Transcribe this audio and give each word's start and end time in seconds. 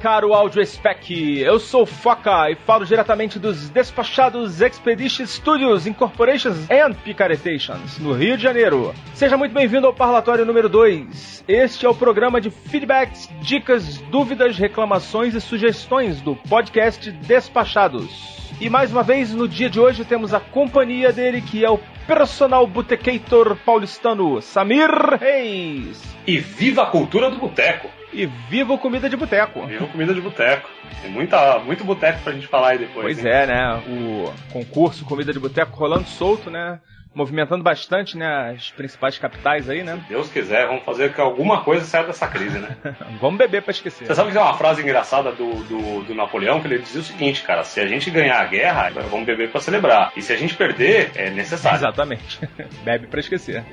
Caro 0.00 0.32
Audio 0.32 0.64
Spec. 0.64 1.40
Eu 1.40 1.58
sou 1.58 1.84
Foca 1.84 2.50
e 2.50 2.54
falo 2.54 2.86
diretamente 2.86 3.38
dos 3.38 3.68
despachados 3.68 4.60
Expedition 4.60 5.26
Studios 5.26 5.86
Incorporations 5.86 6.70
and 6.70 6.94
Picaretations, 7.04 7.98
no 7.98 8.12
Rio 8.12 8.36
de 8.36 8.42
Janeiro. 8.42 8.94
Seja 9.14 9.36
muito 9.36 9.52
bem-vindo 9.52 9.86
ao 9.86 9.92
Parlatório 9.92 10.46
número 10.46 10.68
2. 10.68 11.44
Este 11.48 11.84
é 11.84 11.88
o 11.88 11.94
programa 11.94 12.40
de 12.40 12.50
feedbacks, 12.50 13.28
dicas, 13.40 13.98
dúvidas, 14.10 14.56
reclamações 14.56 15.34
e 15.34 15.40
sugestões 15.40 16.20
do 16.20 16.36
podcast 16.36 17.10
Despachados. 17.10 18.38
E 18.60 18.70
mais 18.70 18.92
uma 18.92 19.02
vez, 19.02 19.34
no 19.34 19.48
dia 19.48 19.68
de 19.68 19.80
hoje, 19.80 20.04
temos 20.04 20.32
a 20.32 20.40
companhia 20.40 21.12
dele, 21.12 21.40
que 21.40 21.64
é 21.64 21.70
o 21.70 21.78
personal 22.06 22.66
botecator 22.66 23.56
paulistano, 23.64 24.40
Samir 24.40 24.90
Reis. 25.18 26.02
E 26.26 26.38
viva 26.38 26.82
a 26.82 26.86
cultura 26.86 27.30
do 27.30 27.38
boteco! 27.38 27.97
E 28.18 28.26
viva 28.26 28.72
o 28.72 28.78
comida 28.78 29.08
de 29.08 29.16
boteco! 29.16 29.64
Viva 29.64 29.86
comida 29.86 30.12
de 30.12 30.20
boteco! 30.20 30.68
Tem 31.00 31.08
muita, 31.08 31.60
muito 31.60 31.84
boteco 31.84 32.20
pra 32.24 32.32
gente 32.32 32.48
falar 32.48 32.70
aí 32.70 32.78
depois. 32.78 33.04
Pois 33.04 33.24
hein? 33.24 33.30
é, 33.30 33.46
né? 33.46 33.82
O 33.86 34.34
concurso 34.52 35.04
Comida 35.04 35.32
de 35.32 35.38
Boteco 35.38 35.78
rolando 35.78 36.08
solto, 36.08 36.50
né? 36.50 36.80
Movimentando 37.14 37.62
bastante, 37.62 38.18
né? 38.18 38.54
As 38.56 38.72
principais 38.72 39.16
capitais 39.18 39.70
aí, 39.70 39.84
né? 39.84 40.00
Deus 40.08 40.28
quiser, 40.28 40.66
vamos 40.66 40.82
fazer 40.82 41.14
que 41.14 41.20
alguma 41.20 41.62
coisa 41.62 41.84
saia 41.84 42.06
dessa 42.06 42.26
crise, 42.26 42.58
né? 42.58 42.76
Vamos 43.20 43.38
beber 43.38 43.62
pra 43.62 43.70
esquecer. 43.70 44.06
Você 44.06 44.14
sabe 44.16 44.30
que 44.30 44.34
tem 44.34 44.42
uma 44.42 44.54
frase 44.54 44.82
engraçada 44.82 45.30
do, 45.30 45.54
do, 45.64 46.02
do 46.02 46.14
Napoleão 46.14 46.60
que 46.60 46.66
ele 46.66 46.80
dizia 46.80 47.00
o 47.00 47.04
seguinte, 47.04 47.44
cara: 47.44 47.62
se 47.62 47.78
a 47.78 47.86
gente 47.86 48.10
ganhar 48.10 48.40
a 48.40 48.46
guerra, 48.46 48.90
vamos 49.08 49.26
beber 49.26 49.48
pra 49.48 49.60
celebrar. 49.60 50.12
E 50.16 50.22
se 50.22 50.32
a 50.32 50.36
gente 50.36 50.56
perder, 50.56 51.12
é 51.14 51.30
necessário. 51.30 51.78
Exatamente. 51.78 52.40
Bebe 52.82 53.06
pra 53.06 53.20
esquecer. 53.20 53.64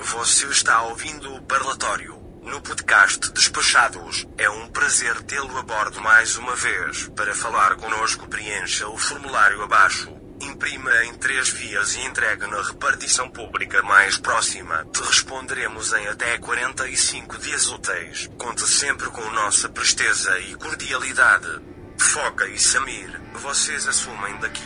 Você 0.00 0.46
está 0.46 0.82
ouvindo 0.82 1.34
o 1.34 1.42
Parlatório. 1.42 2.16
No 2.44 2.60
podcast 2.60 3.32
Despachados, 3.32 4.26
é 4.38 4.48
um 4.48 4.68
prazer 4.68 5.20
tê-lo 5.22 5.58
a 5.58 5.62
bordo 5.62 6.00
mais 6.00 6.36
uma 6.36 6.54
vez. 6.54 7.08
Para 7.08 7.34
falar 7.34 7.74
connosco, 7.74 8.28
preencha 8.28 8.88
o 8.88 8.96
formulário 8.96 9.60
abaixo. 9.60 10.08
Imprima 10.40 11.04
em 11.04 11.14
três 11.14 11.48
vias 11.48 11.96
e 11.96 12.00
entregue 12.06 12.46
na 12.46 12.62
repartição 12.62 13.28
pública 13.28 13.82
mais 13.82 14.16
próxima. 14.16 14.86
Te 14.92 15.02
responderemos 15.02 15.92
em 15.92 16.06
até 16.06 16.38
45 16.38 17.36
dias 17.38 17.66
úteis. 17.66 18.30
Conte 18.38 18.66
sempre 18.68 19.08
com 19.08 19.28
nossa 19.32 19.68
presteza 19.68 20.38
e 20.38 20.54
cordialidade. 20.54 21.60
Foca 21.98 22.46
e 22.46 22.58
Samir, 22.58 23.20
vocês 23.34 23.86
assumem 23.88 24.38
daqui. 24.38 24.62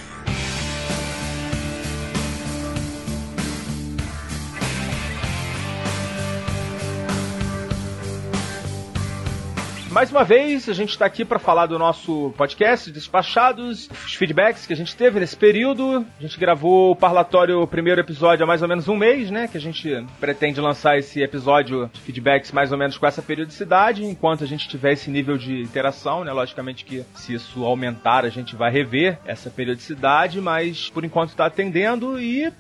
Mais 9.92 10.10
uma 10.10 10.24
vez, 10.24 10.70
a 10.70 10.72
gente 10.72 10.88
está 10.88 11.04
aqui 11.04 11.22
para 11.22 11.38
falar 11.38 11.66
do 11.66 11.78
nosso 11.78 12.32
podcast 12.34 12.90
Despachados, 12.90 13.90
os 13.90 14.14
feedbacks 14.14 14.66
que 14.66 14.72
a 14.72 14.76
gente 14.76 14.96
teve 14.96 15.20
nesse 15.20 15.36
período. 15.36 16.06
A 16.18 16.22
gente 16.22 16.40
gravou 16.40 16.92
o 16.92 16.96
parlatório, 16.96 17.60
o 17.60 17.66
primeiro 17.66 18.00
episódio 18.00 18.42
há 18.42 18.46
mais 18.46 18.62
ou 18.62 18.68
menos 18.68 18.88
um 18.88 18.96
mês, 18.96 19.30
né? 19.30 19.46
Que 19.46 19.58
a 19.58 19.60
gente 19.60 20.06
pretende 20.18 20.62
lançar 20.62 20.96
esse 20.96 21.22
episódio 21.22 21.90
de 21.92 22.00
feedbacks 22.00 22.52
mais 22.52 22.72
ou 22.72 22.78
menos 22.78 22.96
com 22.96 23.06
essa 23.06 23.20
periodicidade, 23.20 24.02
enquanto 24.02 24.42
a 24.42 24.46
gente 24.46 24.66
tiver 24.66 24.92
esse 24.92 25.10
nível 25.10 25.36
de 25.36 25.60
interação, 25.60 26.24
né? 26.24 26.32
Logicamente 26.32 26.86
que 26.86 27.04
se 27.14 27.34
isso 27.34 27.62
aumentar, 27.62 28.24
a 28.24 28.30
gente 28.30 28.56
vai 28.56 28.70
rever 28.70 29.18
essa 29.26 29.50
periodicidade, 29.50 30.40
mas 30.40 30.88
por 30.88 31.04
enquanto 31.04 31.30
está 31.30 31.44
atendendo 31.44 32.18
e 32.18 32.50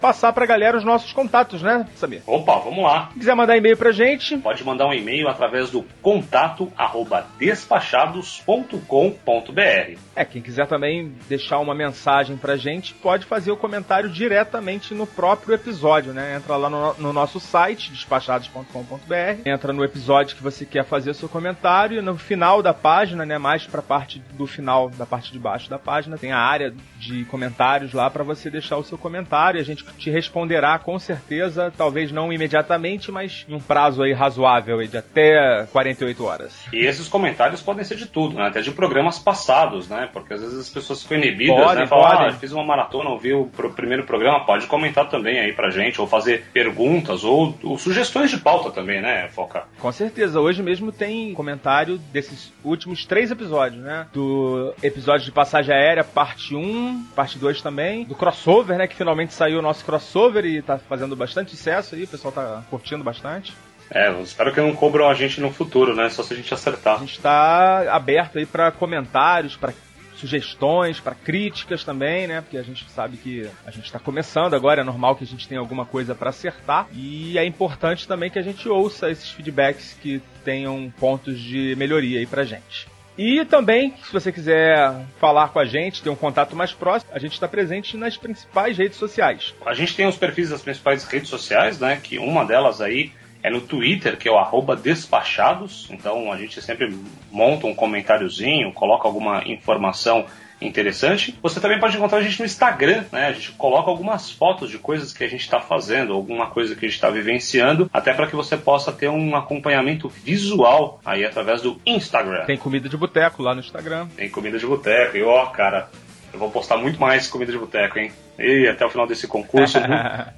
passar 0.00 0.32
pra 0.32 0.46
galera 0.46 0.76
os 0.76 0.84
nossos 0.84 1.12
contatos, 1.12 1.62
né, 1.62 1.86
Samir? 1.96 2.22
Opa, 2.26 2.58
vamos 2.58 2.84
lá. 2.84 3.08
Se 3.12 3.18
quiser 3.18 3.34
mandar 3.34 3.56
e-mail 3.56 3.76
pra 3.76 3.92
gente, 3.92 4.36
Pode 4.38 4.64
mandar 4.64 4.86
um 4.86 4.92
e-mail 4.92 5.28
através 5.28 5.70
do 5.70 5.84
contato 6.00 6.72
arroba 6.76 7.26
despachados.com.br. 7.38 9.98
É, 10.14 10.24
quem 10.24 10.42
quiser 10.42 10.66
também 10.66 11.14
deixar 11.28 11.58
uma 11.58 11.74
mensagem 11.74 12.36
pra 12.36 12.56
gente, 12.56 12.94
pode 12.94 13.26
fazer 13.26 13.50
o 13.50 13.56
comentário 13.56 14.08
diretamente 14.08 14.94
no 14.94 15.06
próprio 15.06 15.54
episódio, 15.54 16.12
né? 16.12 16.36
Entra 16.36 16.56
lá 16.56 16.70
no, 16.70 16.94
no 16.94 17.12
nosso 17.12 17.40
site, 17.40 17.90
despachados.com.br, 17.90 19.40
entra 19.44 19.72
no 19.72 19.84
episódio 19.84 20.36
que 20.36 20.42
você 20.42 20.64
quer 20.64 20.84
fazer 20.84 21.14
seu 21.14 21.28
comentário, 21.28 21.98
e 21.98 22.02
no 22.02 22.16
final 22.16 22.62
da 22.62 22.72
página, 22.72 23.26
né, 23.26 23.38
mais 23.38 23.66
pra 23.66 23.82
parte 23.82 24.20
do 24.32 24.46
final, 24.46 24.88
da 24.90 25.06
parte 25.06 25.32
de 25.32 25.38
baixo 25.38 25.68
da 25.68 25.78
página, 25.78 26.16
tem 26.16 26.32
a 26.32 26.38
área 26.38 26.72
de 26.98 27.24
comentários 27.26 27.92
lá 27.92 28.08
pra 28.08 28.24
você 28.24 28.50
deixar 28.50 28.76
o 28.76 28.84
seu 28.84 28.98
comentário, 28.98 29.58
e 29.58 29.60
a 29.60 29.64
gente 29.64 29.84
te 29.98 30.10
responderá 30.10 30.78
com 30.78 30.98
certeza, 30.98 31.72
talvez 31.76 32.12
não 32.12 32.32
imediatamente, 32.32 33.10
mas 33.10 33.44
em 33.48 33.54
um 33.54 33.60
prazo 33.60 34.02
aí 34.02 34.12
razoável 34.12 34.78
aí 34.78 34.88
de 34.88 34.96
até 34.96 35.66
48 35.72 36.24
horas. 36.24 36.54
E 36.72 36.84
esses 36.86 37.08
comentários 37.08 37.62
podem 37.62 37.84
ser 37.84 37.96
de 37.96 38.06
tudo, 38.06 38.36
né? 38.36 38.46
Até 38.48 38.60
de 38.60 38.70
programas 38.70 39.18
passados, 39.18 39.88
né? 39.88 40.08
Porque 40.12 40.34
às 40.34 40.40
vezes 40.40 40.58
as 40.58 40.68
pessoas 40.68 41.02
ficam 41.02 41.18
inibidas, 41.18 41.56
Podem, 41.56 41.82
né? 41.82 41.86
Falam, 41.86 42.28
ah, 42.28 42.32
fiz 42.32 42.52
uma 42.52 42.64
maratona, 42.64 43.10
ouvi 43.10 43.32
o 43.32 43.46
pro- 43.46 43.70
primeiro 43.72 44.04
programa, 44.04 44.44
pode 44.44 44.66
comentar 44.66 45.08
também 45.08 45.38
aí 45.40 45.52
pra 45.52 45.70
gente, 45.70 46.00
ou 46.00 46.06
fazer 46.06 46.44
perguntas, 46.52 47.24
ou, 47.24 47.56
ou 47.62 47.78
sugestões 47.78 48.30
de 48.30 48.38
pauta 48.38 48.70
também, 48.70 49.00
né, 49.00 49.28
Foca? 49.28 49.64
Com 49.78 49.92
certeza, 49.92 50.40
hoje 50.40 50.62
mesmo 50.62 50.92
tem 50.92 51.32
comentário 51.34 51.98
desses 52.12 52.52
últimos 52.64 53.04
três 53.04 53.30
episódios, 53.30 53.82
né? 53.82 54.06
Do 54.12 54.74
episódio 54.82 55.24
de 55.24 55.32
passagem 55.32 55.74
aérea, 55.74 56.02
parte 56.04 56.54
1, 56.54 57.04
parte 57.14 57.38
2 57.38 57.62
também. 57.62 58.04
Do 58.04 58.14
crossover, 58.14 58.76
né? 58.78 58.86
Que 58.86 58.94
finalmente 58.96 59.32
saiu 59.32 59.58
o 59.58 59.62
nosso 59.62 59.75
crossover 59.82 60.44
e 60.44 60.62
tá 60.62 60.78
fazendo 60.78 61.14
bastante 61.16 61.50
sucesso 61.52 61.94
aí, 61.94 62.04
o 62.04 62.08
pessoal 62.08 62.32
tá 62.32 62.62
curtindo 62.70 63.02
bastante. 63.04 63.52
É, 63.90 64.10
espero 64.20 64.52
que 64.52 64.60
não 64.60 64.74
cobram 64.74 65.08
a 65.08 65.14
gente 65.14 65.40
no 65.40 65.52
futuro, 65.52 65.94
né? 65.94 66.08
Só 66.10 66.22
se 66.22 66.34
a 66.34 66.36
gente 66.36 66.52
A 66.52 66.56
acertar. 66.56 66.98
gente 67.00 67.20
tá 67.20 67.94
aberto 67.94 68.38
aí 68.38 68.44
pra 68.46 68.72
comentários, 68.72 69.56
pra 69.56 69.72
sugestões, 70.16 70.98
pra 70.98 71.14
críticas 71.14 71.84
também, 71.84 72.26
né? 72.26 72.40
Porque 72.40 72.56
a 72.56 72.62
gente 72.62 72.88
sabe 72.90 73.16
que 73.16 73.48
a 73.66 73.70
gente 73.70 73.92
tá 73.92 73.98
começando 73.98 74.54
agora, 74.54 74.80
é 74.80 74.84
normal 74.84 75.14
que 75.14 75.24
a 75.24 75.26
gente 75.26 75.46
tenha 75.46 75.60
alguma 75.60 75.84
coisa 75.84 76.14
pra 76.14 76.30
acertar. 76.30 76.88
E 76.92 77.38
é 77.38 77.44
importante 77.44 78.08
também 78.08 78.30
que 78.30 78.38
a 78.38 78.42
gente 78.42 78.68
ouça 78.68 79.10
esses 79.10 79.30
feedbacks 79.30 79.96
que 80.02 80.20
tenham 80.44 80.92
pontos 80.98 81.38
de 81.38 81.74
melhoria 81.76 82.18
aí 82.18 82.26
pra 82.26 82.44
gente. 82.44 82.88
E 83.18 83.44
também, 83.46 83.94
se 84.04 84.12
você 84.12 84.30
quiser 84.30 85.06
falar 85.18 85.48
com 85.48 85.58
a 85.58 85.64
gente, 85.64 86.02
ter 86.02 86.10
um 86.10 86.16
contato 86.16 86.54
mais 86.54 86.72
próximo, 86.72 87.10
a 87.14 87.18
gente 87.18 87.32
está 87.32 87.48
presente 87.48 87.96
nas 87.96 88.16
principais 88.16 88.76
redes 88.76 88.98
sociais. 88.98 89.54
A 89.64 89.72
gente 89.72 89.96
tem 89.96 90.06
os 90.06 90.16
perfis 90.16 90.50
das 90.50 90.60
principais 90.60 91.04
redes 91.04 91.30
sociais, 91.30 91.80
né? 91.80 91.98
Que 92.02 92.18
uma 92.18 92.44
delas 92.44 92.80
aí 92.80 93.12
é 93.42 93.50
no 93.50 93.60
Twitter, 93.60 94.16
que 94.18 94.28
é 94.28 94.32
o 94.32 94.76
despachados. 94.76 95.88
Então 95.90 96.30
a 96.32 96.36
gente 96.36 96.60
sempre 96.60 96.94
monta 97.30 97.66
um 97.66 97.74
comentáriozinho, 97.74 98.72
coloca 98.72 99.08
alguma 99.08 99.42
informação 99.46 100.26
interessante. 100.60 101.38
Você 101.42 101.60
também 101.60 101.78
pode 101.78 101.96
encontrar 101.96 102.18
a 102.18 102.22
gente 102.22 102.38
no 102.40 102.46
Instagram, 102.46 103.04
né? 103.12 103.26
A 103.28 103.32
gente 103.32 103.52
coloca 103.52 103.90
algumas 103.90 104.30
fotos 104.30 104.70
de 104.70 104.78
coisas 104.78 105.12
que 105.12 105.22
a 105.24 105.28
gente 105.28 105.40
está 105.42 105.60
fazendo, 105.60 106.12
alguma 106.12 106.46
coisa 106.46 106.74
que 106.74 106.84
a 106.84 106.88
gente 106.88 106.96
está 106.96 107.10
vivenciando, 107.10 107.90
até 107.92 108.12
para 108.14 108.26
que 108.26 108.34
você 108.36 108.56
possa 108.56 108.90
ter 108.92 109.08
um 109.08 109.36
acompanhamento 109.36 110.08
visual 110.08 111.00
aí 111.04 111.24
através 111.24 111.60
do 111.62 111.80
Instagram. 111.84 112.44
Tem 112.46 112.56
comida 112.56 112.88
de 112.88 112.96
boteco 112.96 113.42
lá 113.42 113.54
no 113.54 113.60
Instagram. 113.60 114.08
Tem 114.16 114.28
comida 114.30 114.58
de 114.58 114.66
boteco. 114.66 115.16
E 115.16 115.22
ó, 115.22 115.46
cara, 115.46 115.88
eu 116.32 116.38
vou 116.38 116.50
postar 116.50 116.76
muito 116.76 116.98
mais 117.00 117.28
comida 117.28 117.52
de 117.52 117.58
boteco, 117.58 117.98
hein? 117.98 118.10
E 118.38 118.68
até 118.68 118.84
o 118.84 118.90
final 118.90 119.06
desse 119.06 119.26
concurso, 119.26 119.78
mu- 119.86 119.86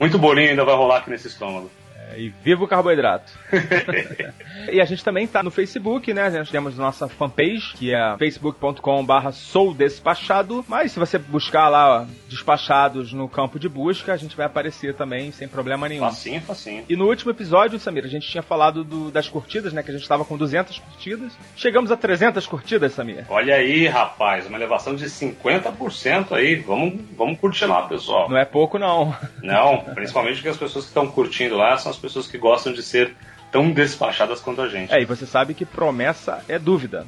muito 0.01 0.19
bolinho 0.19 0.51
ainda 0.51 0.65
vai 0.65 0.75
rolar 0.75 0.99
aqui 0.99 1.11
nesse 1.11 1.29
estômago. 1.29 1.71
E 2.17 2.33
viva 2.43 2.65
o 2.65 2.69
carboidrato. 2.69 3.33
e 4.73 4.81
a 4.81 4.85
gente 4.85 5.05
também 5.05 5.27
tá 5.27 5.43
no 5.43 5.51
Facebook, 5.51 6.13
né? 6.13 6.31
Nós 6.31 6.51
temos 6.51 6.77
nossa 6.77 7.09
fanpage, 7.09 7.75
que 7.77 7.95
é 7.95 8.17
facebook.com/barra 8.19 9.33
sou 9.33 9.75
despachado. 9.75 10.65
Mas 10.69 10.93
se 10.93 10.99
você 10.99 11.19
buscar 11.19 11.69
lá 11.69 12.03
ó, 12.03 12.07
despachados 12.29 13.13
no 13.13 13.29
campo 13.29 13.59
de 13.59 13.69
busca, 13.69 14.13
a 14.13 14.17
gente 14.17 14.37
vai 14.37 14.47
aparecer 14.47 14.95
também 14.95 15.31
sem 15.33 15.49
problema 15.49 15.89
nenhum. 15.89 16.05
Facinho, 16.05 16.41
facinho. 16.41 16.85
E 16.89 16.97
no 16.97 17.07
último 17.07 17.31
episódio, 17.31 17.79
Samir, 17.79 18.05
a 18.05 18.09
gente 18.09 18.29
tinha 18.29 18.43
falado 18.43 18.85
do- 18.85 19.11
das 19.11 19.29
curtidas, 19.29 19.73
né? 19.73 19.83
Que 19.83 19.91
a 19.91 19.95
gente 19.95 20.09
tava 20.09 20.25
com 20.25 20.37
200 20.37 20.79
curtidas. 20.79 21.33
Chegamos 21.57 21.91
a 21.91 21.97
300 21.97 22.47
curtidas, 22.47 22.93
Samir. 22.93 23.25
Olha 23.29 23.55
aí, 23.57 23.87
rapaz, 23.87 24.47
uma 24.47 24.57
elevação 24.57 24.95
de 24.95 25.09
50% 25.09 26.33
aí. 26.35 26.57
Vamos, 26.57 27.01
vamos 27.17 27.39
curtir 27.39 27.67
lá, 27.67 27.83
pessoal. 27.83 28.29
Não 28.29 28.37
é 28.39 28.45
pouco, 28.45 28.79
não. 28.79 29.15
Não, 29.43 29.79
principalmente 29.95 30.37
porque 30.37 30.49
as 30.49 30.57
pessoas 30.57 30.85
que 30.85 30.91
estão 30.91 31.07
curtindo 31.09 31.57
lá 31.57 31.77
são 31.77 31.91
as 31.91 31.98
pessoas 31.99 32.27
que 32.27 32.39
gostam 32.39 32.73
de 32.73 32.83
ser 32.83 33.15
tão 33.51 33.71
despachadas 33.71 34.41
quanto 34.41 34.63
a 34.63 34.69
gente. 34.69 34.93
É, 34.93 35.01
e 35.01 35.05
você 35.05 35.27
sabe 35.27 35.55
que 35.55 35.65
promessa 35.65 36.43
é 36.49 36.59
dúvida. 36.59 37.07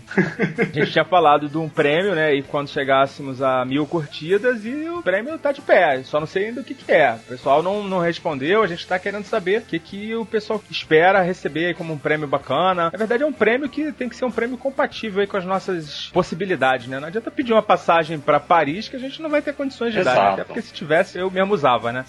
A 0.58 0.64
gente 0.64 0.92
tinha 0.92 1.04
falado 1.04 1.48
de 1.48 1.58
um 1.58 1.69
prêmio, 1.69 2.14
né? 2.14 2.34
E 2.34 2.42
quando 2.42 2.69
chegássemos 2.69 3.42
a 3.42 3.64
mil 3.64 3.87
curtidas, 3.87 4.64
e 4.64 4.88
o 4.88 5.02
prêmio 5.02 5.38
tá 5.38 5.52
de 5.52 5.60
pé. 5.60 6.02
Só 6.02 6.19
não 6.20 6.26
sei 6.26 6.46
ainda 6.46 6.60
o 6.60 6.64
que, 6.64 6.75
que 6.75 6.90
é. 6.92 7.12
O 7.12 7.28
pessoal 7.28 7.62
não, 7.62 7.82
não 7.84 7.98
respondeu, 8.00 8.62
a 8.62 8.66
gente 8.66 8.87
tá 8.87 8.98
querendo 8.98 9.25
saber 9.25 9.60
o 9.60 9.62
que, 9.62 9.78
que 9.78 10.14
o 10.14 10.25
pessoal 10.25 10.62
espera 10.70 11.20
receber 11.22 11.66
aí 11.66 11.75
como 11.75 11.92
um 11.92 11.98
prêmio 11.98 12.26
bacana. 12.26 12.90
Na 12.90 12.98
verdade, 12.98 13.22
é 13.22 13.26
um 13.26 13.32
prêmio 13.32 13.69
que 13.69 13.92
tem 13.92 14.08
que 14.08 14.16
ser 14.16 14.25
um 14.25 14.31
prêmio 14.31 14.56
compatível 14.56 15.20
aí 15.20 15.26
com 15.26 15.37
as 15.37 15.44
nossas 15.44 16.08
possibilidades, 16.12 16.87
né? 16.87 16.98
Não 17.00 17.08
adianta 17.08 17.31
pedir 17.31 17.52
uma 17.52 17.62
passagem 17.62 18.19
pra 18.19 18.40
Paris 18.40 18.88
que 18.88 18.96
a 18.96 18.98
gente 18.98 19.20
não 19.22 19.31
vai 19.31 19.42
ter 19.42 19.54
condições 19.54 19.92
de 19.92 20.02
dar. 20.02 20.14
né? 20.14 20.20
Exato. 20.20 20.32
Até 20.34 20.44
porque 20.44 20.62
se 20.62 20.72
tivesse, 20.72 21.19
eu 21.19 21.31
mesmo 21.31 21.54
usava, 21.54 21.92
né? 21.92 22.04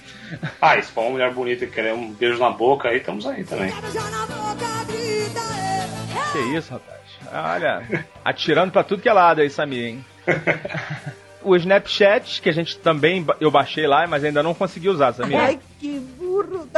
Ah, 0.61 0.81
se 0.81 0.91
for 0.91 1.01
uma 1.01 1.11
mulher 1.11 1.31
bonita 1.33 1.65
e 1.65 1.67
querer 1.67 1.93
um 1.93 2.11
beijo 2.11 2.39
na 2.39 2.49
boca 2.49 2.89
aí, 2.89 2.97
estamos 2.97 3.25
aí 3.25 3.43
também. 3.43 3.71
Que 6.31 6.39
isso, 6.57 6.71
rapaz. 6.71 7.01
Olha, 7.33 8.05
atirando 8.23 8.71
pra 8.71 8.83
tudo 8.83 9.01
que 9.01 9.09
é 9.09 9.13
lado 9.13 9.41
aí, 9.41 9.49
Samir, 9.49 9.85
hein? 9.85 10.05
o 11.43 11.55
Snapchat, 11.55 12.41
que 12.41 12.49
a 12.49 12.53
gente 12.53 12.77
também 12.77 13.25
eu 13.39 13.51
baixei 13.51 13.87
lá, 13.87 14.05
mas 14.07 14.23
ainda 14.23 14.41
não 14.41 14.53
consegui 14.53 14.89
usar, 14.89 15.13
Samir. 15.13 15.37
Ai, 15.37 15.59
que 15.79 16.01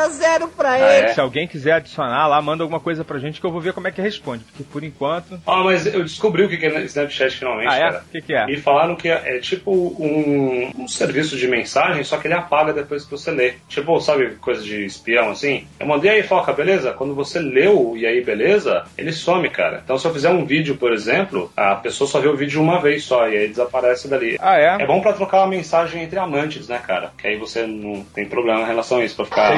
dá 0.03 0.09
zero 0.09 0.47
pra 0.49 0.71
Ah, 0.71 0.77
ele. 0.97 1.05
é? 1.07 1.13
Se 1.13 1.19
alguém 1.19 1.47
quiser 1.47 1.73
adicionar 1.73 2.27
lá, 2.27 2.41
manda 2.41 2.63
alguma 2.63 2.79
coisa 2.79 3.03
pra 3.03 3.19
gente 3.19 3.39
que 3.39 3.45
eu 3.45 3.51
vou 3.51 3.61
ver 3.61 3.73
como 3.73 3.87
é 3.87 3.91
que 3.91 4.01
responde. 4.01 4.43
Porque 4.43 4.63
por 4.63 4.83
enquanto. 4.83 5.39
Ah, 5.45 5.63
mas 5.63 5.85
eu 5.85 6.03
descobri 6.03 6.43
o 6.43 6.49
que 6.49 6.63
é 6.65 6.81
Snapchat 6.83 7.37
finalmente, 7.37 7.69
Ah, 7.69 7.75
é? 7.77 7.79
cara. 7.79 8.03
O 8.07 8.11
que, 8.11 8.21
que 8.21 8.33
é? 8.33 8.45
E 8.49 8.57
falaram 8.57 8.95
que 8.95 9.09
é, 9.09 9.37
é 9.37 9.39
tipo 9.39 9.71
um, 9.71 10.71
um 10.83 10.87
serviço 10.87 11.37
de 11.37 11.47
mensagem, 11.47 12.03
só 12.03 12.17
que 12.17 12.27
ele 12.27 12.33
apaga 12.33 12.73
depois 12.73 13.03
que 13.05 13.11
você 13.11 13.31
lê. 13.31 13.53
Tipo, 13.67 13.99
sabe, 13.99 14.35
coisa 14.35 14.61
de 14.63 14.85
espião 14.85 15.29
assim? 15.31 15.67
Eu 15.79 15.87
mandei 15.87 16.11
aí, 16.11 16.23
foca, 16.23 16.51
beleza? 16.53 16.91
Quando 16.93 17.15
você 17.15 17.39
leu 17.39 17.93
e 17.95 18.05
aí, 18.05 18.23
beleza, 18.23 18.83
ele 18.97 19.11
some, 19.11 19.49
cara. 19.49 19.81
Então 19.83 19.97
se 19.97 20.05
eu 20.07 20.13
fizer 20.13 20.29
um 20.29 20.45
vídeo, 20.45 20.75
por 20.75 20.91
exemplo, 20.93 21.51
a 21.55 21.75
pessoa 21.75 22.07
só 22.09 22.19
vê 22.19 22.27
o 22.27 22.35
vídeo 22.35 22.61
uma 22.61 22.79
vez 22.81 23.03
só 23.03 23.27
e 23.27 23.37
aí 23.37 23.47
desaparece 23.47 24.07
dali. 24.07 24.37
Ah, 24.39 24.57
é? 24.57 24.83
É 24.83 24.85
bom 24.85 25.01
pra 25.01 25.13
trocar 25.13 25.39
uma 25.39 25.47
mensagem 25.47 26.03
entre 26.03 26.19
amantes, 26.19 26.67
né, 26.67 26.79
cara? 26.85 27.11
Que 27.17 27.27
aí 27.27 27.37
você 27.37 27.65
não 27.65 28.03
tem 28.13 28.25
problema 28.25 28.61
em 28.61 28.65
relação 28.65 28.99
a 28.99 29.05
isso, 29.05 29.15
pra 29.15 29.25
ficar. 29.25 29.53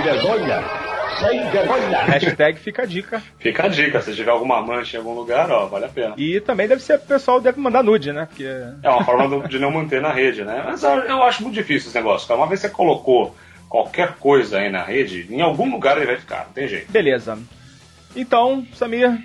Hashtag 2.08 2.60
fica 2.60 2.84
a 2.84 2.86
dica. 2.86 3.24
Fica 3.40 3.66
a 3.66 3.68
dica, 3.68 4.02
se 4.02 4.14
tiver 4.14 4.32
alguma 4.32 4.60
amante 4.60 4.96
em 4.96 5.00
algum 5.00 5.14
lugar, 5.14 5.50
ó, 5.50 5.66
vale 5.68 5.86
a 5.86 5.90
pena. 5.90 6.14
E 6.18 6.42
também 6.42 6.68
deve 6.68 6.82
ser, 6.82 6.98
o 6.98 7.00
pessoal 7.00 7.40
deve 7.40 7.60
mandar 7.60 7.84
nude, 7.84 8.12
né? 8.12 8.26
Porque. 8.26 8.46
É 8.84 8.90
uma 8.90 9.04
forma 9.04 9.48
de 9.48 9.58
não 9.58 9.72
manter 9.72 10.02
na 10.02 10.12
rede, 10.12 10.44
né? 10.44 10.62
Mas 10.66 10.84
eu, 10.84 11.24
acho 11.24 11.44
muito 11.44 11.56
difícil 11.56 11.88
esse 11.88 11.98
negócio, 11.98 12.28
cara. 12.28 12.40
Uma 12.40 12.48
vez 12.48 12.60
que 12.60 12.68
você 12.68 12.74
colocou 12.74 13.36
qualquer 13.70 14.16
coisa 14.16 14.60
aí 14.60 14.70
na 14.70 14.84
rede, 14.84 15.28
em 15.30 15.42
algum 15.42 15.72
lugar 15.72 15.98
ele 15.98 16.06
vai 16.06 16.18
ficar, 16.18 16.46
não 16.46 16.54
tem 16.54 16.68
jeito. 16.68 16.92
Beleza. 16.92 17.38
Então, 18.16 18.66
Samir, 18.74 19.18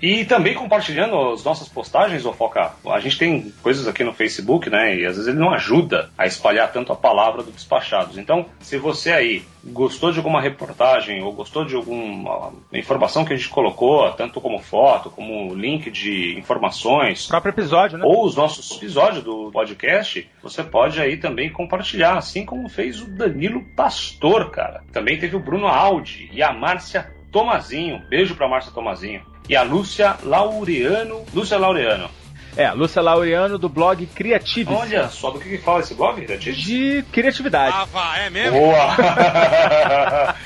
E 0.00 0.24
também 0.24 0.54
compartilhando 0.54 1.16
as 1.30 1.42
nossas 1.44 1.68
postagens, 1.68 2.24
ô 2.26 2.32
Foca, 2.32 2.72
a 2.86 3.00
gente 3.00 3.18
tem 3.18 3.52
coisas 3.62 3.88
aqui 3.88 4.04
no 4.04 4.12
Facebook, 4.12 4.68
né? 4.68 4.96
E 4.96 5.06
às 5.06 5.16
vezes 5.16 5.28
ele 5.28 5.38
não 5.38 5.52
ajuda 5.52 6.10
a 6.16 6.26
espalhar 6.26 6.70
tanto 6.72 6.92
a 6.92 6.96
palavra 6.96 7.42
do 7.42 7.50
Despachados. 7.50 8.18
Então, 8.18 8.46
se 8.60 8.76
você 8.76 9.12
aí 9.12 9.42
gostou 9.64 10.12
de 10.12 10.18
alguma 10.18 10.40
reportagem 10.40 11.22
ou 11.22 11.32
gostou 11.32 11.64
de 11.64 11.74
alguma 11.74 12.52
informação 12.72 13.24
que 13.24 13.32
a 13.32 13.36
gente 13.36 13.48
colocou, 13.48 14.10
tanto 14.12 14.40
como 14.40 14.58
foto, 14.58 15.10
como 15.10 15.54
link 15.54 15.90
de 15.90 16.38
informações, 16.38 17.26
próprio 17.26 17.50
episódio, 17.50 17.98
né? 17.98 18.04
ou 18.06 18.24
os 18.24 18.36
nossos 18.36 18.76
episódios 18.76 19.24
do 19.24 19.50
podcast, 19.50 20.28
você 20.42 20.62
pode 20.62 21.00
aí 21.00 21.16
também 21.16 21.50
compartilhar, 21.50 22.16
assim 22.16 22.44
como 22.44 22.68
fez 22.68 23.00
o 23.00 23.10
Danilo 23.10 23.64
Pastor, 23.74 24.50
cara. 24.50 24.84
Também 24.92 25.18
teve 25.18 25.36
o 25.36 25.40
Bruno 25.40 25.66
Aldi 25.66 26.30
e 26.32 26.42
a 26.42 26.52
Márcia 26.52 27.10
Tomazinho. 27.32 28.02
Beijo 28.08 28.34
pra 28.34 28.48
Márcia 28.48 28.72
Tomazinho. 28.72 29.22
E 29.48 29.56
a 29.56 29.62
Lúcia 29.62 30.16
Laureano. 30.22 31.24
Lúcia 31.32 31.58
Laureano. 31.58 32.10
É, 32.56 32.70
Lúcia 32.72 33.02
Laureano 33.02 33.58
do 33.58 33.68
blog 33.68 34.06
Criatives. 34.06 34.74
Olha 34.74 35.08
só 35.08 35.30
do 35.30 35.38
que, 35.38 35.50
que 35.50 35.58
fala 35.58 35.80
esse 35.80 35.94
blog, 35.94 36.20
Criatives? 36.24 36.58
De 36.58 37.04
criatividade. 37.12 37.76
é 38.18 38.30
mesmo? 38.30 38.58
Boa! 38.58 38.96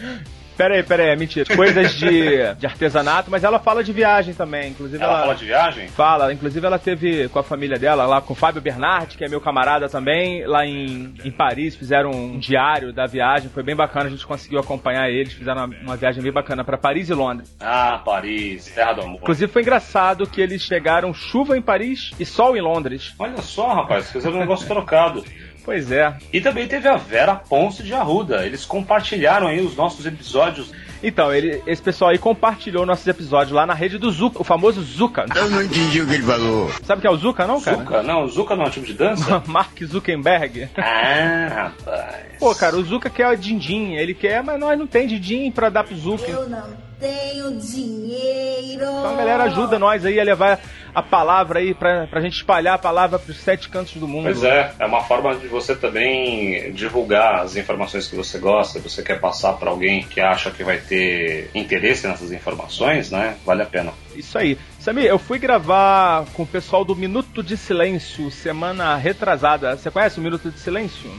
Pera 0.60 0.74
aí, 0.74 0.82
pera 0.82 1.02
aí, 1.04 1.08
é 1.08 1.16
mentira. 1.16 1.56
Coisas 1.56 1.94
de, 1.94 2.52
de 2.60 2.66
artesanato, 2.66 3.30
mas 3.30 3.42
ela 3.42 3.58
fala 3.58 3.82
de 3.82 3.94
viagem 3.94 4.34
também. 4.34 4.72
Inclusive 4.72 5.02
Ela 5.02 5.14
ela, 5.14 5.22
fala 5.22 5.34
de 5.34 5.44
viagem? 5.46 5.88
Fala, 5.88 6.32
inclusive 6.34 6.66
ela 6.66 6.78
teve 6.78 7.30
com 7.30 7.38
a 7.38 7.42
família 7.42 7.78
dela, 7.78 8.04
lá 8.04 8.20
com 8.20 8.34
o 8.34 8.36
Fábio 8.36 8.60
Bernardi, 8.60 9.16
que 9.16 9.24
é 9.24 9.28
meu 9.28 9.40
camarada 9.40 9.88
também, 9.88 10.46
lá 10.46 10.66
em, 10.66 11.14
em 11.24 11.30
Paris, 11.30 11.74
fizeram 11.74 12.10
um 12.10 12.38
diário 12.38 12.92
da 12.92 13.06
viagem, 13.06 13.48
foi 13.48 13.62
bem 13.62 13.74
bacana, 13.74 14.08
a 14.08 14.10
gente 14.10 14.26
conseguiu 14.26 14.60
acompanhar 14.60 15.08
eles, 15.08 15.32
fizeram 15.32 15.64
uma, 15.64 15.76
uma 15.80 15.96
viagem 15.96 16.22
bem 16.22 16.30
bacana 16.30 16.62
pra 16.62 16.76
Paris 16.76 17.08
e 17.08 17.14
Londres. 17.14 17.56
Ah, 17.58 18.02
Paris, 18.04 18.66
terra 18.66 18.92
do 18.92 19.00
amor. 19.00 19.20
Inclusive 19.22 19.50
foi 19.50 19.62
engraçado 19.62 20.26
que 20.26 20.42
eles 20.42 20.60
chegaram 20.60 21.14
chuva 21.14 21.56
em 21.56 21.62
Paris 21.62 22.10
e 22.20 22.26
sol 22.26 22.54
em 22.54 22.60
Londres. 22.60 23.14
Olha 23.18 23.40
só, 23.40 23.72
rapaz, 23.72 24.12
fizeram 24.12 24.36
um 24.36 24.40
negócio 24.40 24.68
trocado. 24.68 25.24
Pois 25.70 25.92
é. 25.92 26.12
E 26.32 26.40
também 26.40 26.66
teve 26.66 26.88
a 26.88 26.96
Vera 26.96 27.36
Ponce 27.36 27.84
de 27.84 27.94
Arruda. 27.94 28.44
Eles 28.44 28.64
compartilharam 28.64 29.46
aí 29.46 29.60
os 29.60 29.76
nossos 29.76 30.04
episódios. 30.04 30.72
Então, 31.00 31.32
ele, 31.32 31.62
esse 31.64 31.80
pessoal 31.80 32.10
aí 32.10 32.18
compartilhou 32.18 32.84
nossos 32.84 33.06
episódios 33.06 33.52
lá 33.52 33.64
na 33.64 33.72
rede 33.72 33.96
do 33.96 34.10
Zuka, 34.10 34.40
o 34.40 34.44
famoso 34.44 34.82
Zuka. 34.82 35.26
Eu 35.32 35.48
não 35.48 35.62
entendi 35.62 36.00
o 36.00 36.08
que 36.08 36.14
ele 36.14 36.24
falou. 36.24 36.68
Sabe 36.82 36.98
o 36.98 37.00
que 37.02 37.06
é 37.06 37.10
o 37.10 37.16
Zuka, 37.16 37.46
não, 37.46 37.60
cara? 37.60 37.76
Zuka? 37.76 38.02
Não, 38.02 38.26
Zuka 38.26 38.56
não 38.56 38.64
é 38.64 38.66
um 38.66 38.70
tipo 38.70 38.84
de 38.86 38.94
dança? 38.94 39.40
Mark 39.46 39.80
Zuckerberg. 39.80 40.68
ah, 40.76 41.48
rapaz. 41.54 42.38
Pô, 42.40 42.52
cara, 42.52 42.76
o 42.76 42.82
Zuka 42.82 43.08
quer 43.08 43.36
din-din, 43.36 43.94
ele 43.94 44.12
quer, 44.12 44.42
mas 44.42 44.58
nós 44.58 44.76
não 44.76 44.88
tem 44.88 45.06
din-din 45.06 45.52
pra 45.52 45.68
dar 45.68 45.84
pro 45.84 45.96
Zuka. 45.96 46.28
Eu 46.28 46.48
não 46.48 46.89
tenho 47.00 47.58
dinheiro. 47.58 48.82
Então 48.82 49.14
a 49.14 49.16
galera 49.16 49.44
ajuda 49.44 49.78
nós 49.78 50.04
aí 50.04 50.20
a 50.20 50.24
levar 50.24 50.60
a 50.94 51.02
palavra 51.02 51.60
aí 51.60 51.74
pra, 51.74 52.06
pra 52.06 52.20
gente 52.20 52.34
espalhar 52.34 52.74
a 52.74 52.78
palavra 52.78 53.18
pros 53.18 53.38
sete 53.38 53.68
cantos 53.68 53.94
do 53.94 54.06
mundo. 54.06 54.24
Pois 54.24 54.44
é, 54.44 54.72
é 54.78 54.86
uma 54.86 55.02
forma 55.02 55.34
de 55.36 55.48
você 55.48 55.74
também 55.74 56.72
divulgar 56.72 57.42
as 57.42 57.56
informações 57.56 58.06
que 58.06 58.16
você 58.16 58.38
gosta, 58.38 58.78
você 58.80 59.02
quer 59.02 59.20
passar 59.20 59.54
para 59.54 59.70
alguém 59.70 60.02
que 60.02 60.20
acha 60.20 60.50
que 60.50 60.62
vai 60.62 60.78
ter 60.78 61.50
interesse 61.54 62.06
nessas 62.06 62.32
informações, 62.32 63.10
né? 63.10 63.36
Vale 63.44 63.62
a 63.62 63.66
pena. 63.66 63.92
Isso 64.14 64.36
aí. 64.36 64.58
Samir, 64.78 65.04
eu 65.04 65.18
fui 65.18 65.38
gravar 65.38 66.26
com 66.34 66.42
o 66.42 66.46
pessoal 66.46 66.84
do 66.84 66.96
Minuto 66.96 67.42
de 67.42 67.56
Silêncio 67.56 68.30
semana 68.30 68.96
retrasada. 68.96 69.76
Você 69.76 69.90
conhece 69.90 70.18
o 70.18 70.22
Minuto 70.22 70.50
de 70.50 70.58
Silêncio? 70.58 71.10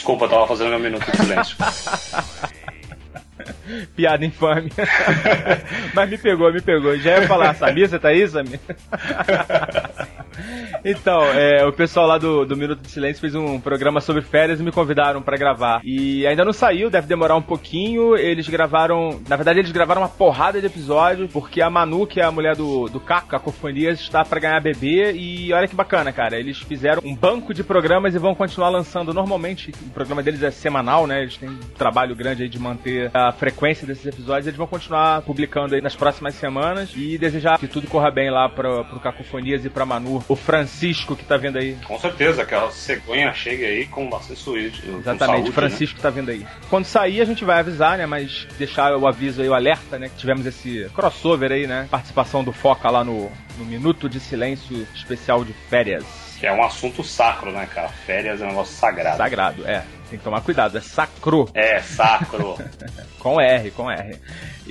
Desculpa, 0.00 0.26
tava 0.28 0.46
fazendo 0.46 0.70
meu 0.70 0.80
minuto 0.80 1.04
de 1.10 1.16
silêncio. 1.18 1.56
Piada 3.94 4.24
infame. 4.24 4.70
Mas 5.94 6.10
me 6.10 6.18
pegou, 6.18 6.52
me 6.52 6.60
pegou. 6.60 6.96
Já 6.98 7.18
ia 7.18 7.26
falar, 7.26 7.54
Samir, 7.54 7.88
você 7.88 7.98
tá 7.98 8.08
aí, 8.08 8.26
Samir? 8.26 8.60
então, 10.84 11.24
é, 11.24 11.64
o 11.64 11.72
pessoal 11.72 12.06
lá 12.06 12.18
do, 12.18 12.44
do 12.44 12.56
Minuto 12.56 12.82
de 12.82 12.90
Silêncio 12.90 13.20
fez 13.20 13.34
um 13.34 13.60
programa 13.60 14.00
sobre 14.00 14.22
férias 14.22 14.60
e 14.60 14.62
me 14.62 14.72
convidaram 14.72 15.22
pra 15.22 15.36
gravar. 15.36 15.80
E 15.84 16.26
ainda 16.26 16.44
não 16.44 16.52
saiu, 16.52 16.90
deve 16.90 17.06
demorar 17.06 17.36
um 17.36 17.42
pouquinho. 17.42 18.16
Eles 18.16 18.48
gravaram. 18.48 19.20
Na 19.28 19.36
verdade, 19.36 19.60
eles 19.60 19.72
gravaram 19.72 20.02
uma 20.02 20.08
porrada 20.08 20.60
de 20.60 20.66
episódios, 20.66 21.30
porque 21.32 21.60
a 21.60 21.70
Manu, 21.70 22.06
que 22.06 22.20
é 22.20 22.24
a 22.24 22.32
mulher 22.32 22.56
do, 22.56 22.86
do 22.88 23.00
Caco, 23.00 23.28
Cacofonias, 23.28 24.00
está 24.00 24.24
pra 24.24 24.40
ganhar 24.40 24.60
bebê. 24.60 25.12
E 25.12 25.52
olha 25.52 25.68
que 25.68 25.76
bacana, 25.76 26.12
cara. 26.12 26.38
Eles 26.38 26.58
fizeram 26.58 27.02
um 27.04 27.14
banco 27.14 27.54
de 27.54 27.62
programas 27.62 28.14
e 28.14 28.18
vão 28.18 28.34
continuar 28.34 28.70
lançando 28.70 29.14
normalmente. 29.14 29.72
O 29.82 29.90
programa 29.90 30.22
deles 30.22 30.42
é 30.42 30.50
semanal, 30.50 31.06
né? 31.06 31.22
Eles 31.22 31.36
têm 31.36 31.48
um 31.48 31.58
trabalho 31.76 32.14
grande 32.14 32.42
aí 32.42 32.48
de 32.48 32.58
manter 32.58 33.10
a 33.14 33.32
frequência 33.32 33.59
desses 33.86 34.06
episódios. 34.06 34.46
Eles 34.46 34.56
vão 34.56 34.66
continuar 34.66 35.22
publicando 35.22 35.74
aí 35.74 35.80
nas 35.80 35.94
próximas 35.94 36.34
semanas. 36.34 36.92
E 36.96 37.18
desejar 37.18 37.58
que 37.58 37.68
tudo 37.68 37.86
corra 37.86 38.10
bem 38.10 38.30
lá 38.30 38.48
pro, 38.48 38.84
pro 38.84 39.00
Cacofonias 39.00 39.64
e 39.64 39.70
pra 39.70 39.84
Manu. 39.84 40.24
O 40.28 40.36
Francisco 40.36 41.14
que 41.14 41.24
tá 41.24 41.36
vendo 41.36 41.58
aí. 41.58 41.76
Com 41.84 41.98
certeza, 41.98 42.44
que 42.44 42.54
a 42.54 42.70
cegonha 42.70 43.32
chegue 43.32 43.64
aí 43.64 43.86
com 43.86 44.08
bastante 44.08 44.30
com 44.40 44.98
Exatamente, 44.98 45.18
saúde, 45.18 45.50
o 45.50 45.52
Francisco 45.52 46.00
tá 46.00 46.10
vindo 46.10 46.30
aí. 46.30 46.46
Quando 46.68 46.84
sair, 46.84 47.20
a 47.20 47.24
gente 47.24 47.44
vai 47.44 47.60
avisar, 47.60 47.98
né? 47.98 48.06
Mas 48.06 48.46
deixar 48.58 48.96
o 48.96 49.06
aviso 49.06 49.42
aí, 49.42 49.48
o 49.48 49.54
alerta, 49.54 49.98
né? 49.98 50.08
Que 50.08 50.16
tivemos 50.16 50.46
esse 50.46 50.88
crossover 50.94 51.52
aí, 51.52 51.66
né? 51.66 51.86
Participação 51.90 52.42
do 52.42 52.52
Foca 52.52 52.90
lá 52.90 53.04
no, 53.04 53.30
no 53.60 53.66
Minuto 53.66 54.08
de 54.08 54.18
Silêncio 54.18 54.86
Especial 54.94 55.44
de 55.44 55.52
Férias. 55.52 56.04
Que 56.38 56.46
é 56.46 56.52
um 56.52 56.64
assunto 56.64 57.04
sacro, 57.04 57.52
né, 57.52 57.68
cara? 57.72 57.88
Férias 57.88 58.40
é 58.40 58.44
um 58.44 58.48
negócio 58.48 58.74
sagrado. 58.74 59.18
Sagrado, 59.18 59.68
é. 59.68 59.84
Tem 60.08 60.18
que 60.18 60.24
tomar 60.24 60.40
cuidado, 60.40 60.78
é 60.78 60.80
sacro. 60.80 61.48
É, 61.54 61.80
sacro. 61.80 62.56
com 63.20 63.38
R, 63.38 63.70
com 63.72 63.90
R. 63.90 64.18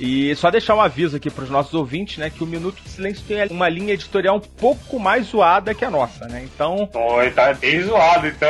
E 0.02 0.34
só 0.36 0.50
deixar 0.50 0.74
um 0.74 0.80
aviso 0.80 1.16
aqui 1.16 1.30
para 1.30 1.44
os 1.44 1.50
nossos 1.50 1.74
ouvintes, 1.74 2.16
né, 2.18 2.30
que 2.30 2.42
o 2.42 2.46
Minuto 2.46 2.80
de 2.82 2.88
Silêncio 2.88 3.22
tem 3.28 3.46
uma 3.50 3.68
linha 3.68 3.92
editorial 3.92 4.36
um 4.36 4.40
pouco 4.40 4.98
mais 4.98 5.26
zoada 5.26 5.74
que 5.74 5.84
a 5.84 5.90
nossa, 5.90 6.26
né? 6.26 6.42
Então, 6.54 6.88
Oi, 6.94 7.30
tá 7.32 7.52
bem 7.52 7.80
zoado, 7.82 8.26
então. 8.26 8.48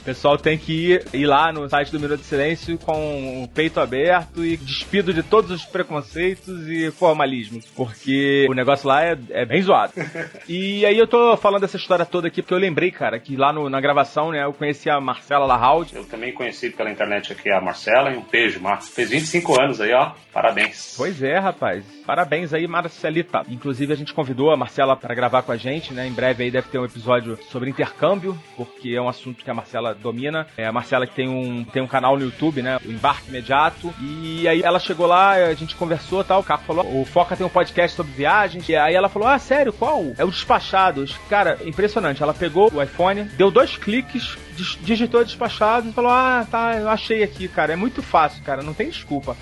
o 0.00 0.02
pessoal 0.04 0.36
tem 0.38 0.58
que 0.58 0.92
ir, 0.94 1.04
ir 1.12 1.26
lá 1.26 1.52
no 1.52 1.68
site 1.68 1.92
do 1.92 2.00
Minuto 2.00 2.20
de 2.20 2.26
Silêncio 2.26 2.78
com 2.78 3.42
o 3.44 3.48
peito 3.48 3.80
aberto 3.80 4.44
e 4.44 4.56
despido 4.56 5.12
de 5.14 5.22
todos 5.22 5.50
os 5.50 5.64
preconceitos 5.64 6.66
e 6.68 6.90
formalismos, 6.90 7.64
porque 7.76 8.46
o 8.48 8.54
negócio 8.54 8.88
lá 8.88 9.04
é, 9.04 9.16
é 9.30 9.44
bem 9.44 9.62
zoado. 9.62 9.92
E 10.48 10.84
aí 10.86 10.96
eu 10.98 11.06
tô 11.06 11.36
falando 11.36 11.64
essa 11.64 11.76
história 11.76 12.06
toda 12.06 12.28
aqui 12.28 12.40
porque 12.42 12.54
eu 12.54 12.58
lembrei, 12.58 12.90
cara, 12.90 13.18
que 13.18 13.36
lá 13.36 13.52
no- 13.52 13.68
na 13.68 13.80
gravação, 13.80 14.30
né, 14.30 14.42
eu 14.44 14.52
conheci 14.52 14.88
a 14.88 14.98
Marcela 15.00 15.44
Lahaud, 15.44 15.94
Eu 15.94 16.04
também 16.04 16.32
conheci 16.32 16.70
pela 16.70 16.90
internet 16.90 17.32
aqui 17.32 17.50
a 17.50 17.60
Marcela 17.60 18.10
e 18.10 18.16
um 18.16 18.22
beijo, 18.22 18.58
Marcos. 18.60 18.88
Fez 18.88 19.10
25 19.10 19.60
anos 19.60 19.67
aí, 19.80 19.92
ó. 19.92 20.12
Parabéns. 20.32 20.94
Pois 20.96 21.22
é, 21.22 21.38
rapaz. 21.38 21.84
Parabéns 22.06 22.54
aí, 22.54 22.66
Marcelita. 22.66 23.42
Inclusive, 23.48 23.92
a 23.92 23.96
gente 23.96 24.14
convidou 24.14 24.50
a 24.50 24.56
Marcela 24.56 24.96
para 24.96 25.14
gravar 25.14 25.42
com 25.42 25.52
a 25.52 25.56
gente, 25.56 25.92
né? 25.92 26.06
Em 26.06 26.12
breve 26.12 26.44
aí 26.44 26.50
deve 26.50 26.68
ter 26.68 26.78
um 26.78 26.84
episódio 26.84 27.38
sobre 27.50 27.70
intercâmbio, 27.70 28.38
porque 28.56 28.94
é 28.94 29.00
um 29.00 29.08
assunto 29.08 29.44
que 29.44 29.50
a 29.50 29.54
Marcela 29.54 29.94
domina. 29.94 30.46
É 30.56 30.66
a 30.66 30.72
Marcela 30.72 31.06
que 31.06 31.14
tem 31.14 31.28
um, 31.28 31.64
tem 31.64 31.82
um 31.82 31.86
canal 31.86 32.16
no 32.16 32.24
YouTube, 32.24 32.62
né? 32.62 32.78
O 32.84 32.90
Embarque 32.90 33.28
Imediato. 33.28 33.92
E 34.00 34.46
aí 34.48 34.62
ela 34.62 34.78
chegou 34.78 35.06
lá, 35.06 35.32
a 35.32 35.54
gente 35.54 35.76
conversou 35.76 36.24
tal. 36.24 36.40
O 36.40 36.44
Caco 36.44 36.64
falou: 36.64 37.00
o 37.00 37.04
Foca 37.04 37.36
tem 37.36 37.46
um 37.46 37.50
podcast 37.50 37.96
sobre 37.96 38.12
viagens. 38.12 38.68
E 38.68 38.76
aí 38.76 38.94
ela 38.94 39.08
falou: 39.08 39.28
Ah, 39.28 39.38
sério, 39.38 39.72
qual? 39.72 40.04
É 40.16 40.24
o 40.24 40.30
Despachados. 40.30 41.16
Cara, 41.28 41.58
impressionante. 41.64 42.22
Ela 42.22 42.34
pegou 42.34 42.72
o 42.72 42.82
iPhone, 42.82 43.24
deu 43.24 43.50
dois 43.50 43.76
cliques, 43.76 44.36
digitou 44.80 45.24
despachado 45.24 45.88
e 45.88 45.92
falou: 45.92 46.10
Ah, 46.10 46.46
tá, 46.50 46.76
eu 46.76 46.88
achei 46.88 47.22
aqui, 47.22 47.48
cara. 47.48 47.72
É 47.72 47.76
muito 47.76 48.02
fácil, 48.02 48.42
cara, 48.42 48.62
não 48.62 48.74
tem 48.74 48.88
desculpa. 48.88 49.36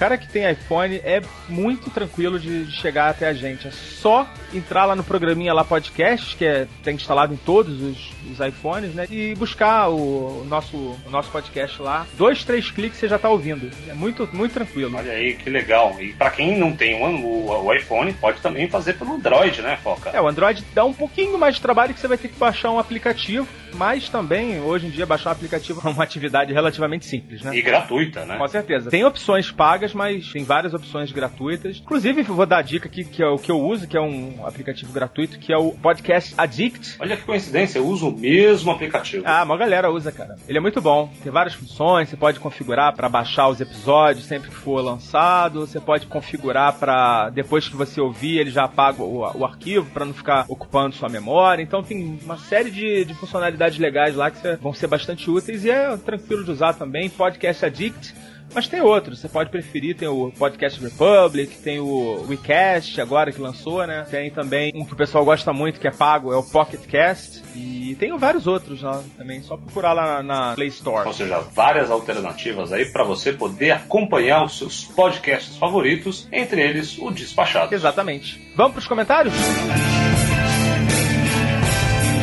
Cara 0.00 0.16
que 0.16 0.26
tem 0.26 0.50
iPhone 0.50 0.96
é 1.04 1.20
muito 1.46 1.90
tranquilo 1.90 2.40
de, 2.40 2.64
de 2.64 2.72
chegar 2.72 3.10
até 3.10 3.28
a 3.28 3.34
gente. 3.34 3.68
É 3.68 3.70
só 3.70 4.26
entrar 4.52 4.86
lá 4.86 4.96
no 4.96 5.04
programinha 5.04 5.52
lá 5.52 5.62
podcast, 5.62 6.34
que 6.36 6.44
é, 6.46 6.66
tem 6.82 6.94
instalado 6.96 7.34
em 7.34 7.36
todos 7.36 7.82
os, 7.82 8.10
os 8.32 8.40
iPhones, 8.46 8.94
né? 8.94 9.06
E 9.10 9.34
buscar 9.34 9.88
o, 9.90 10.40
o 10.40 10.44
nosso, 10.48 10.74
o 10.76 11.10
nosso 11.10 11.30
podcast 11.30 11.82
lá. 11.82 12.06
Dois, 12.14 12.42
três 12.44 12.70
cliques 12.70 12.98
você 12.98 13.08
já 13.08 13.18
tá 13.18 13.28
ouvindo. 13.28 13.70
É 13.88 13.92
muito, 13.92 14.26
muito 14.32 14.52
tranquilo. 14.54 14.96
Olha 14.96 15.12
aí, 15.12 15.34
que 15.34 15.50
legal. 15.50 15.94
E 16.00 16.14
pra 16.14 16.30
quem 16.30 16.56
não 16.58 16.74
tem 16.74 16.94
o, 16.94 17.04
o- 17.22 17.66
o 17.66 17.74
iPhone, 17.74 18.10
pode 18.14 18.40
também 18.40 18.70
fazer 18.70 18.94
pelo 18.94 19.12
Android, 19.12 19.60
né, 19.60 19.78
Foca? 19.82 20.08
É, 20.14 20.20
o 20.20 20.26
Android 20.26 20.64
dá 20.74 20.82
um 20.82 20.94
pouquinho 20.94 21.36
mais 21.38 21.56
de 21.56 21.60
trabalho 21.60 21.92
que 21.92 22.00
você 22.00 22.08
vai 22.08 22.16
ter 22.16 22.28
que 22.28 22.38
baixar 22.38 22.70
um 22.70 22.78
aplicativo, 22.78 23.46
mas 23.74 24.08
também, 24.08 24.60
hoje 24.60 24.86
em 24.86 24.90
dia, 24.90 25.06
baixar 25.06 25.30
um 25.30 25.32
aplicativo 25.32 25.80
é 25.84 25.90
uma 25.90 26.02
atividade 26.02 26.52
relativamente 26.52 27.06
simples, 27.06 27.42
né? 27.42 27.56
E 27.56 27.62
gratuita, 27.62 28.24
né? 28.24 28.36
Com 28.36 28.48
certeza. 28.48 28.90
Tem 28.90 29.04
opções 29.04 29.50
pagas, 29.50 29.94
mas 29.94 30.30
tem 30.32 30.44
várias 30.44 30.74
opções 30.74 31.12
gratuitas. 31.12 31.78
Inclusive, 31.78 32.22
vou 32.22 32.46
dar 32.46 32.58
a 32.58 32.62
dica 32.62 32.88
aqui, 32.88 33.04
que 33.04 33.22
é 33.22 33.26
o 33.26 33.38
que 33.38 33.50
eu 33.50 33.60
uso, 33.60 33.86
que 33.86 33.96
é 33.96 34.00
um 34.00 34.46
aplicativo 34.46 34.92
gratuito, 34.92 35.38
que 35.38 35.52
é 35.52 35.56
o 35.56 35.72
Podcast 35.72 36.34
Addict. 36.36 36.96
Olha 36.98 37.16
que 37.16 37.22
coincidência, 37.24 37.78
eu 37.78 37.86
uso 37.86 38.08
o 38.08 38.18
mesmo 38.18 38.70
aplicativo. 38.70 39.24
Ah, 39.26 39.42
uma 39.42 39.56
galera 39.56 39.90
usa, 39.90 40.10
cara. 40.12 40.36
Ele 40.48 40.58
é 40.58 40.60
muito 40.60 40.80
bom. 40.80 41.10
Tem 41.22 41.32
várias 41.32 41.54
funções, 41.54 42.08
você 42.08 42.16
pode 42.16 42.40
configurar 42.40 42.94
para 42.94 43.08
baixar 43.08 43.48
os 43.48 43.60
episódios 43.60 44.24
sempre 44.24 44.50
que 44.50 44.56
for 44.56 44.80
lançado, 44.80 45.66
você 45.66 45.80
pode 45.80 46.06
configurar 46.06 46.74
para 46.74 47.30
depois 47.30 47.68
que 47.68 47.76
você 47.76 48.00
ouvir, 48.00 48.38
ele 48.38 48.50
já 48.50 48.64
apaga 48.64 49.02
o, 49.02 49.20
o 49.38 49.44
arquivo 49.44 49.90
para 49.90 50.04
não 50.04 50.14
ficar 50.14 50.44
ocupando 50.48 50.94
sua 50.94 51.08
memória. 51.08 51.62
Então 51.62 51.82
tem 51.82 52.18
uma 52.22 52.38
série 52.38 52.70
de, 52.70 53.04
de 53.04 53.14
funcionalidades 53.14 53.59
legais 53.78 54.14
lá 54.14 54.30
que 54.30 54.56
vão 54.56 54.72
ser 54.72 54.86
bastante 54.86 55.30
úteis 55.30 55.64
e 55.64 55.70
é 55.70 55.96
tranquilo 55.96 56.44
de 56.44 56.50
usar 56.50 56.74
também. 56.74 57.08
Podcast 57.10 57.64
Addict. 57.64 58.14
Mas 58.52 58.66
tem 58.66 58.80
outros, 58.80 59.20
você 59.20 59.28
pode 59.28 59.48
preferir, 59.48 59.96
tem 59.96 60.08
o 60.08 60.32
Podcast 60.32 60.80
Republic, 60.82 61.56
tem 61.58 61.78
o 61.78 62.26
WeCast 62.28 63.00
agora 63.00 63.30
que 63.30 63.40
lançou, 63.40 63.86
né? 63.86 64.04
Tem 64.10 64.28
também 64.30 64.72
um 64.74 64.84
que 64.84 64.92
o 64.92 64.96
pessoal 64.96 65.24
gosta 65.24 65.52
muito, 65.52 65.78
que 65.78 65.86
é 65.86 65.90
pago, 65.90 66.32
é 66.32 66.36
o 66.36 66.42
Pocket 66.42 66.80
Cast. 66.86 67.42
E 67.54 67.94
tem 67.98 68.16
vários 68.18 68.48
outros 68.48 68.82
lá 68.82 69.02
também, 69.16 69.40
só 69.42 69.56
procurar 69.56 69.92
lá 69.92 70.22
na, 70.22 70.54
Play 70.54 70.68
Store. 70.68 71.06
Ou 71.06 71.14
seja, 71.14 71.38
várias 71.38 71.90
alternativas 71.90 72.72
aí 72.72 72.86
para 72.86 73.04
você 73.04 73.32
poder 73.32 73.70
acompanhar 73.70 74.44
os 74.44 74.58
seus 74.58 74.84
podcasts 74.84 75.56
favoritos, 75.56 76.26
entre 76.32 76.60
eles 76.60 76.98
o 76.98 77.10
Despachado. 77.10 77.72
Exatamente. 77.72 78.52
Vamos 78.56 78.72
pros 78.72 78.86
comentários? 78.88 79.34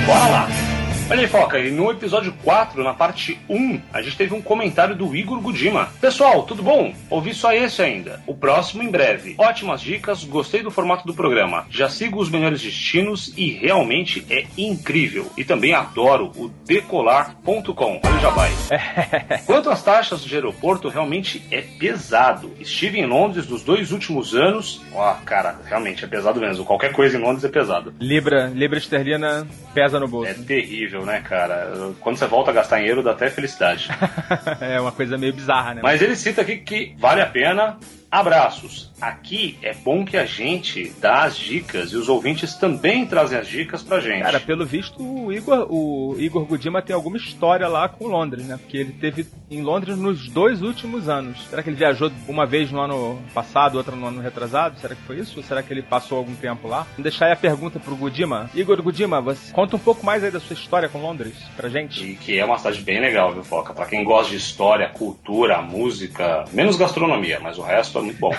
Bora 0.06 0.28
lá! 0.28 0.77
Olha 1.10 1.22
aí, 1.22 1.28
Foca, 1.28 1.58
e 1.58 1.72
no 1.72 1.90
episódio 1.90 2.34
4, 2.44 2.84
na 2.84 2.94
parte 2.94 3.40
1, 3.48 3.80
a 3.94 4.02
gente 4.02 4.18
teve 4.18 4.34
um 4.36 4.42
comentário 4.42 4.94
do 4.94 5.16
Igor 5.16 5.40
Gudima. 5.40 5.88
Pessoal, 6.02 6.44
tudo 6.44 6.62
bom? 6.62 6.94
Ouvi 7.10 7.34
só 7.34 7.54
esse 7.54 7.82
ainda. 7.82 8.22
O 8.28 8.36
próximo 8.36 8.84
em 8.84 8.92
breve. 8.92 9.34
Ótimas 9.38 9.80
dicas, 9.80 10.26
gostei 10.26 10.62
do 10.62 10.70
formato 10.70 11.08
do 11.08 11.14
programa. 11.14 11.66
Já 11.70 11.88
sigo 11.88 12.20
os 12.20 12.30
melhores 12.30 12.62
destinos 12.62 13.34
e 13.38 13.52
realmente 13.52 14.26
é 14.30 14.48
incrível. 14.58 15.32
E 15.38 15.46
também 15.46 15.74
adoro 15.74 16.30
o 16.36 16.50
decolar.com. 16.66 18.02
Olha 18.04 18.20
já 18.20 18.30
vai. 18.30 18.52
Quanto 19.48 19.70
às 19.70 19.82
taxas 19.82 20.26
de 20.26 20.36
aeroporto, 20.36 20.90
realmente 20.90 21.42
é 21.50 21.62
pesado. 21.62 22.52
Estive 22.60 23.00
em 23.00 23.06
Londres 23.06 23.48
nos 23.48 23.64
dois 23.64 23.94
últimos 23.94 24.36
anos. 24.36 24.82
Ó, 24.94 25.14
cara, 25.24 25.56
realmente 25.64 26.04
é 26.04 26.08
pesado 26.08 26.42
mesmo. 26.42 26.66
Qualquer 26.66 26.92
coisa 26.92 27.18
em 27.18 27.22
Londres 27.22 27.46
é 27.46 27.50
pesado. 27.50 27.94
Libra, 27.98 28.48
Libra 28.54 28.78
esterlina 28.78 29.48
pesa 29.74 30.00
no 30.00 30.08
bolso. 30.08 30.32
É 30.32 30.34
terrível, 30.34 30.97
né, 31.06 31.22
cara? 31.22 31.94
Quando 32.00 32.18
você 32.18 32.26
volta 32.26 32.52
a 32.52 32.54
gastar 32.54 32.82
euro, 32.84 33.04
dá 33.04 33.12
até 33.12 33.30
felicidade. 33.30 33.90
é 34.62 34.80
uma 34.80 34.92
coisa 34.92 35.18
meio 35.18 35.34
bizarra, 35.34 35.76
né? 35.76 35.82
Mas 35.84 36.02
ele 36.02 36.16
cita 36.16 36.42
aqui 36.42 36.58
que 36.58 36.96
vale 36.98 37.22
a 37.22 37.26
pena. 37.26 37.78
Abraços. 38.10 38.92
Aqui 39.02 39.58
é 39.62 39.74
bom 39.74 40.06
que 40.06 40.18
a 40.18 40.26
gente 40.26 40.92
dá 41.00 41.24
as 41.24 41.38
dicas 41.38 41.92
e 41.92 41.98
os 41.98 42.08
ouvintes 42.08 42.56
também 42.56 43.06
trazem 43.06 43.38
as 43.38 43.48
dicas 43.48 43.84
pra 43.84 44.00
gente. 44.00 44.24
Cara, 44.24 44.40
pelo 44.40 44.66
visto, 44.66 45.02
o 45.04 45.32
Igor, 45.32 45.68
o 45.70 46.16
Igor 46.18 46.46
Gudima 46.46 46.82
tem 46.82 46.96
alguma 46.96 47.18
história 47.18 47.68
lá 47.68 47.88
com 47.90 48.08
Londres, 48.08 48.46
né? 48.46 48.58
Porque 48.58 48.78
ele 48.78 48.94
teve 48.94 49.28
em 49.52 49.62
Londres 49.62 49.98
nos 49.98 50.30
dois 50.30 50.62
últimos 50.62 51.10
anos. 51.10 51.48
Será 51.50 51.62
que 51.62 51.70
ele 51.70 51.76
viajou 51.76 52.12
uma 52.28 52.46
vez 52.46 52.72
no 52.72 52.80
ano 52.80 53.22
passado, 53.34 53.78
outra 53.78 53.96
no 53.96 54.08
ano 54.08 54.22
retrasado? 54.22 54.80
Será 54.80 54.96
que 54.96 55.02
foi 55.04 55.20
isso? 55.20 55.38
Ou 55.38 55.44
será 55.44 55.62
que 55.62 55.74
ele 55.74 55.82
passou 55.82 56.18
algum 56.18 56.34
tempo 56.34 56.68
lá? 56.68 56.88
Vamos 56.92 57.04
deixar 57.04 57.26
aí 57.26 57.34
a 57.34 57.38
pergunta 57.38 57.80
pro 57.80 57.96
Gudima. 57.96 58.50
Igor 58.56 58.82
Gudima, 58.82 59.22
você 59.22 59.52
conta 59.52 59.76
um 59.76 59.80
pouco 59.80 60.06
mais 60.06 60.24
aí 60.24 60.32
da 60.32 60.40
sua 60.40 60.54
história 60.54 60.90
com 60.90 61.00
Londres 61.00 61.36
pra 61.56 61.70
gente. 61.70 62.04
E 62.04 62.16
que 62.16 62.40
é 62.40 62.46
uma 62.46 62.58
cidade 62.58 62.82
bem 62.82 63.02
legal, 63.02 63.34
viu, 63.34 63.44
Foca? 63.44 63.74
Pra 63.74 63.86
quem 63.86 64.04
gosta 64.04 64.32
de 64.32 64.38
história, 64.38 64.90
cultura, 64.90 65.62
música, 65.62 66.46
menos 66.54 66.78
gastronomia, 66.78 67.40
mas 67.40 67.58
o 67.58 67.62
resto 67.62 67.97
é 68.00 68.04
muito 68.04 68.20
bom. 68.20 68.34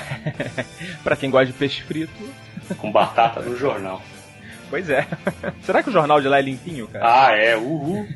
pra 1.02 1.16
quem 1.16 1.30
gosta 1.30 1.46
de 1.46 1.52
peixe 1.52 1.82
frito. 1.82 2.12
Com 2.78 2.92
batata 2.92 3.40
no 3.40 3.56
jornal. 3.56 4.02
Pois 4.70 4.90
é. 4.90 5.06
Será 5.64 5.82
que 5.82 5.90
o 5.90 5.92
jornal 5.92 6.20
de 6.20 6.28
lá 6.28 6.38
é 6.38 6.42
limpinho, 6.42 6.86
cara? 6.88 7.04
Ah, 7.04 7.32
é, 7.32 7.56
uhul. 7.56 8.06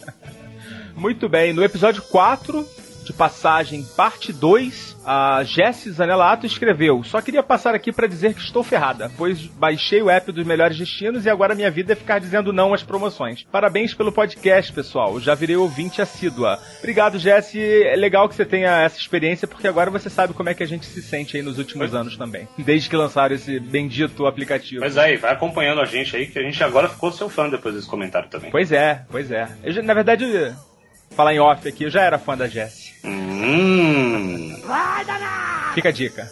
Muito 0.96 1.28
bem, 1.28 1.52
no 1.52 1.64
episódio 1.64 2.02
4 2.02 2.66
de 3.04 3.12
passagem, 3.12 3.84
parte 3.96 4.32
2, 4.32 4.98
a 5.04 5.42
Jessie 5.44 5.92
Zanelato 5.92 6.46
escreveu: 6.46 7.02
Só 7.02 7.20
queria 7.20 7.42
passar 7.42 7.74
aqui 7.74 7.92
para 7.92 8.06
dizer 8.06 8.34
que 8.34 8.40
estou 8.40 8.62
ferrada, 8.62 9.10
pois 9.16 9.40
baixei 9.46 10.02
o 10.02 10.10
app 10.10 10.30
dos 10.32 10.46
melhores 10.46 10.78
destinos 10.78 11.24
e 11.24 11.30
agora 11.30 11.54
minha 11.54 11.70
vida 11.70 11.92
é 11.92 11.96
ficar 11.96 12.18
dizendo 12.18 12.52
não 12.52 12.74
às 12.74 12.82
promoções. 12.82 13.44
Parabéns 13.50 13.94
pelo 13.94 14.12
podcast, 14.12 14.72
pessoal. 14.72 15.18
Já 15.20 15.34
virei 15.34 15.56
ouvinte 15.56 16.02
assídua. 16.02 16.58
Obrigado, 16.78 17.18
Jessie. 17.18 17.82
É 17.84 17.96
legal 17.96 18.28
que 18.28 18.34
você 18.34 18.44
tenha 18.44 18.82
essa 18.82 18.98
experiência, 18.98 19.48
porque 19.48 19.68
agora 19.68 19.90
você 19.90 20.10
sabe 20.10 20.34
como 20.34 20.48
é 20.48 20.54
que 20.54 20.62
a 20.62 20.66
gente 20.66 20.86
se 20.86 21.02
sente 21.02 21.36
aí 21.36 21.42
nos 21.42 21.58
últimos 21.58 21.94
anos 21.94 22.16
também. 22.16 22.48
Desde 22.58 22.88
que 22.88 22.96
lançaram 22.96 23.34
esse 23.34 23.58
bendito 23.58 24.26
aplicativo. 24.26 24.80
Mas 24.80 24.98
aí, 24.98 25.16
vai 25.16 25.32
acompanhando 25.32 25.80
a 25.80 25.84
gente 25.84 26.14
aí, 26.16 26.26
que 26.26 26.38
a 26.38 26.42
gente 26.42 26.62
agora 26.62 26.88
ficou 26.88 27.10
seu 27.12 27.28
fã 27.28 27.48
depois 27.48 27.74
desse 27.74 27.88
comentário 27.88 28.28
também. 28.28 28.50
Pois 28.50 28.72
é, 28.72 29.04
pois 29.10 29.30
é. 29.30 29.48
Eu, 29.64 29.82
na 29.82 29.94
verdade, 29.94 30.54
falar 31.10 31.34
em 31.34 31.40
off 31.40 31.68
aqui, 31.68 31.84
eu 31.84 31.90
já 31.90 32.02
era 32.02 32.18
fã 32.18 32.36
da 32.36 32.48
Jessie. 32.48 32.92
Hum. 33.04 34.56
Fica 35.74 35.88
a 35.88 35.92
dica. 35.92 36.30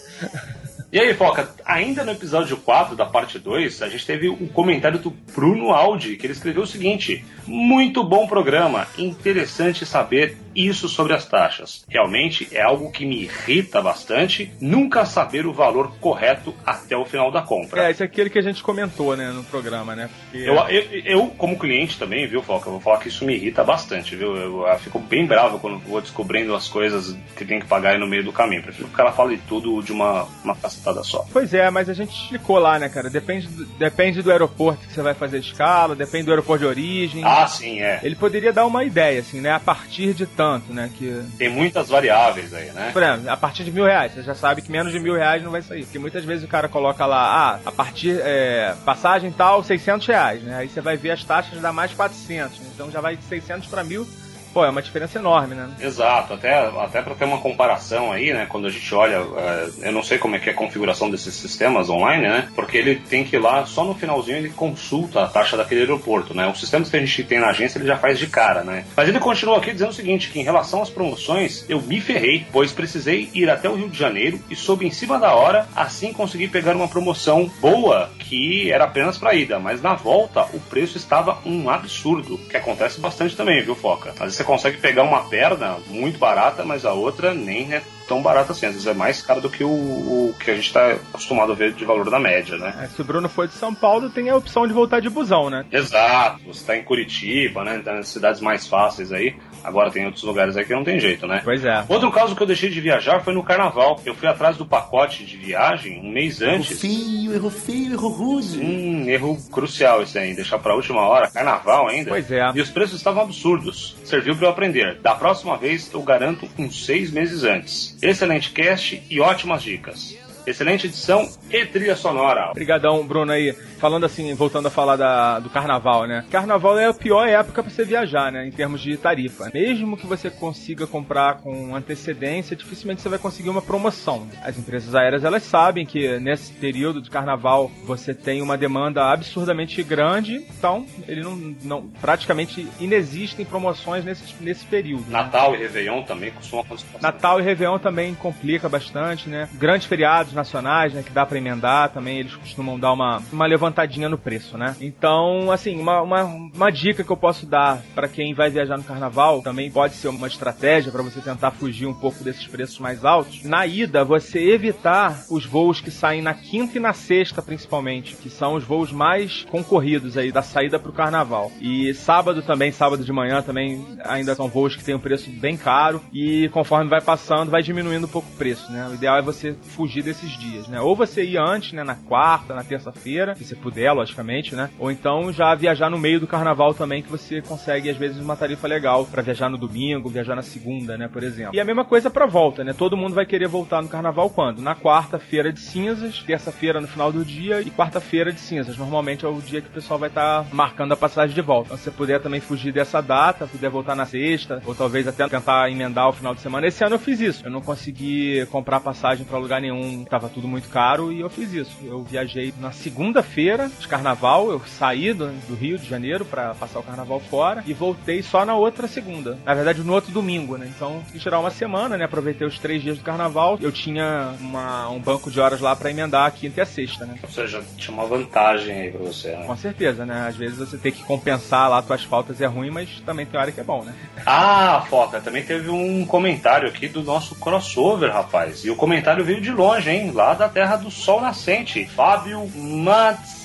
E 0.91 0.99
aí, 0.99 1.13
Foca, 1.13 1.51
ainda 1.67 2.03
no 2.03 2.13
episódio 2.13 2.57
4 2.57 2.97
da 2.97 3.05
parte 3.05 3.39
2, 3.39 3.83
a 3.83 3.91
gente 3.91 4.07
teve 4.07 4.29
um 4.31 4.47
comentário 4.47 4.99
do 4.99 5.11
Bruno 5.11 5.71
Aldi, 5.71 6.17
que 6.17 6.25
ele 6.25 6.33
escreveu 6.33 6.63
o 6.63 6.67
seguinte: 6.67 7.23
Muito 7.47 8.03
bom 8.03 8.27
programa, 8.27 8.87
interessante 8.97 9.85
saber 9.85 10.39
isso 10.55 10.89
sobre 10.89 11.13
as 11.15 11.25
taxas. 11.27 11.85
Realmente 11.89 12.49
é 12.53 12.63
algo 12.63 12.91
que 12.91 13.05
me 13.07 13.23
irrita 13.23 13.81
bastante, 13.81 14.53
nunca 14.61 15.05
saber 15.05 15.47
o 15.47 15.53
valor 15.53 15.93
correto 16.01 16.55
até 16.65 16.97
o 16.97 17.05
final 17.05 17.31
da 17.31 17.43
compra. 17.43 17.87
É, 17.87 17.91
isso 17.91 18.03
é 18.03 18.07
aquele 18.07 18.31
que 18.31 18.39
a 18.39 18.43
gente 18.43 18.63
comentou, 18.63 19.17
né, 19.17 19.31
no 19.31 19.45
programa, 19.45 19.95
né? 19.95 20.09
Porque- 20.31 20.49
Eu, 20.49 20.55
eu, 20.69 20.83
eu, 21.05 21.27
como 21.37 21.59
cliente 21.59 21.99
também, 21.99 22.27
viu, 22.27 22.43
Foca, 22.43 22.69
eu 22.69 22.73
vou 22.73 22.81
falar 22.81 22.99
que 22.99 23.09
isso 23.09 23.25
me 23.25 23.35
irrita 23.35 23.63
bastante, 23.65 24.17
viu? 24.17 24.37
Eu, 24.37 24.67
eu 24.67 24.79
fico 24.79 24.99
bem 24.99 25.27
bravo 25.27 25.59
quando 25.59 25.79
vou 25.79 26.01
descobrindo 26.01 26.55
as 26.55 26.69
coisas 26.69 27.17
que 27.37 27.45
tem 27.45 27.61
que 27.61 27.67
pagar 27.67 27.91
aí 27.91 27.99
no 27.99 28.07
meio 28.07 28.25
do 28.25 28.33
caminho. 28.33 28.63
Prefiro 28.63 28.89
que 28.89 28.95
o 28.95 28.97
cara 28.97 29.13
fale 29.13 29.39
tudo 29.49 29.83
de 29.83 29.93
uma, 29.93 30.27
uma 30.45 30.55
cacetada 30.57 31.03
só. 31.03 31.25
Pois 31.33 31.53
é, 31.55 31.71
mas 31.71 31.89
a 31.89 31.95
gente 31.95 32.11
explicou 32.13 32.59
lá, 32.59 32.79
né, 32.79 32.89
cara? 32.89 33.09
Depende 33.11 33.47
do, 33.49 33.65
depende 33.65 34.23
do 34.23 34.31
aeroporto 34.31 34.87
que 34.87 34.93
você 34.93 35.03
vai 35.03 35.15
fazer 35.15 35.39
escala, 35.39 35.95
depende 35.95 36.25
do 36.27 36.31
aeroporto 36.31 36.61
de 36.65 36.67
origem. 36.69 37.23
Ah, 37.25 37.47
sim, 37.47 37.81
é. 37.81 38.01
Ele 38.03 38.15
poderia 38.17 38.53
dar 38.53 38.67
uma 38.67 38.85
ideia, 38.85 39.21
assim, 39.21 39.41
né? 39.41 39.51
A 39.53 39.61
partir 39.61 40.15
de 40.15 40.27
tanto, 40.27 40.48
né? 40.69 40.91
Que, 40.95 41.23
Tem 41.37 41.49
muitas 41.49 41.89
variáveis 41.89 42.53
aí, 42.55 42.71
né? 42.71 42.91
por 42.93 43.03
exemplo, 43.03 43.31
a 43.31 43.37
partir 43.37 43.65
de 43.65 43.73
mil 43.73 43.85
reais, 43.85 44.13
você 44.13 44.23
já 44.23 44.35
sabe 44.35 44.63
que 44.63 44.71
menos 44.71 44.93
de 44.93 45.01
mil 45.01 45.15
reais 45.15 45.43
não 45.43 45.51
vai 45.51 45.63
sair. 45.63 45.85
Porque 45.85 45.99
muitas 45.99 46.25
vezes 46.25 46.45
o 46.45 46.49
cara 46.49 46.69
coloca 46.69 47.05
lá, 47.07 47.19
ah, 47.19 47.61
a 47.67 47.73
partir, 47.73 48.19
é, 48.23 48.75
passagem 48.85 49.31
tal, 49.31 49.63
600 49.63 50.07
reais, 50.07 50.43
né? 50.43 50.57
Aí 50.57 50.69
você 50.69 50.81
vai 50.81 50.97
ver 50.97 51.11
as 51.11 51.25
taxas 51.25 51.61
dá 51.61 51.73
mais 51.73 51.93
400, 51.93 52.61
então 52.75 52.91
já 52.91 53.01
vai 53.01 53.17
de 53.17 53.25
600 53.25 53.69
para 53.69 53.85
mil. 53.85 54.07
Pô, 54.53 54.65
é 54.65 54.71
uma 54.71 54.83
diferença 54.83 55.19
enorme, 55.19 55.55
né? 55.55 55.69
Exato, 55.81 56.35
até, 56.35 56.67
até 56.67 57.03
para 57.03 57.15
ter 57.15 57.25
uma 57.25 57.39
comparação 57.39 58.11
aí, 58.13 58.33
né? 58.33 58.47
Quando 58.49 58.67
a 58.67 58.71
gente 58.71 58.95
olha, 58.95 59.17
é, 59.17 59.89
eu 59.89 59.93
não 59.93 60.03
sei 60.03 60.19
como 60.19 60.37
é 60.37 60.39
que 60.39 60.49
é 60.49 60.53
a 60.53 60.57
configuração 60.57 61.11
desses 61.11 61.35
sistemas 61.35 61.89
online, 61.89 62.27
né? 62.27 62.49
Porque 62.55 62.77
ele 62.77 62.97
tem 62.97 63.25
que 63.25 63.37
ir 63.37 63.39
lá, 63.39 63.67
só 63.67 63.85
no 63.85 63.95
finalzinho 63.95 64.39
ele 64.39 64.51
consulta 64.51 65.23
a 65.23 65.27
taxa 65.29 65.57
daquele 65.57 65.81
aeroporto, 65.81 66.35
né? 66.35 66.47
Os 66.49 66.61
sistemas 66.61 66.91
que 66.91 66.97
a 66.97 67.01
gente 67.01 67.25
tem 67.25 67.39
na 67.39 67.49
agência 67.49 67.79
ele 67.79 67.87
já 67.87 67.97
faz 67.97 68.19
de 68.19 68.27
cara, 68.27 68.63
né? 68.63 68.85
Mas 68.97 69.09
ele 69.09 69.21
continua 69.21 69.59
aqui 69.59 69.73
dizendo 69.73 69.91
o 69.91 69.95
seguinte, 69.95 70.31
que 70.31 70.41
em 70.41 70.45
relação 70.45 70.83
às 70.83 70.91
promoções, 70.91 71.65
eu 71.69 71.81
me 71.81 72.01
ferrei, 72.01 72.47
pois 72.53 72.73
precisei 72.73 73.31
ir 73.35 73.51
até 73.51 73.69
o 73.69 73.75
Rio 73.75 73.89
de 73.89 73.99
Janeiro 73.99 74.41
e 74.51 74.57
soube 74.57 74.87
em 74.87 74.91
cima 74.91 75.19
da 75.19 75.35
hora, 75.35 75.67
assim 75.75 76.13
consegui 76.13 76.49
pegar 76.49 76.75
uma 76.75 76.89
promoção 76.89 77.51
boa, 77.61 78.11
que 78.19 78.71
era 78.71 78.85
apenas 78.85 79.19
para 79.19 79.35
ida, 79.35 79.59
mas 79.59 79.83
na 79.83 79.95
volta 79.95 80.43
o 80.53 80.61
preço 80.61 80.97
estava 80.97 81.39
um 81.45 81.69
absurdo, 81.69 82.39
que 82.39 82.57
acontece 82.57 83.01
bastante 83.01 83.37
também, 83.37 83.63
viu, 83.63 83.75
Foca? 83.75 84.11
Às 84.11 84.19
vezes 84.19 84.37
você 84.37 84.45
consegue 84.49 84.79
pegar 84.79 85.03
uma 85.03 85.25
perna 85.25 85.77
muito 85.89 86.19
barata, 86.19 86.65
mas 86.65 86.87
a 86.87 86.95
outra 86.95 87.35
nem 87.35 87.75
é 87.75 87.83
tão 88.09 88.23
barata 88.23 88.53
assim. 88.53 88.67
Às 88.67 88.73
vezes 88.73 88.87
é 88.87 88.95
mais 88.95 89.23
caro 89.23 89.41
do 89.41 89.51
que 89.51 89.63
o, 89.63 89.69
o 89.69 90.35
que 90.41 90.51
a 90.51 90.55
gente 90.55 90.67
está 90.67 90.93
acostumado 90.93 91.53
a 91.53 91.55
ver 91.55 91.73
de 91.73 91.85
valor 91.85 92.11
da 92.11 92.19
média, 92.19 92.57
né? 92.57 92.75
É, 92.83 92.87
se 92.89 93.01
o 93.01 93.05
Bruno 93.05 93.29
for 93.29 93.47
de 93.47 93.55
São 93.55 93.75
Paulo, 93.75 94.11
tem 94.11 94.31
a 94.31 94.37
opção 94.37 94.67
de 94.67 94.73
voltar 94.73 95.01
de 95.01 95.11
busão, 95.11 95.51
né? 95.51 95.65
Exato. 95.71 96.41
Você 96.47 96.61
está 96.61 96.77
em 96.77 96.83
Curitiba, 96.83 97.63
né? 97.63 97.81
Tá 97.85 97.95
nas 97.95 98.09
cidades 98.09 98.41
mais 98.41 98.67
fáceis 98.67 99.13
aí. 99.13 99.37
Agora 99.63 99.91
tem 99.91 100.07
outros 100.07 100.23
lugares 100.23 100.57
aí 100.57 100.65
que 100.65 100.73
não 100.73 100.85
tem 100.85 100.99
jeito, 100.99 101.27
né? 101.27 101.43
Pois 101.45 101.65
é. 101.65 101.85
Outro 101.89 102.11
caso 102.11 102.35
que 102.35 102.43
eu 102.43 102.47
deixei 102.47 102.71
de 102.71 102.81
viajar 102.81 103.21
foi 103.21 103.35
no 103.35 103.43
carnaval. 103.43 104.01
Eu 104.05 104.15
fui 104.15 104.29
atrás 104.29 104.57
do 104.57 104.65
pacote 104.65 105.25
de 105.25 105.37
viagem 105.37 106.01
um 106.01 106.11
mês 106.11 106.41
antes. 106.41 106.85
Errou 106.85 106.95
feio, 106.95 107.35
errou 107.35 107.51
feio, 107.51 107.93
errou 107.93 108.11
rude. 108.11 108.61
Hum, 108.61 109.09
erro 109.09 109.37
crucial 109.51 110.03
esse 110.03 110.19
aí, 110.19 110.35
deixar 110.35 110.59
pra 110.59 110.75
última 110.75 111.03
hora, 111.03 111.29
carnaval 111.29 111.89
ainda. 111.89 112.11
Pois 112.11 112.31
é. 112.31 112.51
E 112.55 112.61
os 112.61 112.71
preços 112.71 112.97
estavam 112.97 113.23
absurdos. 113.23 113.97
Serviu 114.05 114.37
para 114.37 114.47
eu 114.47 114.51
aprender. 114.51 114.99
Da 115.01 115.15
próxima 115.15 115.57
vez, 115.57 115.91
eu 115.93 116.03
garanto 116.03 116.49
uns 116.59 116.87
seis 116.87 117.11
meses 117.11 117.45
antes. 117.45 117.98
Excelente 118.01 118.51
cast 118.51 119.03
e 119.11 119.21
ótimas 119.21 119.63
dicas. 119.63 120.17
Excelente 120.49 120.87
edição 120.87 121.29
e 121.51 121.67
trilha 121.67 121.95
sonora. 121.95 122.51
Obrigadão, 122.51 123.07
Bruno 123.07 123.33
aí. 123.33 123.53
Falando 123.79 124.07
assim, 124.07 124.33
voltando 124.35 124.67
a 124.67 124.71
falar 124.71 124.97
da, 124.97 125.39
do 125.39 125.51
carnaval, 125.51 126.07
né? 126.07 126.25
Carnaval 126.31 126.79
é 126.79 126.87
a 126.87 126.95
pior 126.95 127.29
época 127.29 127.63
para 127.63 127.71
você 127.71 127.85
viajar, 127.85 128.33
né? 128.33 128.47
Em 128.47 128.51
termos 128.51 128.81
de 128.81 128.97
tarifa. 128.97 129.51
Mesmo 129.53 129.97
que 129.97 130.07
você 130.07 130.31
consiga 130.31 130.87
comprar 130.87 131.39
com 131.39 131.77
antecedência, 131.77 132.57
dificilmente 132.57 133.03
você 133.03 133.09
vai 133.11 133.19
conseguir 133.19 133.51
uma 133.51 133.61
promoção. 133.61 134.27
As 134.43 134.59
empresas 134.59 134.95
aéreas, 134.95 135.23
elas 135.23 135.43
sabem 135.43 135.85
que 135.85 136.19
nesse 136.19 136.51
período 136.55 137.03
de 137.03 137.11
carnaval 137.11 137.71
você 137.85 138.15
tem 138.15 138.41
uma 138.41 138.57
demanda 138.57 139.05
absurdamente 139.13 139.83
grande, 139.83 140.45
então 140.59 140.87
ele 141.07 141.23
não, 141.23 141.37
não 141.63 141.89
praticamente 142.01 142.67
inexistem 142.81 143.45
promoções 143.45 144.05
nesse, 144.05 144.35
nesse 144.41 144.65
período. 144.65 145.11
Natal 145.11 145.55
e 145.55 145.59
Réveillon 145.59 146.03
também 146.03 146.31
costumam 146.31 146.65
acontecer. 146.65 146.89
Natal 147.01 147.39
e 147.39 147.43
Réveillon 147.43 147.79
também 147.79 148.15
complica 148.15 148.69
bastante, 148.69 149.29
né? 149.29 149.49
Grandes 149.55 149.87
feriados 149.87 150.38
nacionais, 150.39 150.95
né? 150.95 151.03
Que 151.03 151.11
dá 151.11 151.27
pra 151.27 151.39
emendar 151.39 151.91
também, 151.91 152.19
eles 152.19 152.35
costumam 152.35 152.79
dar 152.79 152.93
uma, 152.93 153.23
uma 153.33 153.47
levantadinha 153.47 154.09
no 154.09 154.17
preço, 154.17 154.57
né? 154.57 154.77
Então, 154.81 155.51
assim, 155.51 155.79
uma, 155.79 156.01
uma, 156.01 156.25
uma 156.25 156.71
dica 156.71 157.05
que 157.05 157.11
eu 157.11 157.17
posso 157.17 157.45
dar 157.45 157.83
pra 157.95 158.09
quem 158.09 158.35
vai 158.35 158.49
viajar 158.49 158.77
no 158.77 158.85
carnaval, 158.85 159.43
também 159.43 159.71
pode 159.71 159.95
ser 159.95 160.09
uma 160.09 160.27
estratégia 160.27 160.93
pra 160.93 161.03
você 161.03 161.21
tentar 161.21 161.51
fugir 161.51 161.87
um 161.87 161.95
pouco 161.95 162.23
desses 162.23 162.47
preços 162.47 162.79
mais 162.79 163.05
altos. 163.05 163.43
Na 163.45 163.67
ida, 163.67 164.05
você 164.05 164.39
evitar 164.51 165.25
os 165.31 165.45
voos 165.45 165.81
que 165.81 165.91
saem 165.91 166.23
na 166.23 166.35
quinta 166.35 166.79
e 166.79 166.81
na 166.81 166.93
sexta, 166.93 167.43
principalmente, 167.43 168.17
que 168.17 168.31
são 168.31 168.55
os 168.55 168.65
voos 168.65 168.93
mais 168.93 169.45
concorridos 169.51 170.17
aí 170.17 170.31
da 170.31 170.43
saída 170.43 170.79
pro 170.79 170.93
carnaval. 170.93 171.51
E 171.61 171.93
sábado 171.95 172.43
também, 172.43 172.71
sábado 172.71 173.05
de 173.05 173.13
manhã 173.13 173.43
também, 173.43 173.85
ainda 174.05 174.35
são 174.35 174.49
voos 174.49 174.77
que 174.77 174.85
têm 174.85 174.95
um 174.95 175.01
preço 175.01 175.31
bem 175.31 175.57
caro 175.57 176.01
e 176.13 176.49
conforme 176.51 176.89
vai 176.89 177.01
passando, 177.01 177.51
vai 177.51 177.63
diminuindo 177.63 178.07
um 178.07 178.11
pouco 178.11 178.29
o 178.29 178.37
preço, 178.37 178.71
né? 178.71 178.89
O 178.89 178.95
ideal 178.95 179.19
é 179.19 179.23
você 179.23 179.55
fugir 179.63 180.03
desses 180.03 180.28
dias, 180.33 180.69
né? 180.69 180.81
Ou 180.81 180.95
você 180.95 181.25
ir 181.25 181.39
antes, 181.39 181.73
né, 181.73 181.83
na 181.83 181.95
quarta, 181.95 182.55
na 182.55 182.65
terça-feira, 182.65 183.35
se 183.35 183.45
você 183.45 183.55
puder, 183.55 183.93
logicamente, 183.93 184.55
né? 184.55 184.71
Ou 184.79 184.91
então 184.91 185.33
já 185.33 185.55
viajar 185.55 185.91
no 185.91 185.99
meio 185.99 186.21
do 186.21 186.27
carnaval 186.27 186.75
também, 186.75 187.03
que 187.03 187.11
você 187.11 187.41
consegue 187.41 187.91
às 187.91 187.97
vezes 187.97 188.21
uma 188.21 188.37
tarifa 188.37 188.67
legal 188.67 189.05
pra 189.07 189.23
viajar 189.23 189.49
no 189.49 189.57
domingo, 189.57 190.09
viajar 190.09 190.35
na 190.35 190.43
segunda, 190.43 190.97
né, 190.97 191.09
por 191.09 191.23
exemplo. 191.23 191.55
E 191.55 191.61
a 191.61 191.65
mesma 191.65 191.85
coisa 191.85 192.11
pra 192.11 192.27
volta, 192.27 192.65
né? 192.65 192.73
Todo 192.73 192.97
mundo 192.97 193.15
vai 193.15 193.27
querer 193.27 193.49
voltar 193.49 193.83
no 193.83 193.89
carnaval 193.89 194.31
quando? 194.31 194.61
Na 194.61 194.75
quarta-feira 194.75 195.53
de 195.53 195.61
cinzas, 195.61 196.23
terça-feira 196.23 196.81
no 196.81 196.89
final 196.89 197.13
do 197.13 197.25
dia 197.25 197.61
e 197.61 197.71
quarta-feira 197.71 198.33
de 198.33 198.41
cinzas. 198.41 198.77
Normalmente 198.77 199.25
é 199.25 199.29
o 199.29 199.41
dia 199.41 199.61
que 199.61 199.69
o 199.69 199.73
pessoal 199.73 199.99
vai 199.99 200.09
estar 200.09 200.47
marcando 200.53 200.93
a 200.93 200.97
passagem 200.97 201.35
de 201.35 201.41
volta. 201.43 201.69
Então, 201.69 201.79
se 201.79 201.85
você 201.85 201.91
puder 201.91 202.21
também 202.21 202.41
fugir 202.41 202.73
dessa 202.73 203.01
data, 203.01 203.47
puder 203.47 203.71
voltar 203.71 203.95
na 203.95 204.07
sexta, 204.07 204.63
ou 204.67 204.75
talvez 204.75 205.07
até 205.07 205.27
tentar 205.29 205.71
emendar 205.71 206.09
o 206.09 206.13
final 206.13 206.35
de 206.35 206.41
semana. 206.41 206.67
Esse 206.67 206.85
ano 206.85 206.95
eu 206.97 206.99
fiz 206.99 207.21
isso. 207.21 207.45
Eu 207.45 207.51
não 207.51 207.61
consegui 207.61 208.47
comprar 208.47 208.81
passagem 208.81 209.25
pra 209.25 209.39
lugar 209.39 209.61
nenhum, 209.61 210.05
tava 210.09 210.29
tudo 210.29 210.49
muito 210.49 210.69
caro 210.69 211.13
e 211.13 211.21
eu 211.21 211.31
fiz 211.31 211.53
isso. 211.53 211.77
Eu 211.85 212.03
viajei 212.03 212.53
na 212.61 212.73
segunda-feira 212.73 213.71
de 213.81 213.87
carnaval, 213.89 214.51
eu 214.51 214.61
saí 214.79 215.13
do, 215.13 215.29
do 215.49 215.55
Rio 215.55 215.79
de 215.79 215.89
Janeiro 215.89 216.25
pra 216.25 216.55
passar 216.55 216.79
o 216.81 216.83
carnaval 216.83 217.21
fora 217.21 217.63
e 217.67 217.73
voltei 217.73 218.23
só 218.23 218.45
na 218.45 218.55
outra 218.55 218.87
segunda. 218.89 219.39
Na 219.45 219.55
verdade, 219.55 219.83
no 219.83 219.93
outro 219.93 220.13
domingo, 220.13 220.57
né? 220.57 220.71
Então, 220.75 221.03
quis 221.13 221.23
tirar 221.23 221.39
uma 221.41 221.51
semana, 221.51 221.97
né? 221.97 222.05
Aproveitei 222.05 222.47
os 222.47 222.59
três 222.59 222.83
dias 222.83 222.99
do 222.99 223.05
carnaval. 223.05 223.59
Eu 223.61 223.71
tinha 223.73 224.35
uma- 224.41 224.89
um 224.91 224.99
banco 225.01 225.31
de 225.31 225.41
horas 225.41 225.61
lá 225.61 225.75
pra 225.77 225.91
emendar 225.91 226.27
a 226.27 226.31
quinta 226.31 226.61
e 226.61 226.63
a 226.63 226.67
sexta, 226.67 227.05
né? 227.07 227.15
Ou 227.23 227.29
seja, 227.31 227.63
tinha 227.77 227.95
uma 227.95 228.07
vantagem 228.07 228.75
aí 228.81 228.91
pra 228.91 229.01
você, 229.05 229.29
né? 229.37 229.45
Com 229.47 229.57
certeza, 229.57 230.05
né? 230.07 230.27
Às 230.29 230.37
vezes 230.37 230.59
você 230.59 230.77
tem 230.79 230.93
que 230.93 231.03
compensar 231.05 231.69
lá 231.71 231.83
suas 231.83 232.05
faltas 232.05 232.41
é 232.41 232.47
ruim, 232.47 232.71
mas 232.71 232.89
também 233.05 233.25
tem 233.27 233.39
hora 233.41 233.51
que 233.53 233.61
é 233.61 233.65
bom, 233.65 233.83
né? 233.83 233.95
Ah, 234.27 234.85
Foca, 234.89 235.21
também 235.21 235.43
teve 235.43 235.71
um 235.71 236.05
comentário 236.05 236.69
aqui 236.69 236.89
do 236.89 237.03
nosso 237.03 237.35
crossover, 237.35 238.13
rapaz. 238.13 238.65
E 238.65 238.71
o 238.71 238.77
comentário 238.77 239.25
veio 239.25 239.41
de 239.41 239.51
longe, 239.51 239.91
hein? 239.91 239.98
Lá 240.13 240.35
da 240.35 240.49
terra 240.49 240.77
do 240.77 240.91
sol 240.91 241.21
nascente. 241.21 241.85
Fábio 241.87 242.51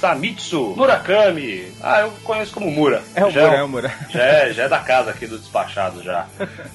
Matsamitsu 0.03 0.73
Murakami. 0.75 1.63
Ah, 1.81 2.01
eu 2.01 2.11
conheço 2.25 2.53
como 2.53 2.69
Mura. 2.69 3.01
É 3.15 3.25
o 3.25 3.31
Já 3.31 3.43
Mura, 3.43 3.55
é 3.55 3.63
o 3.63 3.69
Mura. 3.69 3.93
Já 4.11 4.21
é, 4.21 4.53
já 4.53 4.63
é 4.63 4.69
da 4.69 4.79
casa 4.79 5.11
aqui 5.11 5.25
do 5.25 5.37
despachado 5.37 6.03
já. 6.03 6.27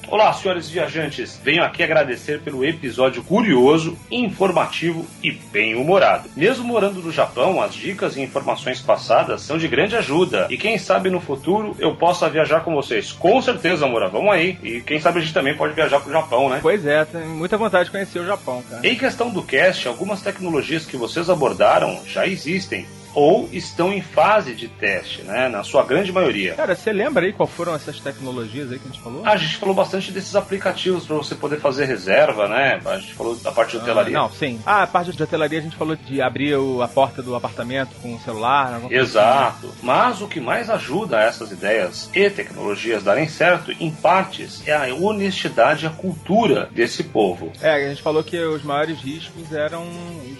Olá, 0.07 0.33
senhores 0.33 0.67
viajantes. 0.69 1.39
Venho 1.43 1.63
aqui 1.63 1.83
agradecer 1.83 2.41
pelo 2.41 2.65
episódio 2.65 3.23
curioso, 3.23 3.97
informativo 4.09 5.05
e 5.23 5.31
bem-humorado. 5.31 6.29
Mesmo 6.35 6.63
morando 6.65 7.01
no 7.01 7.11
Japão, 7.11 7.61
as 7.61 7.75
dicas 7.75 8.17
e 8.17 8.21
informações 8.21 8.81
passadas 8.81 9.41
são 9.41 9.57
de 9.57 9.67
grande 9.67 9.95
ajuda. 9.95 10.47
E 10.49 10.57
quem 10.57 10.77
sabe 10.79 11.09
no 11.11 11.21
futuro 11.21 11.75
eu 11.77 11.95
possa 11.95 12.27
viajar 12.29 12.61
com 12.61 12.73
vocês. 12.73 13.11
Com 13.11 13.39
certeza, 13.41 13.85
Moura. 13.85 14.09
Vamos 14.09 14.33
aí. 14.33 14.57
E 14.63 14.81
quem 14.81 14.99
sabe 14.99 15.19
a 15.19 15.21
gente 15.21 15.33
também 15.33 15.55
pode 15.55 15.73
viajar 15.73 15.99
pro 15.99 16.11
Japão, 16.11 16.49
né? 16.49 16.59
Pois 16.61 16.85
é, 16.85 17.05
tem 17.05 17.27
muita 17.27 17.57
vontade 17.57 17.85
de 17.85 17.91
conhecer 17.91 18.19
o 18.19 18.25
Japão, 18.25 18.63
cara. 18.67 18.87
Em 18.87 18.95
questão 18.95 19.29
do 19.29 19.43
cast, 19.43 19.87
algumas 19.87 20.21
tecnologias 20.21 20.85
que 20.85 20.97
vocês 20.97 21.29
abordaram 21.29 21.99
já 22.07 22.25
existem 22.25 22.87
ou 23.13 23.49
estão 23.51 23.91
em 23.93 24.01
fase 24.01 24.53
de 24.53 24.67
teste, 24.67 25.21
né? 25.23 25.47
Na 25.49 25.63
sua 25.63 25.83
grande 25.83 26.11
maioria. 26.11 26.53
Cara, 26.55 26.75
você 26.75 26.91
lembra 26.91 27.25
aí 27.25 27.33
qual 27.33 27.47
foram 27.47 27.75
essas 27.75 27.99
tecnologias 27.99 28.71
aí 28.71 28.79
que 28.79 28.87
a 28.87 28.91
gente 28.91 29.01
falou? 29.01 29.25
A 29.25 29.35
gente 29.37 29.57
falou 29.57 29.75
bastante 29.75 30.11
desses 30.11 30.35
aplicativos 30.35 31.05
para 31.05 31.15
você 31.15 31.35
poder 31.35 31.59
fazer 31.59 31.85
reserva, 31.85 32.47
né? 32.47 32.79
A 32.85 32.97
gente 32.99 33.13
falou 33.13 33.35
da 33.35 33.51
parte 33.51 33.71
de 33.71 33.77
hotelaria. 33.77 34.17
Ah, 34.17 34.21
não, 34.21 34.31
sim. 34.31 34.59
Ah, 34.65 34.83
a 34.83 34.87
parte 34.87 35.11
de 35.11 35.21
hotelaria 35.23 35.59
a 35.59 35.61
gente 35.61 35.75
falou 35.75 35.95
de 35.95 36.21
abrir 36.21 36.55
o- 36.55 36.81
a 36.81 36.87
porta 36.87 37.21
do 37.21 37.35
apartamento 37.35 37.95
com 38.01 38.15
o 38.15 38.19
celular. 38.19 38.79
Exato. 38.89 39.69
Mas 39.81 40.21
o 40.21 40.27
que 40.27 40.39
mais 40.39 40.69
ajuda 40.69 41.19
essas 41.21 41.51
ideias 41.51 42.09
e 42.13 42.29
tecnologias 42.29 43.03
darem 43.03 43.27
certo, 43.27 43.71
em 43.79 43.91
partes, 43.91 44.65
é 44.67 44.73
a 44.73 44.93
honestidade 44.95 45.85
e 45.85 45.87
a 45.87 45.91
cultura 45.91 46.69
desse 46.71 47.03
povo. 47.03 47.51
assim. 47.55 47.65
É, 47.65 47.85
a 47.85 47.89
gente 47.89 48.01
falou 48.01 48.23
que 48.23 48.37
os 48.39 48.63
maiores 48.63 48.99
riscos 48.99 49.51
eram 49.53 49.85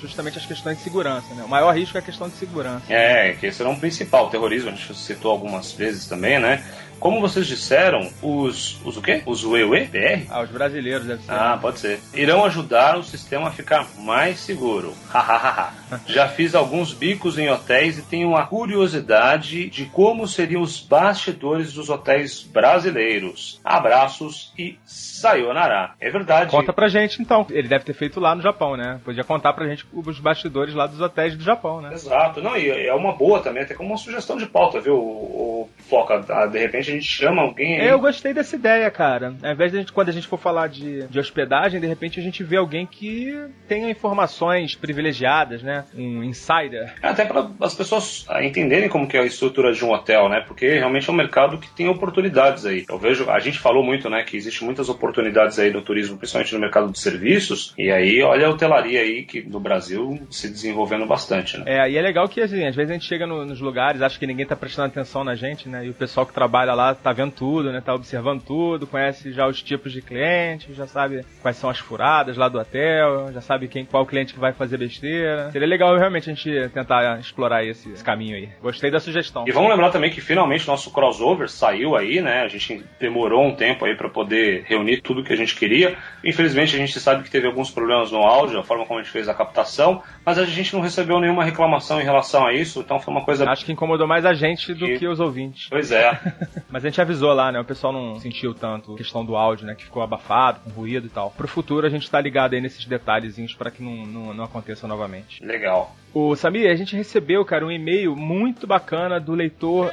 justamente 0.01 0.37
as 0.37 0.45
questões 0.45 0.77
de 0.77 0.83
segurança, 0.83 1.33
né? 1.35 1.43
O 1.43 1.49
maior 1.49 1.75
risco 1.75 1.97
é 1.97 1.99
a 1.99 2.03
questão 2.03 2.27
de 2.29 2.35
segurança. 2.35 2.58
É, 2.89 3.33
que 3.39 3.47
esse 3.47 3.61
era 3.61 3.69
um 3.69 3.79
principal. 3.79 4.27
O 4.27 4.29
terrorismo, 4.29 4.69
a 4.69 4.73
gente 4.73 4.93
citou 4.95 5.31
algumas 5.31 5.71
vezes 5.71 6.05
também, 6.05 6.39
né? 6.39 6.63
Como 6.99 7.21
vocês 7.21 7.47
disseram, 7.47 8.09
os. 8.21 8.79
Os 8.83 8.97
o 8.97 9.01
quê? 9.01 9.21
Os 9.25 9.43
UEUE 9.43 9.85
BR? 9.85 10.25
Ah, 10.29 10.41
os 10.41 10.49
brasileiros 10.49 11.05
deve 11.05 11.23
ser. 11.23 11.31
Ah, 11.31 11.57
pode 11.59 11.79
ser. 11.79 11.99
Irão 12.13 12.43
ajudar 12.45 12.97
o 12.97 13.03
sistema 13.03 13.47
a 13.47 13.51
ficar 13.51 13.87
mais 13.97 14.39
seguro. 14.39 14.93
Hahaha. 15.09 15.73
Já 16.07 16.27
fiz 16.27 16.53
alguns 16.53 16.93
bicos 16.93 17.37
em 17.37 17.49
hotéis 17.49 17.97
e 17.97 18.01
tenho 18.01 18.29
uma 18.29 18.45
curiosidade 18.45 19.69
de 19.69 19.85
como 19.85 20.27
seriam 20.27 20.61
os 20.61 20.79
bastidores 20.79 21.73
dos 21.73 21.89
hotéis 21.89 22.43
brasileiros. 22.43 23.59
Abraços 23.63 24.53
e 24.57 24.77
sayonara. 24.85 25.91
É 25.99 26.09
verdade. 26.09 26.51
Conta 26.51 26.73
pra 26.73 26.87
gente 26.87 27.21
então. 27.21 27.45
Ele 27.49 27.67
deve 27.67 27.85
ter 27.85 27.93
feito 27.93 28.19
lá 28.19 28.35
no 28.35 28.41
Japão, 28.41 28.75
né? 28.75 28.99
Podia 29.03 29.23
contar 29.23 29.53
pra 29.53 29.67
gente 29.67 29.85
os 29.93 30.19
bastidores 30.19 30.73
lá 30.73 30.87
dos 30.87 30.99
hotéis 30.99 31.35
do 31.35 31.43
Japão, 31.43 31.81
né? 31.81 31.93
Exato, 31.93 32.41
não, 32.41 32.55
e 32.57 32.69
é 32.69 32.93
uma 32.93 33.13
boa 33.13 33.39
também, 33.39 33.63
até 33.63 33.73
como 33.73 33.89
uma 33.89 33.97
sugestão 33.97 34.37
de 34.37 34.45
pauta, 34.45 34.79
viu, 34.79 34.95
o, 34.95 35.63
o 35.63 35.69
Foca? 35.89 36.23
Ah, 36.29 36.45
De 36.45 36.59
repente 36.59 36.88
gente 36.89 37.05
chama 37.05 37.41
alguém 37.41 37.79
aí. 37.81 37.87
Eu 37.87 37.99
gostei 37.99 38.33
dessa 38.33 38.55
ideia, 38.55 38.89
cara. 38.91 39.33
Ao 39.43 39.51
invés 39.51 39.71
de 39.71 39.77
a 39.77 39.81
gente, 39.81 39.91
quando 39.93 40.09
a 40.09 40.13
gente 40.13 40.27
for 40.27 40.37
falar 40.39 40.67
de, 40.67 41.07
de 41.07 41.19
hospedagem, 41.19 41.79
de 41.79 41.87
repente 41.87 42.19
a 42.19 42.23
gente 42.23 42.43
vê 42.43 42.57
alguém 42.57 42.85
que 42.85 43.33
tenha 43.67 43.89
informações 43.89 44.75
privilegiadas, 44.75 45.61
né? 45.63 45.85
Um 45.95 46.23
insider. 46.23 46.93
Até 47.01 47.25
para 47.25 47.49
as 47.61 47.73
pessoas 47.75 48.25
ah, 48.29 48.43
entenderem 48.43 48.89
como 48.89 49.07
que 49.07 49.17
é 49.17 49.21
a 49.21 49.25
estrutura 49.25 49.71
de 49.73 49.83
um 49.83 49.91
hotel, 49.91 50.29
né? 50.29 50.43
Porque 50.47 50.67
realmente 50.77 51.09
é 51.09 51.13
um 51.13 51.15
mercado 51.15 51.57
que 51.57 51.69
tem 51.69 51.87
oportunidades 51.87 52.65
aí. 52.65 52.85
Eu 52.89 52.97
vejo, 52.97 53.29
a 53.29 53.39
gente 53.39 53.59
falou 53.59 53.83
muito, 53.83 54.09
né, 54.09 54.23
que 54.23 54.35
existe 54.37 54.63
muitas 54.63 54.89
oportunidades 54.89 55.59
aí 55.59 55.71
no 55.71 55.81
turismo, 55.81 56.17
principalmente 56.17 56.53
no 56.53 56.59
mercado 56.59 56.91
de 56.91 56.99
serviços, 56.99 57.73
e 57.77 57.91
aí 57.91 58.21
olha 58.21 58.47
a 58.47 58.49
hotelaria 58.49 59.01
aí 59.01 59.23
que 59.23 59.41
no 59.41 59.59
Brasil 59.59 60.19
se 60.29 60.49
desenvolvendo 60.49 61.05
bastante, 61.05 61.57
né? 61.57 61.63
É, 61.67 61.89
e 61.91 61.97
é 61.97 62.01
legal 62.01 62.27
que, 62.27 62.41
assim, 62.41 62.65
às 62.65 62.75
vezes 62.75 62.91
a 62.91 62.93
gente 62.93 63.05
chega 63.05 63.25
no- 63.27 63.45
nos 63.45 63.59
lugares, 63.61 64.01
acha 64.01 64.17
que 64.19 64.27
ninguém 64.27 64.45
tá 64.45 64.55
prestando 64.55 64.87
atenção 64.87 65.23
na 65.23 65.35
gente, 65.35 65.67
né? 65.69 65.85
E 65.85 65.89
o 65.89 65.93
pessoal 65.93 66.25
que 66.25 66.33
trabalha 66.33 66.73
lá, 66.73 66.78
tá 66.95 67.11
vendo 67.11 67.31
tudo, 67.31 67.71
né? 67.71 67.81
Tá 67.81 67.93
observando 67.93 68.41
tudo, 68.41 68.87
conhece 68.87 69.31
já 69.31 69.47
os 69.47 69.61
tipos 69.61 69.91
de 69.91 70.01
clientes, 70.01 70.75
já 70.75 70.87
sabe 70.87 71.25
quais 71.41 71.57
são 71.57 71.69
as 71.69 71.79
furadas 71.79 72.37
lá 72.37 72.49
do 72.49 72.59
hotel, 72.59 73.31
já 73.33 73.41
sabe 73.41 73.67
quem, 73.67 73.85
qual 73.85 74.05
cliente 74.05 74.33
que 74.33 74.39
vai 74.39 74.53
fazer 74.53 74.77
besteira. 74.77 75.51
Seria 75.51 75.67
legal 75.67 75.95
realmente 75.97 76.29
a 76.29 76.33
gente 76.33 76.69
tentar 76.69 77.19
explorar 77.19 77.63
esse, 77.65 77.91
esse 77.91 78.03
caminho 78.03 78.35
aí. 78.35 78.49
Gostei 78.61 78.91
da 78.91 78.99
sugestão. 78.99 79.45
E 79.47 79.51
vamos 79.51 79.69
lembrar 79.69 79.89
também 79.89 80.09
que 80.09 80.21
finalmente 80.21 80.67
nosso 80.67 80.91
crossover 80.91 81.49
saiu 81.49 81.95
aí, 81.95 82.21
né? 82.21 82.41
A 82.43 82.47
gente 82.47 82.83
demorou 82.99 83.45
um 83.45 83.55
tempo 83.55 83.85
aí 83.85 83.95
para 83.95 84.09
poder 84.09 84.63
reunir 84.65 85.01
tudo 85.01 85.23
que 85.23 85.33
a 85.33 85.37
gente 85.37 85.55
queria. 85.55 85.97
Infelizmente 86.23 86.75
a 86.75 86.79
gente 86.79 86.99
sabe 86.99 87.23
que 87.23 87.31
teve 87.31 87.47
alguns 87.47 87.71
problemas 87.71 88.11
no 88.11 88.19
áudio, 88.19 88.59
a 88.59 88.63
forma 88.63 88.85
como 88.85 88.99
a 88.99 89.03
gente 89.03 89.11
fez 89.11 89.27
a 89.27 89.33
captação, 89.33 90.01
mas 90.25 90.37
a 90.37 90.45
gente 90.45 90.73
não 90.73 90.81
recebeu 90.81 91.19
nenhuma 91.19 91.43
reclamação 91.43 91.99
em 91.99 92.03
relação 92.03 92.45
a 92.45 92.53
isso, 92.53 92.79
então 92.79 92.99
foi 92.99 93.13
uma 93.13 93.23
coisa. 93.23 93.49
Acho 93.49 93.65
que 93.65 93.71
incomodou 93.71 94.07
mais 94.07 94.25
a 94.25 94.33
gente 94.33 94.73
do 94.73 94.85
que, 94.85 94.99
que 94.99 95.07
os 95.07 95.19
ouvintes. 95.19 95.67
Pois 95.69 95.91
é. 95.91 96.19
mas 96.69 96.85
a 96.85 96.89
gente 96.89 97.01
avisou 97.01 97.33
lá, 97.33 97.51
né? 97.51 97.59
O 97.59 97.65
pessoal 97.65 97.91
não 97.91 98.19
sentiu 98.19 98.53
tanto 98.53 98.93
a 98.93 98.97
questão 98.97 99.25
do 99.25 99.35
áudio, 99.35 99.65
né? 99.65 99.75
Que 99.75 99.83
ficou 99.83 100.03
abafado, 100.03 100.59
com 100.61 100.69
ruído 100.69 101.07
e 101.07 101.09
tal. 101.09 101.31
Pro 101.31 101.47
futuro 101.47 101.85
a 101.85 101.89
gente 101.89 102.09
tá 102.09 102.21
ligado 102.21 102.53
aí 102.53 102.61
nesses 102.61 102.85
detalhezinhos 102.85 103.53
para 103.53 103.71
que 103.71 103.81
não, 103.83 104.05
não, 104.05 104.33
não 104.33 104.43
aconteça 104.43 104.87
novamente. 104.87 105.43
Legal. 105.43 105.95
O 106.13 106.35
Samir, 106.35 106.69
a 106.69 106.75
gente 106.75 106.95
recebeu, 106.95 107.43
cara, 107.45 107.65
um 107.65 107.71
e-mail 107.71 108.15
muito 108.15 108.65
bacana 108.65 109.19
do 109.19 109.33
leitor 109.33 109.91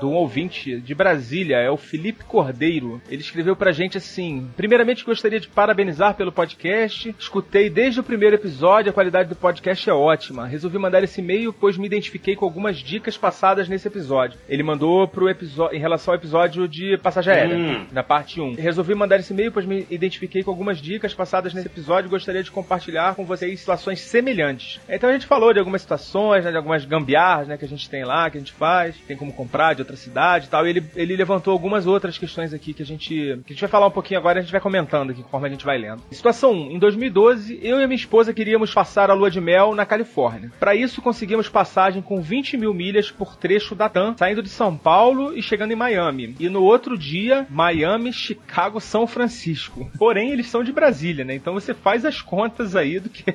do 0.00 0.10
ouvinte 0.10 0.80
de 0.80 0.94
Brasília, 0.94 1.56
é 1.56 1.70
o 1.70 1.76
Felipe 1.76 2.24
Cordeiro. 2.24 3.00
Ele 3.08 3.20
escreveu 3.20 3.56
pra 3.56 3.72
gente 3.72 3.96
assim: 3.96 4.48
Primeiramente 4.56 5.04
gostaria 5.04 5.40
de 5.40 5.48
parabenizar 5.48 6.14
pelo 6.14 6.32
podcast. 6.32 7.14
Escutei 7.18 7.70
desde 7.70 8.00
o 8.00 8.04
primeiro 8.04 8.36
episódio, 8.36 8.90
a 8.90 8.94
qualidade 8.94 9.28
do 9.28 9.36
podcast 9.36 9.88
é 9.88 9.92
ótima. 9.92 10.46
Resolvi 10.46 10.78
mandar 10.78 11.02
esse 11.02 11.20
e-mail, 11.20 11.52
pois 11.52 11.76
me 11.76 11.86
identifiquei 11.86 12.36
com 12.36 12.44
algumas 12.44 12.78
dicas 12.78 13.16
passadas 13.16 13.68
nesse 13.68 13.88
episódio. 13.88 14.38
Ele 14.48 14.62
mandou 14.62 15.06
pro 15.08 15.28
episódio 15.28 15.76
em 15.76 15.80
relação 15.80 16.12
ao 16.12 16.18
episódio 16.18 16.68
de 16.68 16.96
passagem 16.98 17.32
aérea, 17.32 17.56
hum. 17.56 17.86
na 17.92 18.02
parte 18.02 18.40
1. 18.40 18.54
Resolvi 18.54 18.94
mandar 18.94 19.18
esse 19.18 19.32
e-mail, 19.32 19.52
pois 19.52 19.66
me 19.66 19.86
identifiquei 19.90 20.42
com 20.42 20.50
algumas 20.50 20.78
dicas 20.78 21.14
passadas 21.14 21.54
nesse 21.54 21.66
episódio 21.66 22.08
e 22.08 22.10
gostaria 22.10 22.42
de 22.42 22.50
compartilhar 22.50 23.14
com 23.14 23.24
vocês 23.24 23.58
situações 23.58 24.00
semelhantes. 24.00 24.80
Então 24.88 25.10
a 25.10 25.12
gente 25.12 25.26
falou 25.26 25.52
de 25.52 25.58
algumas 25.58 25.82
situações, 25.82 26.44
né, 26.44 26.50
de 26.50 26.56
algumas 26.56 26.84
gambiarras 26.84 27.48
né, 27.48 27.56
que 27.56 27.64
a 27.64 27.68
gente 27.68 27.88
tem 27.88 28.04
lá, 28.04 28.30
que 28.30 28.36
a 28.36 28.40
gente 28.40 28.52
faz, 28.52 28.96
tem 29.06 29.16
como 29.16 29.32
comprar, 29.32 29.74
de 29.74 29.82
outra 29.86 29.96
cidade 29.96 30.46
e 30.46 30.48
tal. 30.48 30.66
E 30.66 30.70
ele, 30.70 30.84
ele 30.94 31.16
levantou 31.16 31.52
algumas 31.52 31.86
outras 31.86 32.18
questões 32.18 32.52
aqui 32.52 32.74
que 32.74 32.82
a 32.82 32.86
gente 32.86 33.06
que 33.06 33.52
a 33.52 33.52
gente 33.52 33.60
vai 33.60 33.70
falar 33.70 33.86
um 33.86 33.90
pouquinho 33.90 34.18
agora 34.18 34.38
e 34.38 34.40
a 34.40 34.42
gente 34.42 34.52
vai 34.52 34.60
comentando 34.60 35.10
aqui 35.10 35.22
conforme 35.22 35.48
a 35.48 35.50
gente 35.50 35.64
vai 35.64 35.78
lendo. 35.78 36.02
Situação 36.10 36.52
1. 36.52 36.72
Em 36.72 36.78
2012, 36.78 37.60
eu 37.62 37.80
e 37.80 37.86
minha 37.86 37.96
esposa 37.96 38.34
queríamos 38.34 38.74
passar 38.74 39.10
a 39.10 39.14
lua 39.14 39.30
de 39.30 39.40
mel 39.40 39.74
na 39.74 39.86
Califórnia. 39.86 40.50
Para 40.58 40.74
isso, 40.74 41.00
conseguimos 41.00 41.48
passagem 41.48 42.02
com 42.02 42.20
20 42.20 42.56
mil 42.56 42.74
milhas 42.74 43.10
por 43.10 43.36
trecho 43.36 43.74
da 43.74 43.88
TAM, 43.88 44.16
saindo 44.16 44.42
de 44.42 44.48
São 44.48 44.76
Paulo 44.76 45.36
e 45.36 45.42
chegando 45.42 45.72
em 45.72 45.76
Miami. 45.76 46.34
E 46.40 46.48
no 46.48 46.62
outro 46.62 46.98
dia, 46.98 47.46
Miami, 47.48 48.12
Chicago, 48.12 48.80
São 48.80 49.06
Francisco. 49.06 49.90
Porém, 49.98 50.30
eles 50.30 50.48
são 50.48 50.64
de 50.64 50.72
Brasília, 50.72 51.24
né? 51.24 51.34
Então 51.34 51.54
você 51.54 51.72
faz 51.72 52.04
as 52.04 52.20
contas 52.20 52.74
aí 52.74 52.98
do 52.98 53.08
que 53.08 53.34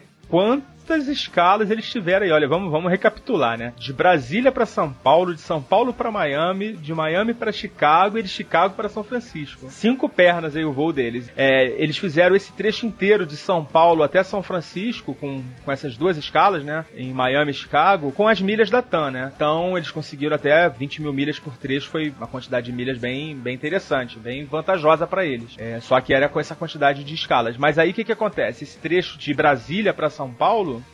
quantas 0.92 1.08
escalas 1.08 1.72
eles 1.72 1.90
tiveram 1.90 2.26
aí. 2.26 2.32
Olha, 2.32 2.48
vamos, 2.48 2.72
vamos 2.72 2.92
recapitular, 2.92 3.58
né? 3.58 3.74
De 3.78 3.94
Brasília 3.94 4.52
para 4.52 4.66
São 4.66 4.92
Paulo, 4.92 5.34
de 5.34 5.42
São 5.42 5.62
Paulo 5.62 5.94
para 5.94 6.12
Miami, 6.12 6.74
de 6.74 6.94
Miami 6.94 7.34
para 7.34 7.52
Chicago 7.52 8.18
e 8.18 8.24
de 8.24 8.30
Chicago 8.30 8.74
para 8.74 8.90
São 8.90 9.04
Francisco. 9.04 9.68
Cinco 9.70 10.10
pernas 10.10 10.56
aí 10.56 10.66
o 10.66 10.74
voo 10.74 10.92
deles. 10.92 11.32
É, 11.38 11.68
eles 11.82 11.98
fizeram 11.98 12.36
esse 12.36 12.52
trecho 12.52 12.86
inteiro 12.86 13.26
de 13.26 13.38
São 13.38 13.64
Paulo 13.64 14.04
até 14.04 14.24
São 14.24 14.44
Francisco 14.44 15.14
com, 15.16 15.44
com 15.64 15.72
essas 15.72 15.96
duas 15.96 16.18
escalas, 16.18 16.64
né? 16.64 16.86
Em 16.96 17.14
Miami 17.14 17.52
e 17.52 17.54
Chicago, 17.54 18.12
com 18.12 18.28
as 18.28 18.42
milhas 18.42 18.70
da 18.70 18.82
TAM, 18.82 19.12
né? 19.12 19.32
Então 19.36 19.78
eles 19.78 19.92
conseguiram 19.92 20.36
até 20.36 20.68
20 20.68 21.02
mil 21.02 21.14
milhas 21.14 21.40
por 21.40 21.56
trecho, 21.56 21.90
foi 21.90 22.14
uma 22.18 22.28
quantidade 22.28 22.66
de 22.66 22.74
milhas 22.74 22.98
bem, 22.98 23.36
bem 23.36 23.56
interessante, 23.56 24.20
bem 24.20 24.44
vantajosa 24.46 25.08
para 25.08 25.26
eles. 25.26 25.56
É, 25.58 25.80
só 25.80 26.00
que 26.02 26.14
era 26.14 26.28
com 26.28 26.40
essa 26.40 26.56
quantidade 26.56 27.04
de 27.04 27.14
escalas. 27.14 27.56
Mas 27.58 27.80
aí 27.80 27.92
o 27.92 27.94
que, 27.94 28.04
que 28.04 28.12
acontece? 28.12 28.64
Esse 28.64 28.78
trecho 28.78 29.18
de 29.18 29.34
Brasília 29.34 29.94
para 29.94 30.10
São 30.10 30.32
são 30.32 30.32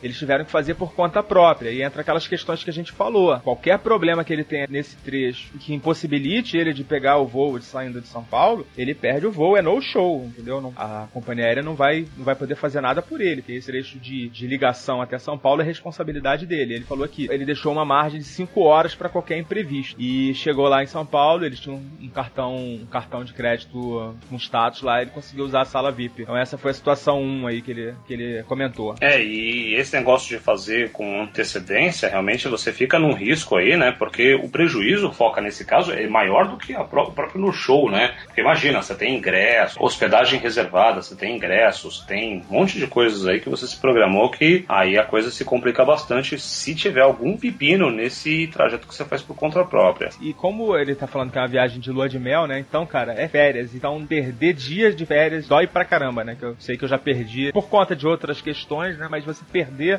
Eles 0.02 0.18
tiveram 0.18 0.44
que 0.44 0.50
fazer 0.50 0.74
por 0.74 0.94
conta 0.94 1.22
própria. 1.22 1.70
E 1.70 1.82
entra 1.82 2.02
aquelas 2.02 2.26
questões 2.26 2.62
que 2.62 2.70
a 2.70 2.72
gente 2.72 2.92
falou. 2.92 3.38
Qualquer 3.40 3.78
problema 3.78 4.24
que 4.24 4.32
ele 4.32 4.44
tenha 4.44 4.66
nesse 4.68 4.96
trecho 4.96 5.48
que 5.58 5.74
impossibilite 5.74 6.56
ele 6.56 6.72
de 6.72 6.84
pegar 6.84 7.18
o 7.18 7.26
voo 7.26 7.58
de 7.58 7.64
saindo 7.64 8.00
de 8.00 8.08
São 8.08 8.24
Paulo, 8.24 8.66
ele 8.76 8.94
perde 8.94 9.26
o 9.26 9.30
voo, 9.30 9.56
é 9.56 9.62
no 9.62 9.80
show, 9.80 10.24
entendeu? 10.24 10.72
A 10.76 11.06
companhia 11.12 11.46
aérea 11.46 11.62
não 11.62 11.74
vai, 11.74 12.06
não 12.16 12.24
vai 12.24 12.34
poder 12.34 12.54
fazer 12.54 12.80
nada 12.80 13.02
por 13.02 13.20
ele, 13.20 13.42
porque 13.42 13.52
esse 13.52 13.66
trecho 13.66 13.98
de, 13.98 14.28
de 14.28 14.46
ligação 14.46 15.00
até 15.00 15.18
São 15.18 15.38
Paulo 15.38 15.62
é 15.62 15.64
responsabilidade 15.64 16.46
dele. 16.46 16.74
Ele 16.74 16.84
falou 16.84 17.04
aqui, 17.04 17.28
ele 17.30 17.44
deixou 17.44 17.72
uma 17.72 17.84
margem 17.84 18.18
de 18.18 18.26
5 18.26 18.60
horas 18.60 18.94
para 18.94 19.08
qualquer 19.08 19.38
imprevisto. 19.38 20.00
E 20.00 20.34
chegou 20.34 20.68
lá 20.68 20.82
em 20.82 20.86
São 20.86 21.04
Paulo, 21.04 21.44
eles 21.44 21.60
tinham 21.60 21.82
um 22.00 22.08
cartão, 22.08 22.56
um 22.56 22.86
cartão 22.86 23.24
de 23.24 23.32
crédito 23.32 24.14
com 24.28 24.36
status 24.36 24.82
lá, 24.82 25.02
ele 25.02 25.10
conseguiu 25.10 25.44
usar 25.44 25.62
a 25.62 25.64
sala 25.64 25.90
VIP. 25.90 26.22
Então 26.22 26.36
essa 26.36 26.56
foi 26.58 26.70
a 26.70 26.74
situação 26.74 27.20
1 27.20 27.46
aí 27.46 27.62
que 27.62 27.70
ele, 27.70 27.94
que 28.06 28.12
ele 28.12 28.42
comentou. 28.44 28.94
É, 29.00 29.22
e 29.22 29.67
esse 29.74 29.96
negócio 29.96 30.28
de 30.28 30.42
fazer 30.42 30.90
com 30.92 31.22
antecedência, 31.22 32.08
realmente 32.08 32.48
você 32.48 32.72
fica 32.72 32.98
num 32.98 33.12
risco 33.12 33.56
aí, 33.56 33.76
né? 33.76 33.92
Porque 33.92 34.34
o 34.34 34.48
prejuízo, 34.48 35.12
foca 35.12 35.40
nesse 35.40 35.64
caso, 35.64 35.92
é 35.92 36.06
maior 36.06 36.48
do 36.48 36.56
que 36.56 36.74
pró 36.84 37.06
próprio 37.06 37.40
no 37.40 37.52
show, 37.52 37.90
né? 37.90 38.14
Porque 38.24 38.40
imagina, 38.40 38.82
você 38.82 38.94
tem 38.94 39.16
ingresso, 39.16 39.82
hospedagem 39.82 40.40
reservada, 40.40 41.02
você 41.02 41.16
tem 41.16 41.36
ingressos, 41.36 42.04
tem 42.06 42.44
um 42.48 42.52
monte 42.52 42.78
de 42.78 42.86
coisas 42.86 43.26
aí 43.26 43.40
que 43.40 43.48
você 43.48 43.66
se 43.66 43.76
programou 43.76 44.30
que 44.30 44.64
aí 44.68 44.98
a 44.98 45.04
coisa 45.04 45.30
se 45.30 45.44
complica 45.44 45.84
bastante 45.84 46.38
se 46.38 46.74
tiver 46.74 47.02
algum 47.02 47.36
pepino 47.36 47.90
nesse 47.90 48.46
trajeto 48.48 48.86
que 48.86 48.94
você 48.94 49.04
faz 49.04 49.22
por 49.22 49.36
conta 49.36 49.64
própria. 49.64 50.10
E 50.20 50.32
como 50.32 50.76
ele 50.76 50.94
tá 50.94 51.06
falando 51.06 51.30
que 51.30 51.38
é 51.38 51.40
uma 51.40 51.48
viagem 51.48 51.80
de 51.80 51.90
lua 51.90 52.08
de 52.08 52.18
mel, 52.18 52.46
né? 52.46 52.58
Então, 52.58 52.86
cara, 52.86 53.12
é 53.12 53.28
férias. 53.28 53.74
Então, 53.74 54.04
perder 54.06 54.54
dias 54.54 54.96
de 54.96 55.04
férias 55.06 55.46
dói 55.46 55.66
pra 55.66 55.84
caramba, 55.84 56.24
né? 56.24 56.36
Que 56.38 56.44
eu 56.44 56.56
sei 56.58 56.76
que 56.76 56.84
eu 56.84 56.88
já 56.88 56.98
perdi 56.98 57.52
por 57.52 57.68
conta 57.68 57.94
de 57.94 58.06
outras 58.06 58.40
questões, 58.40 58.98
né? 58.98 59.08
Mas 59.10 59.24
você 59.24 59.44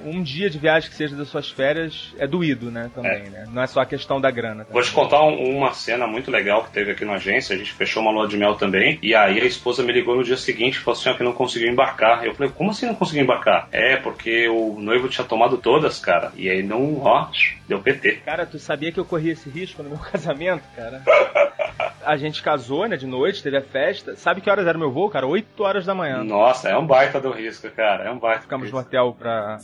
um 0.06 0.22
dia 0.22 0.50
de 0.50 0.58
viagem 0.58 0.90
que 0.90 0.96
seja 0.96 1.16
das 1.16 1.28
suas 1.28 1.50
férias 1.50 2.14
é 2.18 2.28
doído, 2.28 2.72
né? 2.72 2.90
Também, 2.94 3.12
é. 3.12 3.30
né? 3.30 3.46
Não 3.52 3.62
é 3.62 3.68
só 3.68 3.82
a 3.82 3.86
questão 3.86 4.20
da 4.20 4.30
grana. 4.30 4.66
Também. 4.66 4.74
Vou 4.74 4.82
te 4.82 4.92
contar 4.92 5.24
um, 5.24 5.58
uma 5.58 5.74
cena 5.74 6.08
muito 6.08 6.30
legal 6.32 6.64
que 6.64 6.72
teve 6.72 6.92
aqui 6.92 7.06
na 7.06 7.14
agência. 7.14 7.56
A 7.56 7.58
gente 7.58 7.74
fechou 7.74 8.02
uma 8.02 8.12
lua 8.12 8.28
de 8.28 8.38
mel 8.38 8.56
também. 8.56 9.00
E 9.02 9.16
aí 9.16 9.40
a 9.40 9.46
esposa 9.46 9.84
me 9.84 9.92
ligou 9.92 10.16
no 10.16 10.24
dia 10.24 10.38
seguinte 10.38 10.76
e 10.76 10.80
falou 10.80 11.00
assim: 11.00 11.10
ó, 11.10 11.14
que 11.14 11.24
não 11.24 11.34
conseguiu 11.34 11.70
embarcar. 11.70 12.26
Eu 12.26 12.34
falei: 12.36 12.52
como 12.52 12.72
assim 12.72 12.86
não 12.86 12.96
conseguiu 12.96 13.24
embarcar? 13.24 13.68
É, 13.72 13.98
porque 13.98 14.48
o 14.48 14.80
noivo 14.80 15.10
tinha 15.10 15.26
tomado 15.26 15.58
todas, 15.58 16.00
cara. 16.00 16.32
E 16.36 16.50
aí 16.50 16.64
não, 16.64 17.02
ó, 17.02 17.30
deu 17.68 17.82
PT. 17.82 18.22
Cara, 18.26 18.46
tu 18.46 18.60
sabia 18.60 18.92
que 18.92 19.00
eu 19.00 19.06
corri 19.06 19.30
esse 19.30 19.50
risco 19.50 19.84
no 19.84 19.90
meu 19.90 20.00
casamento, 20.12 20.64
cara? 20.76 21.02
a 22.10 22.18
gente 22.18 22.42
casou, 22.42 22.88
né, 22.88 22.98
de 22.98 23.06
noite, 23.06 23.44
teve 23.44 23.58
a 23.58 23.62
festa. 23.62 24.16
Sabe 24.16 24.42
que 24.42 24.50
horas 24.50 24.66
era 24.66 24.78
o 24.78 24.80
meu 24.80 24.92
voo, 24.92 25.10
cara? 25.10 25.28
8 25.28 25.64
horas 25.64 25.86
da 25.86 25.94
manhã. 25.94 26.24
Nossa, 26.24 26.70
é 26.70 26.78
um 26.78 26.86
baita 26.86 27.22
do 27.22 27.32
risco, 27.32 27.70
cara. 27.70 28.06
É 28.06 28.12
um 28.12 28.18
baita. 28.18 28.42
Ficamos 28.42 28.72
no 28.72 28.80
hotel 28.80 29.16
pra 29.18 29.60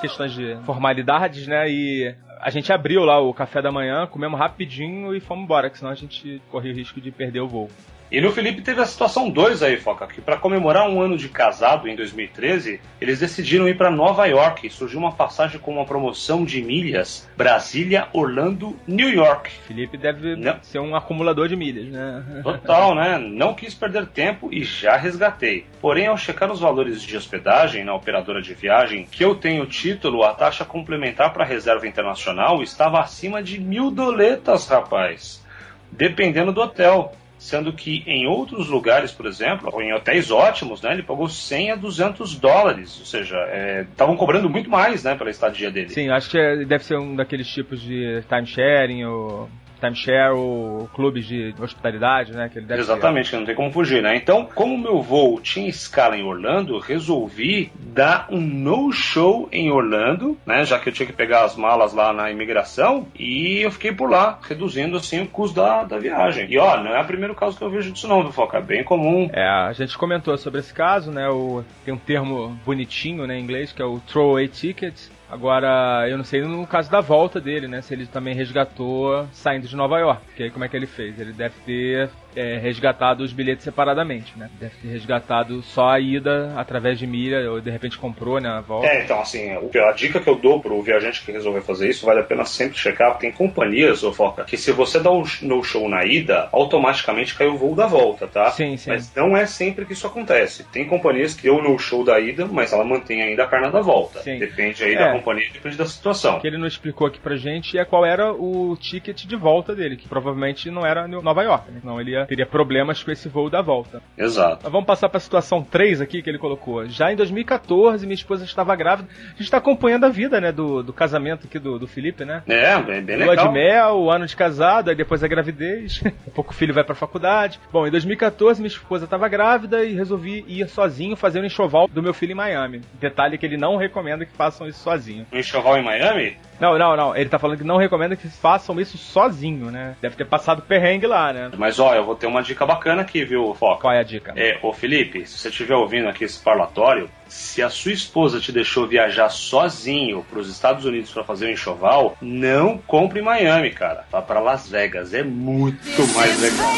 questões 0.00 0.32
de 0.32 0.56
formalidades, 0.64 1.46
né? 1.46 1.68
E 1.68 2.14
a 2.40 2.50
gente 2.50 2.72
abriu 2.72 3.04
lá 3.04 3.20
o 3.20 3.34
café 3.34 3.60
da 3.60 3.70
manhã, 3.70 4.06
comemos 4.06 4.38
rapidinho 4.38 5.14
e 5.14 5.20
fomos 5.20 5.44
embora, 5.44 5.68
que 5.68 5.78
senão 5.78 5.92
a 5.92 5.94
gente 5.94 6.40
corria 6.50 6.72
o 6.72 6.76
risco 6.76 7.00
de 7.00 7.10
perder 7.10 7.40
o 7.40 7.48
voo. 7.48 7.70
E 8.10 8.20
no 8.20 8.30
Felipe 8.30 8.62
teve 8.62 8.80
a 8.80 8.86
situação 8.86 9.30
2 9.30 9.62
aí, 9.62 9.76
Foca, 9.76 10.06
que 10.06 10.20
para 10.20 10.36
comemorar 10.36 10.88
um 10.88 11.00
ano 11.00 11.16
de 11.16 11.28
casado 11.28 11.88
em 11.88 11.96
2013, 11.96 12.80
eles 13.00 13.18
decidiram 13.18 13.66
ir 13.66 13.76
para 13.76 13.90
Nova 13.90 14.26
York. 14.26 14.68
Surgiu 14.70 15.00
uma 15.00 15.12
passagem 15.12 15.58
com 15.58 15.72
uma 15.72 15.84
promoção 15.84 16.44
de 16.44 16.62
milhas 16.62 17.28
Brasília, 17.36 18.06
Orlando, 18.12 18.76
New 18.86 19.08
York. 19.08 19.50
Felipe 19.66 19.96
deve 19.96 20.36
Não. 20.36 20.62
ser 20.62 20.78
um 20.78 20.94
acumulador 20.94 21.48
de 21.48 21.56
milhas, 21.56 21.86
né? 21.86 22.42
Total, 22.42 22.94
né? 22.94 23.18
Não 23.18 23.54
quis 23.54 23.74
perder 23.74 24.06
tempo 24.06 24.48
e 24.52 24.62
já 24.62 24.96
resgatei. 24.96 25.66
Porém, 25.80 26.06
ao 26.06 26.16
checar 26.16 26.52
os 26.52 26.60
valores 26.60 27.02
de 27.02 27.16
hospedagem 27.16 27.84
na 27.84 27.94
operadora 27.94 28.40
de 28.40 28.54
viagem, 28.54 29.06
que 29.10 29.24
eu 29.24 29.34
tenho 29.34 29.66
título, 29.66 30.22
a 30.22 30.34
taxa 30.34 30.64
complementar 30.64 31.32
para 31.32 31.44
reserva 31.44 31.88
internacional 31.88 32.62
estava 32.62 33.00
acima 33.00 33.42
de 33.42 33.58
mil 33.58 33.90
doletas, 33.90 34.68
rapaz. 34.68 35.42
Dependendo 35.90 36.52
do 36.52 36.60
hotel 36.60 37.12
sendo 37.44 37.74
que 37.74 38.02
em 38.06 38.26
outros 38.26 38.68
lugares, 38.68 39.12
por 39.12 39.26
exemplo, 39.26 39.68
ou 39.70 39.82
em 39.82 39.92
hotéis 39.92 40.30
ótimos, 40.30 40.80
né, 40.80 40.94
ele 40.94 41.02
pagou 41.02 41.28
100 41.28 41.72
a 41.72 41.76
200 41.76 42.36
dólares, 42.36 42.98
ou 42.98 43.04
seja, 43.04 43.36
estavam 43.82 44.14
é, 44.14 44.16
cobrando 44.16 44.48
muito 44.48 44.70
mais, 44.70 45.04
né, 45.04 45.14
pela 45.14 45.28
estadia 45.28 45.70
dele. 45.70 45.90
Sim, 45.90 46.08
acho 46.08 46.30
que 46.30 46.38
é, 46.38 46.64
deve 46.64 46.82
ser 46.82 46.96
um 46.96 47.14
daqueles 47.14 47.46
tipos 47.46 47.82
de 47.82 48.24
timesharing 48.30 49.04
ou 49.04 49.50
timeshare 49.84 50.34
ou 50.34 50.88
clubes 50.94 51.26
de 51.26 51.54
hospitalidade, 51.60 52.32
né? 52.32 52.48
Que 52.48 52.58
ele 52.58 52.66
deve 52.66 52.80
Exatamente, 52.80 53.30
que 53.30 53.36
não 53.36 53.44
tem 53.44 53.54
como 53.54 53.70
fugir, 53.70 54.02
né? 54.02 54.16
Então, 54.16 54.48
como 54.54 54.78
meu 54.78 55.02
voo 55.02 55.40
tinha 55.40 55.68
escala 55.68 56.16
em 56.16 56.24
Orlando, 56.24 56.78
resolvi 56.78 57.70
dar 57.76 58.26
um 58.30 58.40
no-show 58.40 59.48
em 59.52 59.70
Orlando, 59.70 60.36
né? 60.46 60.64
Já 60.64 60.78
que 60.78 60.88
eu 60.88 60.92
tinha 60.92 61.06
que 61.06 61.12
pegar 61.12 61.44
as 61.44 61.56
malas 61.56 61.92
lá 61.92 62.12
na 62.12 62.30
imigração 62.30 63.06
e 63.18 63.60
eu 63.62 63.70
fiquei 63.70 63.92
por 63.92 64.10
lá, 64.10 64.38
reduzindo 64.42 64.96
assim 64.96 65.22
o 65.22 65.26
custo 65.26 65.56
da, 65.56 65.84
da 65.84 65.98
viagem. 65.98 66.46
E 66.50 66.58
ó, 66.58 66.82
não 66.82 66.94
é 66.94 67.00
o 67.00 67.06
primeiro 67.06 67.34
caso 67.34 67.56
que 67.56 67.62
eu 67.62 67.70
vejo 67.70 67.92
disso 67.92 68.08
não, 68.08 68.22
do 68.22 68.32
Foca, 68.32 68.58
é 68.58 68.62
bem 68.62 68.84
comum. 68.84 69.28
É, 69.32 69.46
a 69.46 69.72
gente 69.72 69.96
comentou 69.96 70.36
sobre 70.36 70.60
esse 70.60 70.72
caso, 70.72 71.10
né? 71.10 71.28
O, 71.28 71.64
tem 71.84 71.94
um 71.94 71.98
termo 71.98 72.58
bonitinho 72.64 73.26
né, 73.26 73.38
em 73.38 73.42
inglês 73.42 73.72
que 73.72 73.82
é 73.82 73.84
o 73.84 74.00
throwaway 74.00 74.48
ticket, 74.48 74.94
Agora, 75.28 76.06
eu 76.08 76.16
não 76.16 76.24
sei 76.24 76.42
no 76.42 76.66
caso 76.66 76.90
da 76.90 77.00
volta 77.00 77.40
dele, 77.40 77.66
né? 77.66 77.80
Se 77.80 77.94
ele 77.94 78.06
também 78.06 78.34
resgatou 78.34 79.26
saindo 79.32 79.66
de 79.66 79.76
Nova 79.76 79.98
York. 79.98 80.24
Porque 80.26 80.44
aí 80.44 80.50
como 80.50 80.64
é 80.64 80.68
que 80.68 80.76
ele 80.76 80.86
fez? 80.86 81.18
Ele 81.18 81.32
deve 81.32 81.54
ter 81.64 82.10
é, 82.36 82.58
resgatado 82.58 83.22
os 83.22 83.32
bilhetes 83.32 83.64
separadamente, 83.64 84.36
né? 84.38 84.50
Deve 84.58 84.74
ter 84.80 84.88
resgatado 84.88 85.62
só 85.62 85.88
a 85.88 86.00
ida 86.00 86.52
através 86.56 86.98
de 86.98 87.06
milha, 87.06 87.50
ou 87.50 87.60
de 87.60 87.70
repente 87.70 87.98
comprou, 87.98 88.40
né? 88.40 88.48
A 88.48 88.60
volta. 88.60 88.86
É, 88.86 89.04
então, 89.04 89.20
assim, 89.20 89.50
a 89.50 89.92
dica 89.92 90.20
que 90.20 90.28
eu 90.28 90.36
dou 90.36 90.60
pro 90.60 90.80
viajante 90.82 91.24
que 91.24 91.32
resolver 91.32 91.60
fazer 91.62 91.88
isso, 91.88 92.06
vale 92.06 92.20
a 92.20 92.24
pena 92.24 92.44
sempre 92.44 92.78
checar, 92.78 93.10
porque 93.12 93.26
tem 93.26 93.32
companhias, 93.36 94.02
ô 94.02 94.12
Foca, 94.12 94.44
que 94.44 94.56
se 94.56 94.72
você 94.72 95.00
dá 95.00 95.10
um 95.10 95.24
no 95.42 95.62
show 95.62 95.88
na 95.88 96.04
ida, 96.04 96.48
automaticamente 96.52 97.34
cai 97.34 97.46
o 97.46 97.56
voo 97.56 97.74
da 97.74 97.86
volta, 97.86 98.26
tá? 98.26 98.50
Sim, 98.50 98.76
sim. 98.76 98.90
Mas 98.90 99.14
não 99.14 99.36
é 99.36 99.46
sempre 99.46 99.84
que 99.86 99.92
isso 99.92 100.06
acontece. 100.06 100.64
Tem 100.64 100.86
companhias 100.86 101.34
que 101.34 101.42
deu 101.44 101.62
no 101.62 101.78
show 101.78 102.04
da 102.04 102.18
ida, 102.20 102.46
mas 102.46 102.72
ela 102.72 102.84
mantém 102.84 103.22
ainda 103.22 103.44
a 103.44 103.46
perna 103.46 103.70
da 103.70 103.80
volta. 103.80 104.20
Sim. 104.20 104.38
Depende 104.38 104.82
aí 104.84 104.94
É. 104.94 104.98
da 104.98 105.12
companhia, 105.12 105.48
depende 105.52 105.76
da 105.76 105.86
situação. 105.86 106.36
O 106.36 106.40
que 106.40 106.46
ele 106.46 106.58
não 106.58 106.66
explicou 106.66 107.06
aqui 107.06 107.18
pra 107.18 107.36
gente 107.36 107.78
é 107.78 107.84
qual 107.84 108.04
era 108.04 108.32
o 108.32 108.76
ticket 108.76 109.24
de 109.24 109.36
volta 109.36 109.74
dele, 109.74 109.96
que 109.96 110.08
provavelmente 110.08 110.70
não 110.70 110.84
era 110.84 111.06
no 111.08 111.22
Nova 111.22 111.42
York, 111.42 111.70
né? 111.70 111.80
Não, 111.82 112.00
ele 112.00 112.12
ia, 112.12 112.23
teria 112.26 112.46
problemas 112.46 113.02
com 113.02 113.10
esse 113.10 113.28
voo 113.28 113.50
da 113.50 113.62
volta. 113.62 114.02
Exato. 114.16 114.60
Mas 114.62 114.72
vamos 114.72 114.86
passar 114.86 115.08
pra 115.08 115.20
situação 115.20 115.62
3 115.62 116.00
aqui 116.00 116.22
que 116.22 116.30
ele 116.30 116.38
colocou. 116.38 116.86
Já 116.86 117.12
em 117.12 117.16
2014, 117.16 118.06
minha 118.06 118.14
esposa 118.14 118.44
estava 118.44 118.74
grávida. 118.76 119.08
A 119.34 119.38
gente 119.38 119.50
tá 119.50 119.58
acompanhando 119.58 120.04
a 120.04 120.08
vida, 120.08 120.40
né, 120.40 120.52
do, 120.52 120.82
do 120.82 120.92
casamento 120.92 121.46
aqui 121.46 121.58
do, 121.58 121.78
do 121.78 121.86
Felipe, 121.86 122.24
né? 122.24 122.42
É, 122.46 122.78
bem, 122.80 123.02
bem 123.02 123.16
Lua 123.16 123.30
legal. 123.30 123.48
de 123.48 123.54
mel, 123.54 123.96
o 123.96 124.10
ano 124.10 124.26
de 124.26 124.36
casado, 124.36 124.90
aí 124.90 124.96
depois 124.96 125.22
a 125.22 125.28
gravidez. 125.28 126.02
A 126.26 126.30
pouco 126.30 126.52
o 126.52 126.54
filho 126.54 126.74
vai 126.74 126.82
pra 126.82 126.94
faculdade. 126.94 127.60
Bom, 127.72 127.86
em 127.86 127.90
2014 127.90 128.60
minha 128.60 128.68
esposa 128.68 129.04
estava 129.04 129.28
grávida 129.28 129.84
e 129.84 129.94
resolvi 129.94 130.44
ir 130.48 130.66
sozinho 130.68 131.16
fazer 131.16 131.40
um 131.40 131.44
enxoval 131.44 131.86
do 131.88 132.02
meu 132.02 132.14
filho 132.14 132.32
em 132.32 132.36
Miami. 132.36 132.80
Detalhe 133.00 133.38
que 133.38 133.46
ele 133.46 133.56
não 133.56 133.76
recomenda 133.76 134.24
que 134.24 134.32
façam 134.32 134.66
isso 134.66 134.80
sozinho. 134.80 135.26
Um 135.32 135.38
enxoval 135.38 135.76
em 135.78 135.84
Miami? 135.84 136.36
Não, 136.60 136.78
não, 136.78 136.96
não. 136.96 137.16
Ele 137.16 137.28
tá 137.28 137.38
falando 137.38 137.58
que 137.58 137.64
não 137.64 137.76
recomenda 137.76 138.16
que 138.16 138.28
façam 138.28 138.80
isso 138.80 138.96
sozinho, 138.96 139.70
né? 139.70 139.96
Deve 140.00 140.16
ter 140.16 140.24
passado 140.24 140.62
perrengue 140.62 141.06
lá, 141.06 141.32
né? 141.32 141.50
Mas 141.56 141.78
ó, 141.78 141.94
eu 141.94 142.04
vou 142.04 142.13
ter 142.14 142.26
uma 142.26 142.42
dica 142.42 142.64
bacana 142.66 143.02
aqui, 143.02 143.24
viu, 143.24 143.54
Foca? 143.54 143.82
Qual 143.82 143.92
é 143.92 144.00
a 144.00 144.02
dica? 144.02 144.32
É, 144.36 144.58
ô 144.62 144.72
Felipe, 144.72 145.26
se 145.26 145.38
você 145.38 145.48
estiver 145.48 145.74
ouvindo 145.74 146.08
aqui 146.08 146.24
esse 146.24 146.38
parlatório, 146.38 147.10
se 147.26 147.62
a 147.62 147.68
sua 147.68 147.92
esposa 147.92 148.40
te 148.40 148.52
deixou 148.52 148.86
viajar 148.86 149.28
sozinho 149.28 150.24
para 150.28 150.38
os 150.38 150.48
Estados 150.48 150.84
Unidos 150.84 151.10
para 151.10 151.24
fazer 151.24 151.46
um 151.46 151.50
enxoval, 151.50 152.16
não 152.20 152.78
compre 152.78 153.20
em 153.20 153.22
Miami, 153.22 153.70
cara. 153.70 154.04
Vá 154.10 154.22
para 154.22 154.40
Las 154.40 154.68
Vegas, 154.68 155.14
é 155.14 155.22
muito 155.22 156.06
mais 156.14 156.40
legal. 156.40 156.68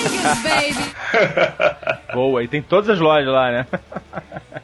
Boa, 2.13 2.43
e 2.43 2.49
tem 2.49 2.63
todas 2.63 2.91
as 2.91 2.99
lojas 2.99 3.33
lá, 3.33 3.51
né? 3.51 3.67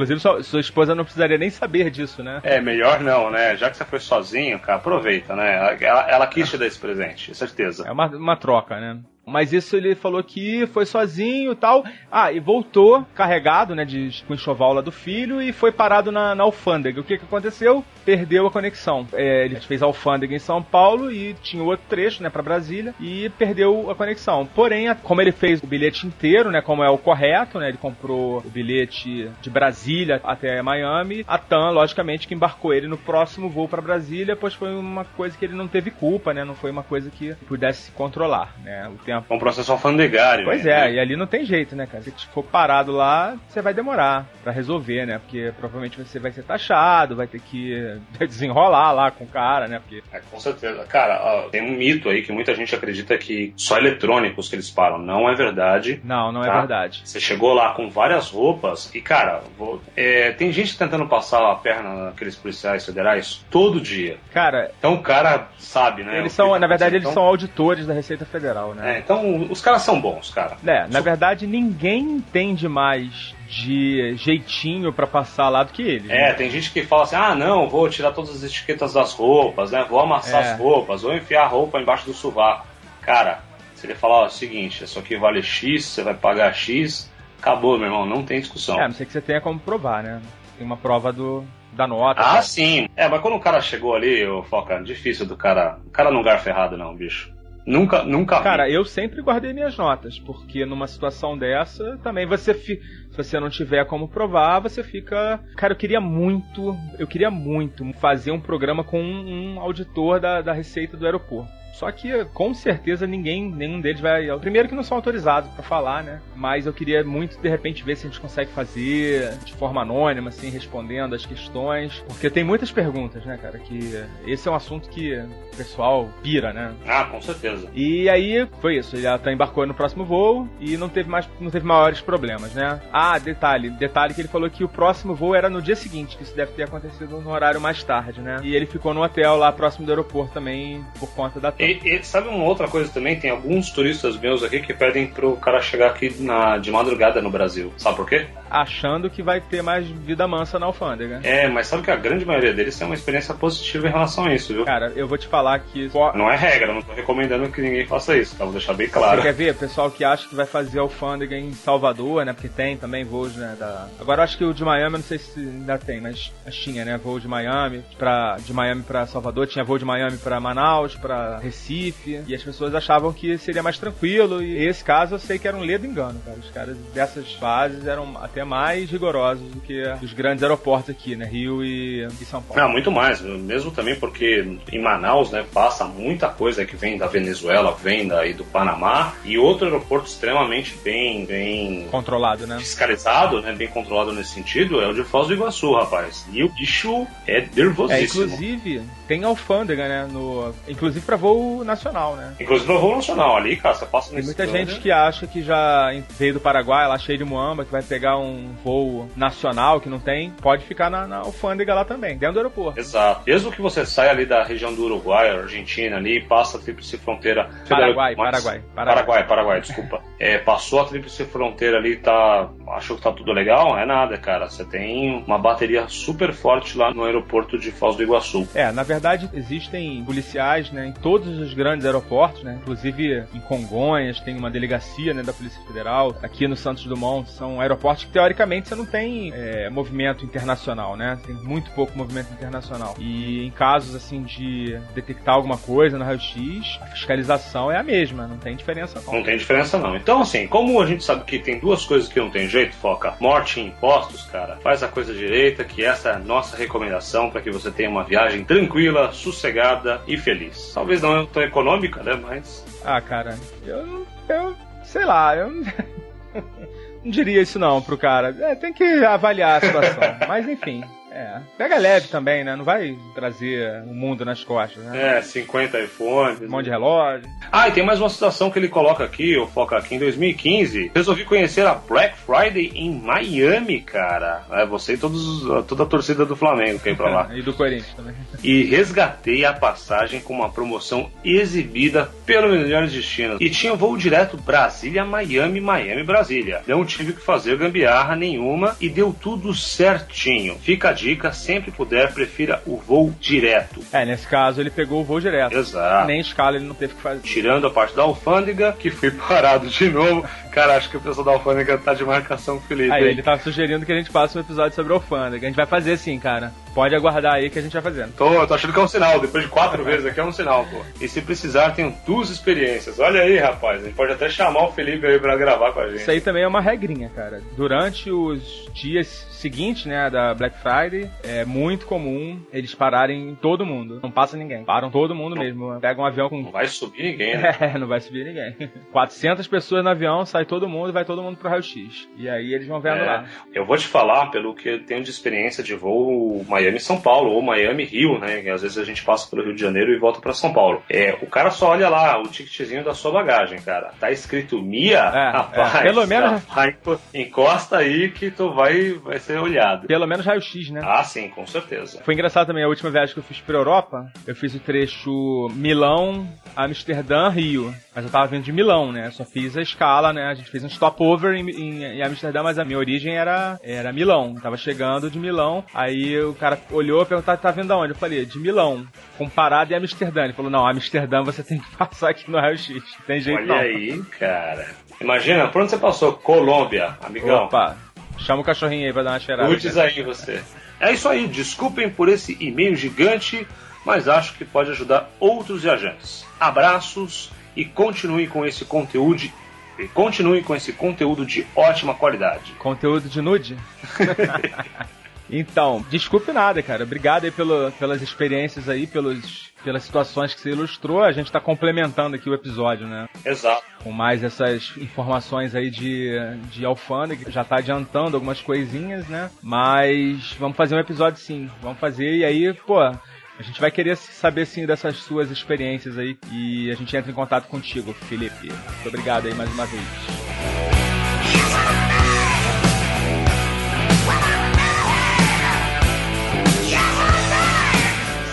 Inclusive, 0.00 0.20
sua, 0.20 0.42
sua 0.42 0.60
esposa 0.60 0.94
não 0.94 1.04
precisaria 1.04 1.36
nem 1.36 1.50
saber 1.50 1.90
disso, 1.90 2.22
né? 2.22 2.40
É, 2.42 2.58
melhor 2.58 3.00
não, 3.00 3.30
né? 3.30 3.54
Já 3.56 3.68
que 3.70 3.76
você 3.76 3.84
foi 3.84 4.00
sozinho, 4.00 4.58
cara, 4.58 4.78
aproveita, 4.78 5.36
né? 5.36 5.56
Ela, 5.56 5.72
ela, 5.74 6.10
ela 6.10 6.26
quis 6.26 6.48
te 6.48 6.56
dar 6.56 6.66
esse 6.66 6.78
presente, 6.78 7.34
certeza. 7.34 7.86
É 7.86 7.92
uma, 7.92 8.06
uma 8.06 8.36
troca, 8.36 8.80
né? 8.80 8.98
Mas 9.30 9.52
isso 9.52 9.76
ele 9.76 9.94
falou 9.94 10.22
que 10.22 10.66
foi 10.68 10.84
sozinho 10.84 11.52
e 11.52 11.56
tal. 11.56 11.84
Ah, 12.10 12.32
e 12.32 12.40
voltou 12.40 13.06
carregado, 13.14 13.74
né, 13.74 13.84
de, 13.84 14.22
com 14.26 14.34
enxoval 14.34 14.72
lá 14.74 14.80
do 14.80 14.92
filho 14.92 15.40
e 15.40 15.52
foi 15.52 15.70
parado 15.72 16.10
na, 16.10 16.34
na 16.34 16.42
alfândega. 16.44 17.00
O 17.00 17.04
que 17.04 17.18
que 17.18 17.24
aconteceu? 17.24 17.84
Perdeu 18.04 18.46
a 18.46 18.50
conexão. 18.50 19.06
É, 19.12 19.44
ele 19.44 19.56
fez 19.60 19.82
a 19.82 19.86
alfândega 19.86 20.34
em 20.34 20.38
São 20.38 20.62
Paulo 20.62 21.10
e 21.12 21.34
tinha 21.34 21.62
outro 21.62 21.86
trecho, 21.88 22.22
né, 22.22 22.30
pra 22.30 22.42
Brasília 22.42 22.94
e 23.00 23.28
perdeu 23.38 23.90
a 23.90 23.94
conexão. 23.94 24.46
Porém, 24.46 24.88
a- 24.88 24.94
como 24.94 25.20
ele 25.20 25.32
fez 25.32 25.62
o 25.62 25.66
bilhete 25.66 26.06
inteiro, 26.06 26.50
né, 26.50 26.60
como 26.60 26.82
é 26.82 26.90
o 26.90 26.98
correto, 26.98 27.58
né, 27.58 27.68
ele 27.68 27.78
comprou 27.78 28.38
o 28.38 28.50
bilhete 28.50 29.30
de 29.40 29.50
Brasília 29.50 30.20
até 30.24 30.60
Miami, 30.62 31.24
a 31.28 31.38
TAM, 31.38 31.70
logicamente, 31.70 32.26
que 32.26 32.34
embarcou 32.34 32.72
ele 32.74 32.88
no 32.88 32.96
próximo 32.98 33.48
voo 33.48 33.68
pra 33.68 33.80
Brasília, 33.82 34.34
pois 34.36 34.54
foi 34.54 34.74
uma 34.74 35.04
coisa 35.04 35.36
que 35.36 35.44
ele 35.44 35.54
não 35.54 35.68
teve 35.68 35.90
culpa, 35.90 36.32
né, 36.34 36.44
não 36.44 36.54
foi 36.54 36.70
uma 36.70 36.82
coisa 36.82 37.10
que 37.10 37.34
pudesse 37.46 37.82
se 37.84 37.92
controlar, 37.92 38.54
né, 38.64 38.88
o 38.88 38.98
tempo 39.04 39.19
É 39.28 39.34
um 39.34 39.38
processo 39.38 39.72
alfandegário. 39.72 40.44
Pois 40.44 40.64
né? 40.64 40.88
é, 40.88 40.92
e 40.94 41.00
ali 41.00 41.16
não 41.16 41.26
tem 41.26 41.44
jeito, 41.44 41.74
né, 41.76 41.86
cara? 41.86 42.02
Se 42.02 42.12
for 42.32 42.42
parado 42.44 42.92
lá, 42.92 43.36
você 43.48 43.60
vai 43.60 43.74
demorar 43.74 44.26
pra 44.42 44.52
resolver, 44.52 45.06
né? 45.06 45.18
Porque 45.18 45.52
provavelmente 45.58 45.98
você 46.02 46.18
vai 46.18 46.30
ser 46.32 46.42
taxado, 46.42 47.16
vai 47.16 47.26
ter 47.26 47.40
que 47.40 47.74
desenrolar 48.26 48.92
lá 48.92 49.10
com 49.10 49.24
o 49.24 49.28
cara, 49.28 49.66
né? 49.68 49.80
Porque 49.80 50.02
É, 50.12 50.20
com 50.30 50.38
certeza. 50.38 50.84
Cara, 50.86 51.20
ó, 51.22 51.48
tem 51.48 51.62
um 51.62 51.76
mito 51.76 52.08
aí 52.08 52.22
que 52.22 52.32
muita 52.32 52.54
gente 52.54 52.74
acredita 52.74 53.16
que 53.18 53.52
só 53.56 53.76
eletrônicos 53.78 54.48
que 54.48 54.54
eles 54.56 54.70
param. 54.70 54.98
Não 54.98 55.28
é 55.28 55.34
verdade. 55.34 56.00
não, 56.04 56.32
não 56.32 56.42
é 56.42 56.46
Tá. 56.46 56.58
verdade. 56.60 57.02
Você 57.04 57.20
chegou 57.20 57.52
lá 57.54 57.72
com 57.74 57.88
várias 57.90 58.30
roupas 58.30 58.92
e, 58.94 59.00
cara, 59.00 59.40
vou- 59.58 59.80
é, 59.96 60.32
tem 60.32 60.52
gente 60.52 60.76
tentando 60.78 61.06
passar 61.06 61.50
a 61.50 61.54
perna 61.54 62.06
naqueles 62.06 62.36
policiais 62.36 62.84
federais 62.84 63.44
todo 63.50 63.80
dia. 63.80 64.18
Cara, 64.32 64.70
Então 64.78 64.94
o 64.94 65.02
cara 65.02 65.48
sabe, 65.58 66.02
né? 66.04 66.18
eles 66.18 66.32
são, 66.32 66.52
tá 66.52 66.58
na 66.58 66.66
verdade, 66.66 66.96
eles 66.96 67.04
acontecendo. 67.06 67.14
são 67.14 67.22
auditores 67.22 67.86
da 67.86 67.94
Receita 67.94 68.24
Federal, 68.24 68.72
É, 68.72 68.74
né? 68.74 68.98
Então 69.10 69.48
os 69.50 69.60
caras 69.60 69.82
são 69.82 70.00
bons, 70.00 70.30
cara. 70.30 70.56
É, 70.64 70.86
na 70.86 71.00
verdade, 71.00 71.44
ninguém 71.44 72.00
entende 72.02 72.68
mais 72.68 73.34
de 73.48 74.14
jeitinho 74.16 74.92
pra 74.92 75.04
passar 75.04 75.48
lá 75.48 75.64
do 75.64 75.72
que 75.72 75.82
eles. 75.82 76.08
É, 76.08 76.28
né? 76.28 76.34
tem 76.34 76.48
gente 76.48 76.70
que 76.70 76.84
fala 76.84 77.02
assim: 77.02 77.16
ah, 77.16 77.34
não, 77.34 77.68
vou 77.68 77.88
tirar 77.88 78.12
todas 78.12 78.30
as 78.30 78.44
etiquetas 78.44 78.92
das 78.92 79.12
roupas, 79.12 79.72
né? 79.72 79.84
Vou 79.88 79.98
amassar 79.98 80.44
É. 80.44 80.52
as 80.52 80.58
roupas, 80.58 81.02
vou 81.02 81.12
enfiar 81.12 81.42
a 81.42 81.48
roupa 81.48 81.80
embaixo 81.80 82.06
do 82.06 82.14
sovaco. 82.14 82.68
Cara, 83.02 83.40
se 83.74 83.84
ele 83.84 83.96
falar 83.96 84.22
ó, 84.22 84.26
o 84.26 84.30
seguinte: 84.30 84.84
isso 84.84 84.98
aqui 85.00 85.16
vale 85.16 85.42
X, 85.42 85.86
você 85.86 86.04
vai 86.04 86.14
pagar 86.14 86.54
X, 86.54 87.10
acabou, 87.40 87.76
meu 87.76 87.88
irmão, 87.88 88.06
não 88.06 88.22
tem 88.22 88.38
discussão. 88.38 88.80
É, 88.80 88.86
não 88.86 88.94
sei 88.94 89.06
que 89.06 89.12
você 89.12 89.20
tenha 89.20 89.40
como 89.40 89.58
provar, 89.58 90.04
né? 90.04 90.22
Tem 90.56 90.64
uma 90.64 90.76
prova 90.76 91.12
do, 91.12 91.44
da 91.72 91.84
nota. 91.84 92.20
Ah, 92.20 92.34
né? 92.34 92.42
sim. 92.42 92.88
É, 92.94 93.08
mas 93.08 93.20
quando 93.20 93.34
o 93.34 93.40
cara 93.40 93.60
chegou 93.60 93.96
ali, 93.96 94.24
ô 94.24 94.44
Foca, 94.44 94.80
difícil 94.80 95.26
do 95.26 95.36
cara. 95.36 95.80
O 95.84 95.90
cara 95.90 96.12
não 96.12 96.22
garfa 96.22 96.48
errado, 96.48 96.76
não, 96.76 96.94
bicho. 96.94 97.39
Nunca, 97.66 98.02
nunca. 98.02 98.40
Cara, 98.40 98.68
eu 98.68 98.84
sempre 98.84 99.20
guardei 99.22 99.52
minhas 99.52 99.76
notas, 99.76 100.18
porque 100.18 100.64
numa 100.64 100.86
situação 100.86 101.36
dessa, 101.36 101.98
também 101.98 102.26
você 102.26 102.54
fi... 102.54 102.80
se 103.10 103.16
você 103.16 103.38
não 103.38 103.50
tiver 103.50 103.84
como 103.84 104.08
provar, 104.08 104.60
você 104.60 104.82
fica. 104.82 105.40
Cara, 105.56 105.72
eu 105.72 105.76
queria 105.76 106.00
muito, 106.00 106.76
eu 106.98 107.06
queria 107.06 107.30
muito 107.30 107.84
fazer 107.94 108.30
um 108.30 108.40
programa 108.40 108.82
com 108.82 109.00
um, 109.00 109.54
um 109.54 109.60
auditor 109.60 110.20
da, 110.20 110.40
da 110.40 110.52
receita 110.52 110.96
do 110.96 111.04
aeroporto. 111.04 111.59
Só 111.72 111.90
que 111.90 112.24
com 112.26 112.52
certeza 112.52 113.06
ninguém, 113.06 113.50
nenhum 113.50 113.80
deles 113.80 114.00
vai. 114.00 114.28
é 114.28 114.34
o 114.34 114.40
Primeiro 114.40 114.68
que 114.68 114.74
não 114.74 114.82
são 114.82 114.96
autorizados 114.96 115.50
pra 115.52 115.62
falar, 115.62 116.02
né? 116.02 116.20
Mas 116.34 116.66
eu 116.66 116.72
queria 116.72 117.02
muito 117.04 117.38
de 117.40 117.48
repente 117.48 117.82
ver 117.82 117.96
se 117.96 118.06
a 118.06 118.10
gente 118.10 118.20
consegue 118.20 118.50
fazer 118.52 119.34
de 119.44 119.52
forma 119.54 119.82
anônima, 119.82 120.28
assim, 120.28 120.50
respondendo 120.50 121.14
as 121.14 121.24
questões. 121.24 122.02
Porque 122.06 122.28
tem 122.30 122.44
muitas 122.44 122.70
perguntas, 122.70 123.24
né, 123.24 123.38
cara? 123.40 123.58
Que 123.58 124.04
esse 124.26 124.48
é 124.48 124.50
um 124.50 124.54
assunto 124.54 124.88
que 124.88 125.14
o 125.16 125.56
pessoal 125.56 126.08
pira, 126.22 126.52
né? 126.52 126.72
Ah, 126.86 127.04
com 127.04 127.20
certeza. 127.20 127.68
E 127.74 128.08
aí 128.08 128.48
foi 128.60 128.76
isso, 128.76 128.96
ele 128.96 129.06
até 129.06 129.32
embarcou 129.32 129.66
no 129.66 129.74
próximo 129.74 130.04
voo 130.04 130.48
e 130.58 130.76
não 130.76 130.88
teve 130.88 131.08
mais 131.08 131.28
não 131.40 131.50
teve 131.50 131.66
maiores 131.66 132.00
problemas, 132.00 132.52
né? 132.54 132.80
Ah, 132.92 133.18
detalhe, 133.18 133.70
detalhe 133.70 134.14
que 134.14 134.20
ele 134.20 134.28
falou 134.28 134.50
que 134.50 134.64
o 134.64 134.68
próximo 134.68 135.14
voo 135.14 135.34
era 135.34 135.48
no 135.48 135.62
dia 135.62 135.76
seguinte, 135.76 136.16
que 136.16 136.22
isso 136.22 136.34
deve 136.34 136.52
ter 136.52 136.64
acontecido 136.64 137.20
no 137.20 137.30
horário 137.30 137.60
mais 137.60 137.82
tarde, 137.82 138.20
né? 138.20 138.38
E 138.42 138.54
ele 138.54 138.66
ficou 138.66 138.92
no 138.94 139.02
hotel 139.02 139.36
lá 139.36 139.52
próximo 139.52 139.86
do 139.86 139.92
aeroporto 139.92 140.32
também 140.32 140.84
por 140.98 141.08
conta 141.10 141.38
da 141.40 141.52
E, 141.60 141.78
e 141.84 142.02
sabe 142.02 142.28
uma 142.28 142.44
outra 142.44 142.66
coisa 142.66 142.90
também? 142.90 143.20
Tem 143.20 143.30
alguns 143.30 143.70
turistas 143.70 144.16
meus 144.16 144.42
aqui 144.42 144.60
que 144.60 144.72
pedem 144.72 145.06
pro 145.06 145.36
cara 145.36 145.60
chegar 145.60 145.88
aqui 145.88 146.14
na, 146.18 146.56
de 146.56 146.70
madrugada 146.70 147.20
no 147.20 147.30
Brasil. 147.30 147.72
Sabe 147.76 147.96
por 147.96 148.08
quê? 148.08 148.26
Achando 148.50 149.08
que 149.08 149.22
vai 149.22 149.40
ter 149.40 149.62
mais 149.62 149.86
vida 149.86 150.26
mansa 150.26 150.58
na 150.58 150.66
alfândega. 150.66 151.20
É, 151.22 151.48
mas 151.48 151.66
sabe 151.66 151.82
que 151.82 151.90
a 151.90 151.96
grande 151.96 152.24
maioria 152.24 152.52
deles 152.52 152.76
tem 152.76 152.86
uma 152.86 152.94
experiência 152.94 153.34
positiva 153.34 153.88
em 153.88 153.90
relação 153.90 154.26
a 154.26 154.34
isso, 154.34 154.52
viu? 154.52 154.64
Cara, 154.64 154.92
eu 154.96 155.06
vou 155.06 155.16
te 155.16 155.28
falar 155.28 155.58
que 155.60 155.90
Não 156.14 156.30
é 156.30 156.36
regra, 156.36 156.72
não 156.72 156.82
tô 156.82 156.92
recomendando 156.92 157.48
que 157.50 157.60
ninguém 157.60 157.86
faça 157.86 158.16
isso, 158.16 158.36
tá? 158.36 158.44
Vou 158.44 158.52
deixar 158.52 158.74
bem 158.74 158.86
Você 158.86 158.92
claro. 158.92 159.22
quer 159.22 159.32
ver? 159.32 159.54
Pessoal 159.54 159.90
que 159.90 160.04
acha 160.04 160.28
que 160.28 160.34
vai 160.34 160.46
fazer 160.46 160.78
alfândega 160.78 161.36
em 161.36 161.52
Salvador, 161.52 162.24
né? 162.24 162.32
Porque 162.32 162.48
tem 162.48 162.76
também 162.76 163.04
voos, 163.04 163.36
né? 163.36 163.56
Da... 163.58 163.88
Agora 164.00 164.20
eu 164.20 164.24
acho 164.24 164.36
que 164.36 164.44
o 164.44 164.52
de 164.52 164.64
Miami, 164.64 164.96
não 164.96 165.02
sei 165.02 165.18
se 165.18 165.38
ainda 165.38 165.78
tem, 165.78 166.00
mas, 166.00 166.32
mas 166.44 166.54
tinha, 166.56 166.84
né? 166.84 166.98
Voo 166.98 167.20
de 167.20 167.28
Miami 167.28 167.84
pra... 167.98 168.36
de 168.44 168.52
Miami 168.52 168.82
pra 168.82 169.06
Salvador, 169.06 169.46
tinha 169.46 169.64
voo 169.64 169.78
de 169.78 169.84
Miami 169.84 170.18
pra 170.18 170.40
Manaus, 170.40 170.94
pra 170.96 171.38
Recife. 171.38 172.22
E 172.26 172.34
as 172.34 172.42
pessoas 172.42 172.74
achavam 172.74 173.12
que 173.12 173.38
seria 173.38 173.62
mais 173.62 173.78
tranquilo. 173.78 174.42
E 174.42 174.66
esse 174.66 174.82
caso 174.82 175.14
eu 175.14 175.18
sei 175.18 175.38
que 175.38 175.46
era 175.46 175.56
um 175.56 175.62
ledo 175.62 175.86
engano, 175.86 176.20
cara. 176.24 176.38
Os 176.38 176.50
caras 176.50 176.76
dessas 176.94 177.34
bases 177.36 177.86
eram 177.86 178.16
até 178.20 178.39
mais 178.44 178.90
rigorosos 178.90 179.46
do 179.50 179.60
que 179.60 179.82
os 180.02 180.12
grandes 180.12 180.42
aeroportos 180.42 180.90
aqui, 180.90 181.16
né? 181.16 181.26
Rio 181.26 181.64
e, 181.64 182.06
e 182.20 182.24
São 182.24 182.42
Paulo. 182.42 182.62
Ah, 182.62 182.68
muito 182.68 182.90
mais, 182.90 183.20
mesmo 183.20 183.70
também 183.70 183.96
porque 183.96 184.46
em 184.72 184.78
Manaus, 184.80 185.30
né, 185.30 185.44
passa 185.52 185.84
muita 185.84 186.28
coisa 186.28 186.64
que 186.64 186.76
vem 186.76 186.96
da 186.98 187.06
Venezuela, 187.06 187.72
vem 187.82 188.06
daí 188.08 188.32
do 188.34 188.44
Panamá, 188.44 189.12
e 189.24 189.38
outro 189.38 189.66
aeroporto 189.66 190.06
extremamente 190.08 190.76
bem, 190.82 191.24
bem 191.24 191.86
Controlado, 191.90 192.46
né? 192.46 192.58
fiscalizado, 192.58 193.40
né, 193.42 193.52
bem 193.52 193.68
controlado 193.68 194.12
nesse 194.12 194.30
sentido, 194.34 194.80
é 194.80 194.88
o 194.88 194.94
de 194.94 195.02
Foz 195.04 195.28
do 195.28 195.34
Iguaçu, 195.34 195.72
rapaz. 195.74 196.26
E 196.32 196.42
o 196.42 196.48
bicho 196.50 197.06
é 197.26 197.38
É, 197.38 197.48
nervosíssimo. 197.54 198.24
inclusive, 198.24 198.82
tem 199.10 199.24
alfândega, 199.24 199.88
né? 199.88 200.06
No, 200.08 200.54
inclusive 200.68 201.04
pra 201.04 201.16
voo 201.16 201.64
nacional, 201.64 202.14
né? 202.14 202.32
Inclusive 202.38 202.72
no 202.72 202.78
voo 202.78 202.94
nacional 202.94 203.36
ali, 203.36 203.56
cara, 203.56 203.74
você 203.74 203.84
passa 203.84 204.10
Tem 204.10 204.18
nesse 204.18 204.28
muita 204.28 204.46
câmbio, 204.46 204.66
gente 204.66 204.80
que 204.80 204.92
acha 204.92 205.26
que 205.26 205.42
já 205.42 205.90
veio 206.16 206.34
do 206.34 206.38
Paraguai, 206.38 206.86
lá 206.86 206.96
cheio 206.96 207.18
de 207.18 207.24
muamba, 207.24 207.64
que 207.64 207.72
vai 207.72 207.82
pegar 207.82 208.18
um, 208.18 208.50
um 208.50 208.54
voo 208.64 209.10
nacional 209.16 209.80
que 209.80 209.88
não 209.88 209.98
tem, 209.98 210.30
pode 210.40 210.64
ficar 210.64 210.88
na, 210.88 211.08
na 211.08 211.16
alfândega 211.16 211.74
lá 211.74 211.84
também, 211.84 212.16
dentro 212.16 212.34
do 212.34 212.38
aeroporto. 212.38 212.78
Exato. 212.78 213.22
Mesmo 213.26 213.50
que 213.50 213.60
você 213.60 213.84
saia 213.84 214.12
ali 214.12 214.24
da 214.24 214.44
região 214.44 214.72
do 214.72 214.84
Uruguai, 214.84 215.28
Argentina 215.28 215.96
ali, 215.96 216.20
passa 216.20 216.56
a 216.56 216.60
tríplice 216.60 216.96
fronteira. 216.96 217.50
Paraguai, 217.68 218.14
Mas- 218.14 218.30
Paraguai, 218.30 218.62
Paraguai, 218.72 218.94
Paraguai. 218.94 219.26
Paraguai, 219.26 219.60
desculpa. 219.60 220.00
É, 220.20 220.36
passou 220.36 220.82
a 220.82 220.84
tríplice 220.84 221.24
fronteira 221.24 221.78
ali, 221.78 221.96
tá. 221.96 222.50
Achou 222.68 222.94
que 222.94 223.02
tá 223.02 223.10
tudo 223.10 223.32
legal? 223.32 223.78
É 223.78 223.86
nada, 223.86 224.18
cara. 224.18 224.50
Você 224.50 224.66
tem 224.66 225.24
uma 225.26 225.38
bateria 225.38 225.88
super 225.88 226.34
forte 226.34 226.76
lá 226.76 226.92
no 226.92 227.04
aeroporto 227.04 227.58
de 227.58 227.72
Foz 227.72 227.96
do 227.96 228.02
Iguaçu. 228.02 228.46
É, 228.54 228.70
na 228.70 228.82
verdade 228.82 228.99
existem 229.32 230.02
policiais, 230.04 230.70
né, 230.70 230.86
em 230.86 230.92
todos 230.92 231.38
os 231.38 231.54
grandes 231.54 231.84
aeroportos, 231.84 232.42
né, 232.42 232.58
inclusive 232.60 233.24
em 233.34 233.40
Congonhas 233.40 234.20
tem 234.20 234.36
uma 234.36 234.50
delegacia, 234.50 235.14
né, 235.14 235.22
da 235.22 235.32
Polícia 235.32 235.60
Federal, 235.66 236.16
aqui 236.22 236.46
no 236.46 236.56
Santos 236.56 236.84
Dumont 236.84 237.30
são 237.30 237.60
aeroportos 237.60 238.04
que 238.04 238.12
teoricamente 238.12 238.68
você 238.68 238.74
não 238.74 238.86
tem 238.86 239.32
é, 239.34 239.70
movimento 239.70 240.24
internacional, 240.24 240.96
né, 240.96 241.18
tem 241.26 241.34
muito 241.34 241.70
pouco 241.72 241.96
movimento 241.96 242.32
internacional 242.32 242.94
e 242.98 243.46
em 243.46 243.50
casos 243.50 243.94
assim 243.94 244.22
de 244.22 244.78
detectar 244.94 245.34
alguma 245.34 245.58
coisa 245.58 245.98
no 245.98 246.04
raio-x, 246.04 246.78
a 246.80 246.86
fiscalização 246.86 247.70
é 247.70 247.78
a 247.78 247.82
mesma, 247.82 248.26
não 248.26 248.36
tem 248.36 248.56
diferença 248.56 249.00
não. 249.04 249.14
Não 249.14 249.22
tem 249.22 249.36
diferença 249.36 249.78
não. 249.78 249.96
Então, 249.96 250.22
assim, 250.22 250.46
como 250.46 250.80
a 250.80 250.86
gente 250.86 251.04
sabe 251.04 251.24
que 251.24 251.38
tem 251.38 251.58
duas 251.58 251.84
coisas 251.84 252.08
que 252.08 252.18
não 252.18 252.30
tem 252.30 252.48
jeito, 252.48 252.74
foca, 252.76 253.14
morte 253.20 253.60
e 253.60 253.64
impostos, 253.64 254.22
cara, 254.24 254.56
faz 254.62 254.82
a 254.82 254.88
coisa 254.88 255.12
direita, 255.12 255.64
que 255.64 255.84
essa 255.84 256.10
é 256.10 256.14
a 256.14 256.18
nossa 256.18 256.56
recomendação 256.56 257.30
para 257.30 257.40
que 257.40 257.50
você 257.50 257.70
tenha 257.70 257.90
uma 257.90 258.04
viagem 258.04 258.44
tranquila, 258.44 258.89
sossegada 259.12 260.00
e 260.06 260.16
feliz. 260.16 260.72
Talvez 260.74 261.00
não 261.02 261.26
tão 261.26 261.42
econômica, 261.42 262.02
né, 262.02 262.14
mas 262.20 262.64
Ah, 262.84 263.00
cara, 263.00 263.38
eu. 263.66 264.06
Eu. 264.28 264.56
Sei 264.84 265.04
lá, 265.04 265.36
eu 265.36 265.50
não. 265.50 265.62
não 267.04 267.10
diria 267.10 267.42
isso 267.42 267.58
não 267.58 267.80
pro 267.80 267.96
cara. 267.98 268.34
É, 268.40 268.54
tem 268.54 268.72
que 268.72 268.84
avaliar 269.04 269.58
a 269.58 269.66
situação. 269.66 270.02
Mas 270.26 270.48
enfim. 270.48 270.82
É. 271.20 271.40
Pega 271.58 271.76
leve 271.78 272.08
também, 272.08 272.42
né? 272.44 272.56
Não 272.56 272.64
vai 272.64 272.96
trazer 273.14 273.82
o 273.84 273.94
mundo 273.94 274.24
nas 274.24 274.42
costas, 274.42 274.82
né? 274.84 275.18
é, 275.18 275.22
50 275.22 275.78
iPhones. 275.80 276.40
Um 276.40 276.48
monte 276.48 276.64
de 276.64 276.70
relógio. 276.70 277.28
Ah, 277.52 277.68
e 277.68 277.72
tem 277.72 277.84
mais 277.84 278.00
uma 278.00 278.08
situação 278.08 278.50
que 278.50 278.58
ele 278.58 278.68
coloca 278.68 279.04
aqui, 279.04 279.36
o 279.36 279.46
Foca 279.46 279.76
aqui, 279.76 279.94
em 279.96 279.98
2015. 279.98 280.92
Resolvi 280.94 281.24
conhecer 281.24 281.66
a 281.66 281.74
Black 281.74 282.16
Friday 282.18 282.72
em 282.74 282.90
Miami, 282.90 283.80
cara. 283.80 284.42
É, 284.50 284.64
você 284.64 284.94
e 284.94 284.98
todos, 284.98 285.42
toda 285.66 285.82
a 285.82 285.86
torcida 285.86 286.24
do 286.24 286.34
Flamengo 286.36 286.78
que 286.78 286.90
ir 286.90 286.96
pra 286.96 287.10
lá. 287.10 287.30
E 287.34 287.42
do 287.42 287.52
Corinthians 287.54 287.94
também. 287.94 288.14
e 288.42 288.64
resgatei 288.64 289.44
a 289.44 289.52
passagem 289.52 290.20
com 290.20 290.32
uma 290.34 290.50
promoção 290.50 291.10
exibida 291.24 292.10
pelo 292.26 292.48
Melhores 292.48 292.92
Destinos. 292.92 293.38
E 293.40 293.48
tinha 293.50 293.74
voo 293.74 293.96
direto 293.96 294.36
Brasília, 294.36 295.04
Miami, 295.04 295.60
Miami, 295.60 296.02
Brasília. 296.04 296.62
Não 296.66 296.84
tive 296.84 297.12
que 297.12 297.20
fazer 297.20 297.56
gambiarra 297.56 298.16
nenhuma 298.16 298.76
e 298.80 298.88
deu 298.88 299.14
tudo 299.18 299.54
certinho. 299.54 300.56
Fica 300.60 300.90
a 300.90 300.92
dica, 300.92 301.09
sempre 301.32 301.70
puder, 301.70 302.12
prefira 302.12 302.62
o 302.66 302.76
voo 302.76 303.14
direto. 303.20 303.82
É, 303.92 304.04
nesse 304.04 304.26
caso 304.26 304.60
ele 304.60 304.70
pegou 304.70 305.00
o 305.00 305.04
voo 305.04 305.20
direto. 305.20 305.56
Exato. 305.56 306.06
Nem 306.06 306.20
escala 306.20 306.56
ele 306.56 306.66
não 306.66 306.74
teve 306.74 306.94
que 306.94 307.00
fazer. 307.00 307.20
Tirando 307.20 307.66
a 307.66 307.70
parte 307.70 307.94
da 307.94 308.02
alfândega, 308.02 308.72
que 308.72 308.90
fui 308.90 309.10
parado 309.28 309.68
de 309.68 309.88
novo. 309.88 310.24
Cara, 310.50 310.76
acho 310.76 310.90
que 310.90 310.96
o 310.96 311.00
pessoal 311.00 311.24
da 311.24 311.32
alfândega 311.32 311.78
tá 311.78 311.94
de 311.94 312.04
marcação 312.04 312.58
com 312.58 312.64
o 312.64 312.66
Felipe. 312.66 312.90
Aí 312.90 313.04
hein? 313.04 313.10
ele 313.10 313.22
tá 313.22 313.38
sugerindo 313.38 313.86
que 313.86 313.92
a 313.92 313.96
gente 313.96 314.10
faça 314.10 314.38
um 314.38 314.40
episódio 314.40 314.74
sobre 314.74 314.92
a 314.92 314.96
alfândega. 314.96 315.46
A 315.46 315.48
gente 315.48 315.56
vai 315.56 315.66
fazer 315.66 315.96
sim, 315.96 316.18
cara. 316.18 316.52
Pode 316.74 316.94
aguardar 316.94 317.34
aí 317.34 317.50
que 317.50 317.58
a 317.58 317.62
gente 317.62 317.72
vai 317.72 317.82
fazendo. 317.82 318.12
Tô, 318.14 318.46
tô 318.46 318.54
achando 318.54 318.72
que 318.72 318.78
é 318.78 318.82
um 318.82 318.88
sinal. 318.88 319.20
Depois 319.20 319.44
de 319.44 319.50
quatro 319.50 319.82
vezes 319.84 320.06
aqui 320.06 320.20
é 320.20 320.24
um 320.24 320.32
sinal, 320.32 320.66
pô. 320.66 320.82
E 321.00 321.08
se 321.08 321.20
precisar, 321.20 321.70
tenho 321.70 321.94
duas 322.06 322.30
experiências. 322.30 322.98
Olha 322.98 323.22
aí, 323.22 323.36
rapaz. 323.38 323.80
A 323.80 323.84
gente 323.84 323.94
pode 323.94 324.12
até 324.12 324.28
chamar 324.28 324.64
o 324.64 324.72
Felipe 324.72 325.06
aí 325.06 325.18
pra 325.18 325.36
gravar 325.36 325.72
com 325.72 325.80
a 325.80 325.88
gente. 325.88 326.00
Isso 326.00 326.10
aí 326.10 326.20
também 326.20 326.42
é 326.42 326.48
uma 326.48 326.60
regrinha, 326.60 327.10
cara. 327.14 327.42
Durante 327.56 328.10
os 328.10 328.68
dias 328.72 329.26
seguintes, 329.40 329.86
né, 329.86 330.08
da 330.10 330.34
Black 330.34 330.56
Friday, 330.58 331.10
é 331.24 331.44
muito 331.44 331.86
comum 331.86 332.40
eles 332.52 332.74
pararem 332.74 333.36
todo 333.40 333.64
mundo. 333.66 334.00
Não 334.02 334.10
passa 334.10 334.36
ninguém. 334.36 334.64
Param 334.64 334.90
todo 334.90 335.14
mundo 335.14 335.36
mesmo. 335.36 335.78
Pegam 335.80 336.04
um 336.04 336.06
avião 336.06 336.28
Não 336.30 336.44
com. 336.44 336.50
vai 336.50 336.66
subir 336.68 337.02
ninguém, 337.02 337.36
né? 337.38 337.50
É, 337.60 337.78
não 337.78 337.86
vai 337.86 338.00
subir 338.00 338.24
ninguém. 338.24 338.70
400 338.92 339.46
pessoas 339.46 339.82
no 339.84 339.90
avião, 339.90 340.24
sai 340.26 340.44
todo 340.44 340.68
mundo 340.68 340.88
e 340.90 340.92
vai 340.92 341.04
todo 341.04 341.22
mundo 341.22 341.36
pro 341.36 341.48
raio-x. 341.48 342.08
E 342.16 342.28
aí 342.28 342.52
eles 342.54 342.66
vão 342.66 342.80
vendo 342.80 342.98
É, 342.98 343.04
lá. 343.04 343.24
eu 343.54 343.64
vou 343.64 343.76
te 343.76 343.86
falar 343.86 344.26
pelo 344.30 344.54
que 344.54 344.68
eu 344.68 344.84
tenho 344.84 345.02
de 345.02 345.10
experiência 345.10 345.62
de 345.62 345.74
voo 345.74 346.44
Miami-São 346.48 347.00
Paulo 347.00 347.30
ou 347.30 347.42
Miami-Rio, 347.42 348.18
né? 348.18 348.38
Às 348.50 348.62
vezes 348.62 348.78
a 348.78 348.84
gente 348.84 349.04
passa 349.04 349.28
pelo 349.30 349.42
Rio 349.44 349.54
de 349.54 349.60
Janeiro 349.60 349.92
e 349.92 349.98
volta 349.98 350.20
pra 350.20 350.32
São 350.32 350.52
Paulo. 350.52 350.82
É, 350.90 351.16
o 351.22 351.26
cara 351.26 351.50
só 351.50 351.70
olha 351.70 351.88
lá 351.88 352.18
o 352.20 352.24
ticketzinho 352.28 352.84
da 352.84 352.94
sua 352.94 353.12
bagagem, 353.12 353.60
cara. 353.60 353.92
Tá 354.00 354.10
escrito 354.10 354.60
Mia, 354.60 354.98
É, 354.98 355.30
rapaz. 355.30 355.74
é, 355.76 355.82
pelo 355.82 356.06
menos- 356.06 356.44
rapaz, 356.44 356.74
encosta 357.14 357.78
aí 357.78 358.10
que 358.10 358.30
tu 358.30 358.52
vai, 358.52 358.92
vai 358.92 359.18
ser 359.32 359.38
olhado. 359.38 359.86
Pelo 359.86 360.06
menos 360.06 360.24
raio-x, 360.26 360.70
né? 360.70 360.80
Ah, 360.84 361.02
sim, 361.04 361.28
com 361.28 361.46
certeza. 361.46 362.00
Foi 362.04 362.14
engraçado 362.14 362.46
também, 362.46 362.64
a 362.64 362.68
última 362.68 362.90
viagem 362.90 363.14
que 363.14 363.20
eu 363.20 363.24
fiz 363.24 363.40
pra 363.40 363.56
Europa, 363.56 364.10
eu 364.26 364.34
fiz 364.34 364.54
o 364.54 364.60
trecho 364.60 365.48
Milão, 365.54 366.26
Amsterdã, 366.56 367.28
Rio. 367.28 367.74
Mas 367.94 368.04
eu 368.04 368.10
tava 368.10 368.26
vindo 368.26 368.44
de 368.44 368.52
Milão, 368.52 368.92
né? 368.92 369.10
Só 369.10 369.24
fiz 369.24 369.56
a 369.56 369.62
escala, 369.62 370.12
né? 370.12 370.26
A 370.26 370.34
gente 370.34 370.50
fez 370.50 370.62
um 370.64 370.68
stopover 370.68 371.34
em, 371.34 371.48
em, 371.50 371.84
em 371.84 372.02
Amsterdã, 372.02 372.42
mas 372.42 372.58
a 372.58 372.64
minha 372.64 372.78
origem 372.78 373.16
era, 373.16 373.58
era 373.62 373.92
Milão. 373.92 374.34
Tava 374.34 374.56
chegando 374.56 375.10
de 375.10 375.18
Milão, 375.18 375.64
aí 375.74 376.20
o 376.22 376.34
cara 376.34 376.58
olhou 376.70 377.02
e 377.02 377.06
perguntou, 377.06 377.36
tá 377.36 377.50
vindo 377.50 377.72
aonde? 377.72 377.92
Eu 377.92 377.98
falei, 377.98 378.24
de 378.24 378.38
Milão, 378.38 378.86
com 379.18 379.28
parada 379.28 379.72
em 379.72 379.76
Amsterdã. 379.76 380.24
Ele 380.24 380.32
falou, 380.32 380.50
não, 380.50 380.66
Amsterdã 380.66 381.22
você 381.22 381.42
tem 381.42 381.58
que 381.58 381.70
passar 381.76 382.10
aqui 382.10 382.30
no 382.30 382.38
raio-x. 382.38 382.68
Não 382.68 383.06
tem 383.06 383.20
jeito 383.20 383.38
Olha 383.38 383.46
não. 383.46 383.56
aí, 383.56 384.02
cara. 384.18 384.66
Imagina, 385.00 385.48
por 385.48 385.62
onde 385.62 385.70
você 385.70 385.78
passou? 385.78 386.12
Colômbia, 386.12 386.96
amigão. 387.02 387.44
Opa, 387.44 387.76
chama 388.20 388.42
o 388.42 388.44
cachorrinho 388.44 388.86
aí 388.86 388.92
pra 388.92 389.02
dar 389.02 389.12
uma 389.12 389.20
cheirada. 389.20 389.48
Putz 389.48 389.76
aí 389.76 390.02
você. 390.02 390.42
É 390.78 390.92
isso 390.92 391.08
aí, 391.08 391.26
desculpem 391.26 391.90
por 391.90 392.08
esse 392.08 392.36
e-mail 392.40 392.74
gigante, 392.74 393.46
mas 393.84 394.08
acho 394.08 394.34
que 394.34 394.44
pode 394.44 394.70
ajudar 394.70 395.10
outros 395.18 395.62
viajantes. 395.62 396.24
Abraços 396.38 397.30
e 397.56 397.64
continuem 397.64 398.26
com 398.26 398.44
esse 398.44 398.64
conteúdo. 398.64 399.30
E 399.78 399.88
continuem 399.88 400.42
com 400.42 400.54
esse 400.54 400.72
conteúdo 400.72 401.24
de 401.24 401.46
ótima 401.56 401.94
qualidade. 401.94 402.52
Conteúdo 402.58 403.08
de 403.08 403.20
nude? 403.20 403.56
então, 405.30 405.84
desculpe 405.90 406.32
nada, 406.32 406.62
cara. 406.62 406.84
Obrigado 406.84 407.24
aí 407.24 407.30
pelo, 407.30 407.70
pelas 407.72 408.02
experiências 408.02 408.68
aí, 408.68 408.86
pelos, 408.86 409.50
pelas 409.62 409.82
situações 409.82 410.34
que 410.34 410.40
você 410.40 410.50
ilustrou. 410.50 411.02
A 411.02 411.12
gente 411.12 411.30
tá 411.30 411.40
complementando 411.40 412.16
aqui 412.16 412.28
o 412.28 412.34
episódio, 412.34 412.86
né? 412.86 413.08
Exato. 413.24 413.62
Com 413.82 413.92
mais 413.92 414.24
essas 414.24 414.72
informações 414.76 415.54
aí 415.54 415.70
de, 415.70 416.12
de 416.50 416.64
alfândega. 416.64 417.30
Já 417.30 417.44
tá 417.44 417.56
adiantando 417.56 418.16
algumas 418.16 418.40
coisinhas, 418.40 419.06
né? 419.08 419.30
Mas 419.42 420.34
vamos 420.38 420.56
fazer 420.56 420.74
um 420.74 420.80
episódio 420.80 421.20
sim. 421.20 421.50
Vamos 421.62 421.78
fazer 421.78 422.16
e 422.16 422.24
aí, 422.24 422.52
pô. 422.52 422.80
A 422.80 423.42
gente 423.42 423.58
vai 423.58 423.70
querer 423.70 423.96
saber 423.96 424.44
sim 424.44 424.66
dessas 424.66 424.96
suas 424.98 425.30
experiências 425.30 425.96
aí 425.96 426.18
e 426.30 426.70
a 426.70 426.74
gente 426.74 426.94
entra 426.94 427.10
em 427.10 427.14
contato 427.14 427.48
contigo, 427.48 427.94
Felipe. 427.94 428.48
Muito 428.48 428.88
obrigado 428.88 429.28
aí 429.28 429.34
mais 429.34 429.50
uma 429.50 429.64
vez. 429.64 429.82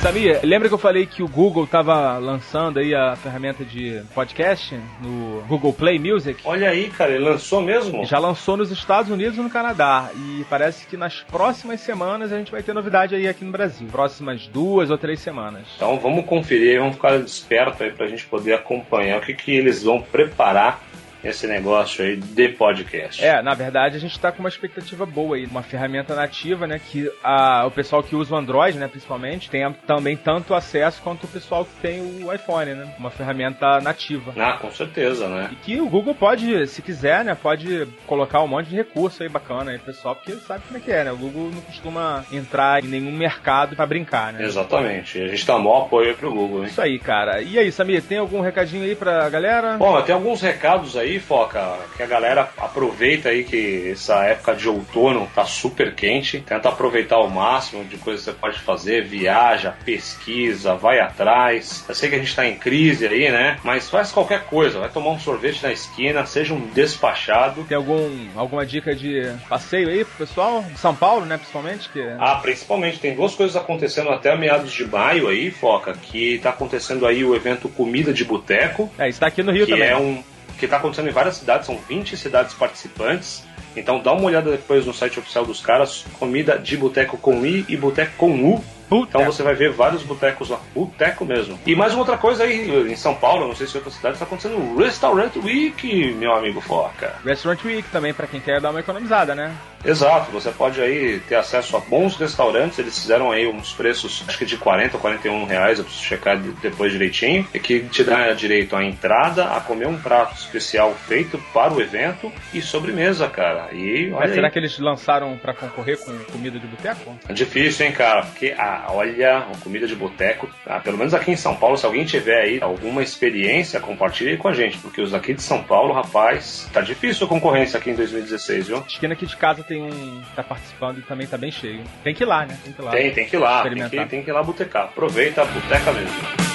Samir, 0.08 0.40
lembra 0.42 0.70
que 0.70 0.74
eu 0.74 0.78
falei 0.78 1.06
que 1.06 1.22
o 1.22 1.28
Google 1.28 1.68
tava 1.68 2.18
lançando 2.18 2.80
aí 2.80 2.96
a 2.96 3.18
ferramenta 3.18 3.66
de 3.66 4.02
podcast 4.16 4.80
no 5.02 5.42
Google 5.50 5.74
Play 5.74 6.00
Music? 6.00 6.40
Olha 6.46 6.70
aí, 6.70 6.90
cara, 6.90 7.12
ele 7.12 7.26
lançou 7.26 7.62
mesmo? 7.62 8.06
Já 8.06 8.18
lançou 8.18 8.56
nos 8.56 8.72
Estados 8.72 9.12
Unidos 9.12 9.38
e 9.38 9.42
no 9.42 9.50
Canadá. 9.50 10.10
E 10.16 10.46
parece 10.50 10.88
que 10.88 10.96
nas 10.96 11.20
próximas 11.24 11.82
semanas 11.82 12.32
a 12.32 12.38
gente 12.38 12.54
vai 12.54 12.64
ter 12.64 12.72
novidade 12.72 13.16
aí 13.16 13.28
aqui 13.28 13.44
no 13.44 13.52
Brasil. 13.52 13.86
Próximas 13.92 14.48
duas 14.48 14.90
ou 14.90 14.98
três 14.98 15.20
semanas. 15.20 15.68
Então 15.76 16.00
vamos 16.00 16.24
conferir, 16.26 16.80
vamos 16.80 16.96
ficar 16.96 17.18
esperto 17.18 17.84
aí 17.84 17.92
pra 17.92 18.08
gente 18.08 18.26
poder 18.28 18.54
acompanhar 18.54 19.18
o 19.18 19.22
que, 19.22 19.34
que 19.34 19.54
eles 19.54 19.84
vão 19.84 20.02
preparar 20.02 20.82
esse 21.24 21.48
negócio 21.48 22.04
aí 22.04 22.16
de 22.18 22.50
podcast. 22.50 23.24
É, 23.24 23.42
na 23.42 23.54
verdade 23.54 23.98
a 23.98 24.00
gente 24.00 24.20
tá 24.20 24.32
com 24.32 24.40
uma 24.40 24.50
expectativa 24.50 25.06
boa 25.06 25.36
aí, 25.36 25.46
uma 25.46 25.64
ferramenta 25.64 26.16
nativa, 26.16 26.68
né, 26.68 26.80
que 26.80 27.12
a, 27.24 27.66
o 27.66 27.72
pessoal 27.72 28.04
que 28.04 28.16
usa 28.16 28.34
o 28.34 28.38
Android, 28.38 28.78
né, 28.78 28.88
principalmente, 28.88 29.50
tenha 29.50 29.72
também 29.86 30.16
tanto 30.16 30.54
acesso 30.54 31.02
quanto 31.02 31.26
o 31.26 31.28
pessoal 31.28 31.66
que 31.66 31.76
tem 31.82 32.02
o 32.24 32.34
iPhone, 32.34 32.74
né, 32.74 32.94
uma 32.98 33.10
ferramenta 33.10 33.80
nativa. 33.82 34.34
Ah, 34.38 34.58
com 34.60 34.72
certeza, 34.72 35.28
né? 35.28 35.50
E 35.52 35.56
que 35.56 35.82
o 35.82 35.90
Google 35.90 36.16
pode, 36.16 36.68
se 36.68 36.82
quiser, 36.82 37.24
né, 37.24 37.36
pode 37.36 37.88
colocar 38.06 38.42
um 38.42 38.48
monte 38.48 38.70
de 38.70 38.76
recurso 38.76 39.24
aí 39.24 39.30
bacana 39.30 39.72
aí, 39.72 39.80
pessoal, 39.80 40.16
porque 40.16 40.34
sabe 40.34 40.64
como 40.66 40.78
é 40.78 40.82
que 40.82 40.92
é, 40.92 41.04
né, 41.04 41.12
o 41.12 41.18
Google 41.18 41.52
não 41.54 41.62
costuma 41.62 42.26
entrar 42.32 42.84
em 42.84 42.88
nenhum 42.88 43.12
mercado 43.12 43.76
pra 43.76 43.86
brincar, 43.86 44.34
né. 44.34 44.44
Exatamente. 44.44 45.22
A 45.22 45.28
gente 45.28 45.46
dá 45.46 45.58
maior 45.58 45.86
apoio 45.86 46.10
aí 46.10 46.16
pro 46.16 46.32
Google, 46.32 46.62
hein? 46.62 46.68
Isso 46.68 46.82
aí, 46.82 47.00
cara. 47.00 47.42
E 47.42 47.58
aí, 47.58 47.72
Samir, 47.72 48.02
tem 48.04 48.18
algum 48.18 48.42
recadinho 48.42 48.84
aí 48.84 48.96
pra 48.96 49.30
galera? 49.30 49.78
Bom, 49.78 50.02
tem 50.02 50.14
alguns 50.14 50.42
recados 50.42 50.96
aí, 50.96 51.17
aí, 51.18 51.20
Foca, 51.20 51.80
que 51.96 52.04
a 52.04 52.06
galera 52.06 52.50
aproveita 52.58 53.30
aí 53.30 53.44
que 53.44 53.92
essa 53.92 54.24
época 54.24 54.56
de 54.56 54.70
outono 54.70 55.28
tá 55.34 55.44
super 55.46 55.94
quente, 55.94 56.40
tenta 56.40 56.70
aproveitar 56.70 57.20
o 57.20 57.30
máximo 57.30 57.84
de 57.84 57.98
coisas 57.98 58.24
que 58.24 58.32
você 58.32 58.38
pode 58.38 58.60
fazer, 58.60 59.04
viaja, 59.04 59.76
pesquisa, 59.84 60.76
vai 60.76 61.00
atrás. 61.00 61.84
Eu 61.88 61.96
sei 61.96 62.10
que 62.10 62.16
a 62.16 62.20
gente 62.20 62.36
tá 62.36 62.48
em 62.48 62.56
crise 62.56 63.08
aí, 63.08 63.30
né? 63.30 63.58
Mas 63.64 63.90
faz 63.90 64.12
qualquer 64.12 64.44
coisa, 64.46 64.80
vai 64.80 64.90
tomar 64.90 65.12
um 65.12 65.20
sorvete 65.20 65.64
na 65.64 65.72
esquina, 65.72 66.26
seja 66.26 66.54
um 66.54 66.68
despachado. 66.68 67.64
Tem 67.64 67.78
algum, 67.78 68.28
alguma 68.36 68.66
dica 68.66 68.96
de 68.96 69.32
passeio 69.50 69.90
aí 69.90 70.06
pro 70.06 70.26
pessoal? 70.26 70.64
São 70.76 70.96
Paulo, 70.96 71.26
né, 71.26 71.38
principalmente? 71.38 71.90
Que... 71.90 72.02
Ah, 72.20 72.36
principalmente. 72.36 73.00
Tem 73.00 73.16
duas 73.16 73.36
coisas 73.36 73.56
acontecendo 73.56 74.10
até 74.10 74.36
meados 74.36 74.72
de 74.72 74.86
maio 74.86 75.28
aí, 75.28 75.52
Foca, 75.52 75.94
que 75.94 76.40
tá 76.40 76.50
acontecendo 76.52 77.06
aí 77.06 77.24
o 77.24 77.36
evento 77.36 77.70
Comida 77.70 78.14
de 78.14 78.24
Boteco. 78.24 78.92
É, 78.98 79.10
está 79.10 79.28
aqui 79.28 79.42
no 79.42 79.52
Rio 79.52 79.66
que 79.66 79.72
também. 79.72 79.88
é 79.90 79.98
um 79.98 80.24
que 80.58 80.66
está 80.66 80.78
acontecendo 80.78 81.10
em 81.10 81.14
várias 81.14 81.38
cidades, 81.38 81.66
são 81.66 81.78
20 81.78 82.18
cidades 82.18 82.54
participantes. 82.54 83.44
Então 83.76 84.02
dá 84.02 84.12
uma 84.12 84.24
olhada 84.24 84.50
depois 84.50 84.86
no 84.86 84.94
site 84.94 85.20
oficial 85.20 85.46
dos 85.46 85.62
caras, 85.62 86.06
comida 86.20 86.58
de 86.58 86.76
boteco 86.76 87.18
com 87.18 87.46
I 87.46 87.64
e 87.70 87.78
boteco 87.78 88.14
com 88.18 88.32
U. 88.44 88.64
Então 88.90 89.26
você 89.26 89.44
vai 89.44 89.54
ver 89.54 89.72
vários 89.72 90.02
botecos 90.02 90.50
lá, 90.50 90.60
boteco 90.74 91.26
mesmo. 91.26 91.60
E 91.66 91.76
mais 91.76 91.92
uma 91.92 92.00
outra 92.00 92.18
coisa 92.18 92.46
aí, 92.46 92.90
em 92.90 92.96
São 92.96 93.14
Paulo, 93.14 93.46
não 93.46 93.54
sei 93.54 93.68
se 93.68 93.76
em 93.76 93.78
outra 93.78 93.92
cidade, 93.92 94.16
está 94.16 94.26
acontecendo 94.26 94.58
o 94.58 94.78
Restaurant 94.78 95.36
Week, 95.36 96.14
meu 96.14 96.34
amigo 96.34 96.62
Foca. 96.62 97.16
Restaurant 97.26 97.64
Week 97.66 97.88
também, 97.90 98.14
para 98.14 98.28
quem 98.28 98.40
quer 98.40 98.62
dar 98.62 98.72
uma 98.72 98.80
economizada, 98.80 99.36
né? 99.36 99.54
Exato, 99.86 100.32
você 100.32 100.52
pode 100.52 100.82
aí 100.82 101.20
ter 101.28 101.36
acesso 101.36 101.78
a 101.78 101.80
bons 101.80 102.16
restaurantes, 102.16 102.80
eles 102.80 102.98
fizeram 103.00 103.32
aí 103.32 103.48
uns 103.48 103.74
preços, 103.74 104.24
acho 104.28 104.38
que 104.38 104.46
de 104.46 104.58
40 104.58 104.98
ou 104.98 105.02
41 105.02 105.46
reais, 105.46 105.80
eu 105.80 105.86
preciso 105.86 106.06
checar 106.06 106.38
depois 106.38 106.92
direitinho, 106.92 107.48
e 107.54 107.60
que 107.60 107.82
te 107.82 108.04
dá 108.04 108.32
direito 108.34 108.76
à 108.76 108.84
entrada, 108.84 109.46
a 109.46 109.62
comer 109.62 109.88
um 109.88 109.98
prato 109.98 110.36
especial 110.36 110.94
feito 111.08 111.38
para 111.54 111.74
o 111.74 111.82
evento 111.82 112.32
e 112.54 112.62
sobremesa, 112.62 113.28
cara. 113.28 113.70
E 113.74 114.10
Mas 114.10 114.32
será 114.32 114.48
aí. 114.48 114.54
que 114.54 114.60
eles 114.60 114.78
lançaram 114.80 115.38
para 115.38 115.54
concorrer 115.54 115.98
com 115.98 116.18
comida 116.32 116.60
de 116.60 116.68
boteco? 116.68 117.18
É 117.28 117.34
difícil, 117.34 117.86
hein, 117.86 117.92
cara? 117.92 118.24
Porque, 118.24 118.54
ah, 118.58 118.88
olha, 118.90 119.48
comida 119.64 119.88
de 119.88 119.96
boteco, 119.96 120.50
ah, 120.66 120.80
pelo 120.80 120.98
menos 120.98 121.14
aqui 121.14 121.32
em 121.32 121.36
São 121.36 121.56
Paulo, 121.56 121.78
se 121.78 121.86
alguém 121.86 122.06
tiver 122.06 122.42
aí 122.42 122.60
alguma 122.62 123.02
experiência, 123.02 123.80
compartilhe 123.80 124.38
com 124.38 124.48
a 124.48 124.54
gente, 124.54 124.78
porque 124.78 125.02
os 125.02 125.14
aqui 125.14 125.34
de 125.34 125.42
São 125.42 125.64
Paulo, 125.64 125.94
rapaz, 125.94 126.70
tá 126.74 126.82
difícil 126.82 127.26
a 127.26 127.30
concorrência 127.30 127.78
aqui 127.78 127.90
em 127.90 127.96
2016, 127.96 128.68
viu? 128.68 128.84
Esquina 128.88 129.14
aqui 129.14 129.26
de 129.26 129.36
casa 129.36 129.64
tem 129.68 129.84
um 129.84 130.22
tá 130.36 130.44
participando 130.44 131.00
e 131.00 131.02
também 131.02 131.28
tá 131.28 131.38
bem 131.38 131.52
cheio. 131.52 131.84
Tem 132.04 132.14
que 132.14 132.24
ir 132.24 132.26
lá, 132.26 132.46
né? 132.46 132.58
Tem 132.64 132.74
que 132.74 132.82
ir 132.82 132.86
lá. 132.86 132.92
Tem, 132.92 133.12
tem 133.12 133.28
que 133.28 133.36
ir 133.36 133.40
lá, 133.40 133.64
tem 133.64 133.90
que, 133.90 134.06
tem 134.06 134.24
que 134.24 134.30
ir 134.30 134.34
lá 134.34 134.42
botecar. 134.42 134.86
Aproveita 134.86 135.42
a 135.42 135.46
boteca 135.46 135.92
mesmo. 135.92 136.48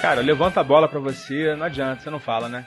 Cara, 0.00 0.20
levanta 0.20 0.60
a 0.60 0.64
bola 0.64 0.88
pra 0.88 1.00
você, 1.00 1.54
não 1.56 1.66
adianta, 1.66 2.02
você 2.02 2.10
não 2.10 2.20
fala, 2.20 2.48
né? 2.48 2.64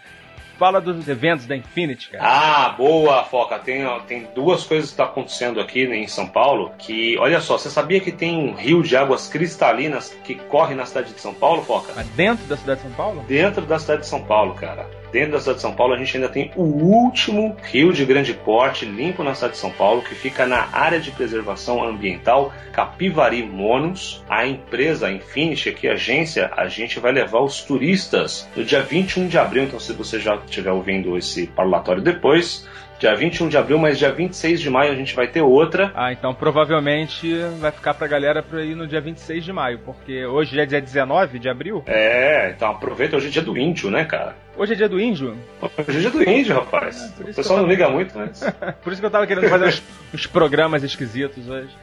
Fala 0.57 0.79
dos 0.79 1.07
eventos 1.07 1.47
da 1.47 1.55
Infinity, 1.55 2.09
cara. 2.11 2.23
Ah, 2.23 2.69
boa, 2.69 3.23
Foca. 3.23 3.57
Tem, 3.57 3.83
tem 4.01 4.27
duas 4.35 4.63
coisas 4.63 4.89
que 4.89 4.93
estão 4.93 5.07
acontecendo 5.07 5.59
aqui 5.59 5.87
né, 5.87 5.97
em 5.97 6.07
São 6.07 6.27
Paulo. 6.27 6.71
Que, 6.77 7.17
olha 7.17 7.41
só, 7.41 7.57
você 7.57 7.67
sabia 7.67 7.99
que 7.99 8.11
tem 8.11 8.37
um 8.37 8.53
rio 8.53 8.83
de 8.83 8.95
águas 8.95 9.27
cristalinas 9.27 10.15
que 10.23 10.35
corre 10.35 10.75
na 10.75 10.85
cidade 10.85 11.13
de 11.13 11.19
São 11.19 11.33
Paulo, 11.33 11.63
Foca? 11.63 11.93
Mas 11.95 12.07
dentro 12.09 12.45
da 12.45 12.55
cidade 12.55 12.81
de 12.81 12.87
São 12.87 12.95
Paulo? 12.95 13.25
Dentro 13.27 13.65
da 13.65 13.79
cidade 13.79 14.01
de 14.01 14.07
São 14.07 14.23
Paulo, 14.23 14.53
cara. 14.53 14.87
Dentro 15.11 15.33
da 15.33 15.39
cidade 15.39 15.57
de 15.57 15.61
São 15.61 15.73
Paulo, 15.73 15.93
a 15.93 15.97
gente 15.97 16.15
ainda 16.15 16.29
tem 16.29 16.51
o 16.55 16.63
último 16.63 17.55
rio 17.63 17.91
de 17.91 18.05
grande 18.05 18.33
porte 18.33 18.85
limpo 18.85 19.23
na 19.23 19.35
cidade 19.35 19.53
de 19.53 19.59
São 19.59 19.71
Paulo, 19.71 20.01
que 20.01 20.15
fica 20.15 20.45
na 20.45 20.69
área 20.71 20.99
de 20.99 21.11
preservação 21.11 21.83
ambiental 21.83 22.53
Capivari 22.71 23.43
Monos. 23.43 24.23
A 24.29 24.47
empresa 24.47 25.07
a 25.07 25.11
Infinity, 25.11 25.69
aqui 25.69 25.87
a 25.87 25.93
agência, 25.93 26.49
a 26.55 26.67
gente 26.67 26.99
vai 26.99 27.11
levar 27.11 27.41
os 27.41 27.61
turistas 27.61 28.47
no 28.55 28.63
dia 28.63 28.81
21 28.81 29.27
de 29.27 29.37
abril. 29.37 29.63
Então, 29.63 29.79
se 29.79 29.93
você 29.93 30.19
já 30.19 30.35
estiver 30.35 30.71
ouvindo 30.71 31.17
esse 31.17 31.47
parlatório 31.47 32.01
depois, 32.01 32.67
dia 33.01 33.15
21 33.15 33.49
de 33.49 33.57
abril, 33.57 33.79
mas 33.79 33.97
dia 33.97 34.11
26 34.11 34.61
de 34.61 34.69
maio 34.69 34.91
a 34.91 34.95
gente 34.95 35.15
vai 35.15 35.27
ter 35.27 35.41
outra. 35.41 35.91
Ah, 35.95 36.13
então 36.13 36.35
provavelmente 36.35 37.33
vai 37.59 37.71
ficar 37.71 37.95
pra 37.95 38.05
galera 38.05 38.43
pra 38.43 38.63
ir 38.63 38.75
no 38.75 38.85
dia 38.85 39.01
26 39.01 39.43
de 39.43 39.51
maio, 39.51 39.79
porque 39.79 40.23
hoje 40.23 40.59
é 40.59 40.67
dia 40.67 40.79
19 40.79 41.39
de 41.39 41.49
abril. 41.49 41.83
É, 41.87 42.51
então 42.55 42.69
aproveita, 42.69 43.17
hoje 43.17 43.27
é 43.27 43.31
dia 43.31 43.41
do 43.41 43.57
índio, 43.57 43.89
né, 43.89 44.05
cara? 44.05 44.35
Hoje 44.55 44.73
é 44.73 44.75
dia 44.75 44.87
do 44.87 45.01
índio. 45.01 45.35
Hoje 45.59 45.97
é 45.97 46.01
dia 46.01 46.11
do 46.11 46.29
índio, 46.29 46.53
rapaz. 46.53 47.11
por 47.17 47.27
o 47.27 47.33
pessoal 47.33 47.57
eu 47.57 47.63
não 47.63 47.69
liga 47.69 47.89
muito, 47.89 48.15
mas. 48.15 48.43
Por 48.83 48.93
isso 48.93 49.01
que 49.01 49.05
eu 49.07 49.11
tava 49.11 49.25
querendo 49.25 49.49
fazer 49.49 49.65
uns, 49.65 49.83
uns 50.13 50.27
programas 50.27 50.83
esquisitos 50.83 51.49
hoje. 51.49 51.75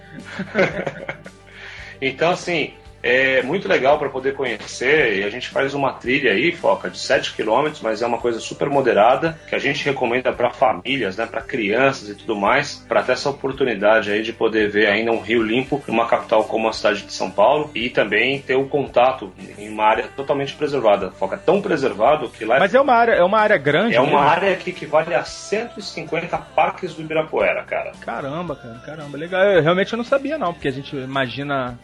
Então, 2.01 2.31
assim, 2.31 2.75
é 3.03 3.43
muito 3.43 3.69
legal 3.69 3.99
para 3.99 4.09
poder 4.09 4.35
conhecer 4.35 5.19
e 5.19 5.25
a 5.25 5.31
gente 5.31 5.49
faz 5.49 5.75
uma 5.75 5.93
trilha 5.93 6.33
aí, 6.33 6.53
Foca, 6.53 6.91
de 6.91 6.99
7 6.99 7.35
km, 7.35 7.71
mas 7.83 8.03
é 8.03 8.07
uma 8.07 8.19
coisa 8.19 8.41
super 8.41 8.69
moderada 8.69 9.39
que 9.49 9.55
a 9.55 9.59
gente 9.59 9.85
recomenda 9.85 10.33
para 10.33 10.51
famílias, 10.51 11.17
né, 11.17 11.27
para 11.27 11.41
crianças 11.41 12.09
e 12.09 12.15
tudo 12.15 12.35
mais, 12.37 12.85
para 12.89 13.03
ter 13.03 13.13
essa 13.13 13.31
oportunidade 13.31 14.11
aí 14.11 14.23
de 14.23 14.33
poder 14.33 14.71
ver 14.71 14.87
ainda 14.87 15.13
um 15.13 15.21
rio 15.21 15.43
limpo 15.43 15.83
numa 15.87 16.07
capital 16.07 16.45
como 16.45 16.69
a 16.69 16.73
cidade 16.73 17.03
de 17.03 17.13
São 17.13 17.31
Paulo 17.31 17.71
e 17.75 17.89
também 17.89 18.41
ter 18.41 18.57
o 18.57 18.69
contato 18.69 19.33
em 19.57 19.69
uma 19.69 19.85
área 19.85 20.05
totalmente 20.17 20.55
preservada. 20.55 21.11
Foca 21.13 21.37
tão 21.37 21.61
preservado 21.63 22.29
que 22.29 22.45
lá 22.45 22.59
Mas 22.59 22.75
é 22.75 22.81
uma 22.81 22.95
área, 22.95 23.13
é 23.13 23.23
uma 23.23 23.39
área 23.39 23.57
grande. 23.57 23.95
é 23.95 24.01
uma 24.01 24.11
mesmo. 24.11 24.29
área 24.29 24.57
que 24.57 24.71
equivale 24.71 25.15
a 25.15 25.25
150 25.25 26.37
parques 26.55 26.95
do 26.95 27.03
Ibirapuera, 27.03 27.63
cara. 27.65 27.93
Caramba, 28.01 28.57
cara, 28.57 28.79
caramba, 28.85 29.17
legal. 29.19 29.43
Eu 29.43 29.63
realmente 29.63 29.93
eu 29.93 29.97
não 29.97 30.05
sabia 30.05 30.37
não, 30.39 30.53
porque 30.53 30.69
a 30.69 30.73
gente 30.73 30.97
imagina 30.97 31.79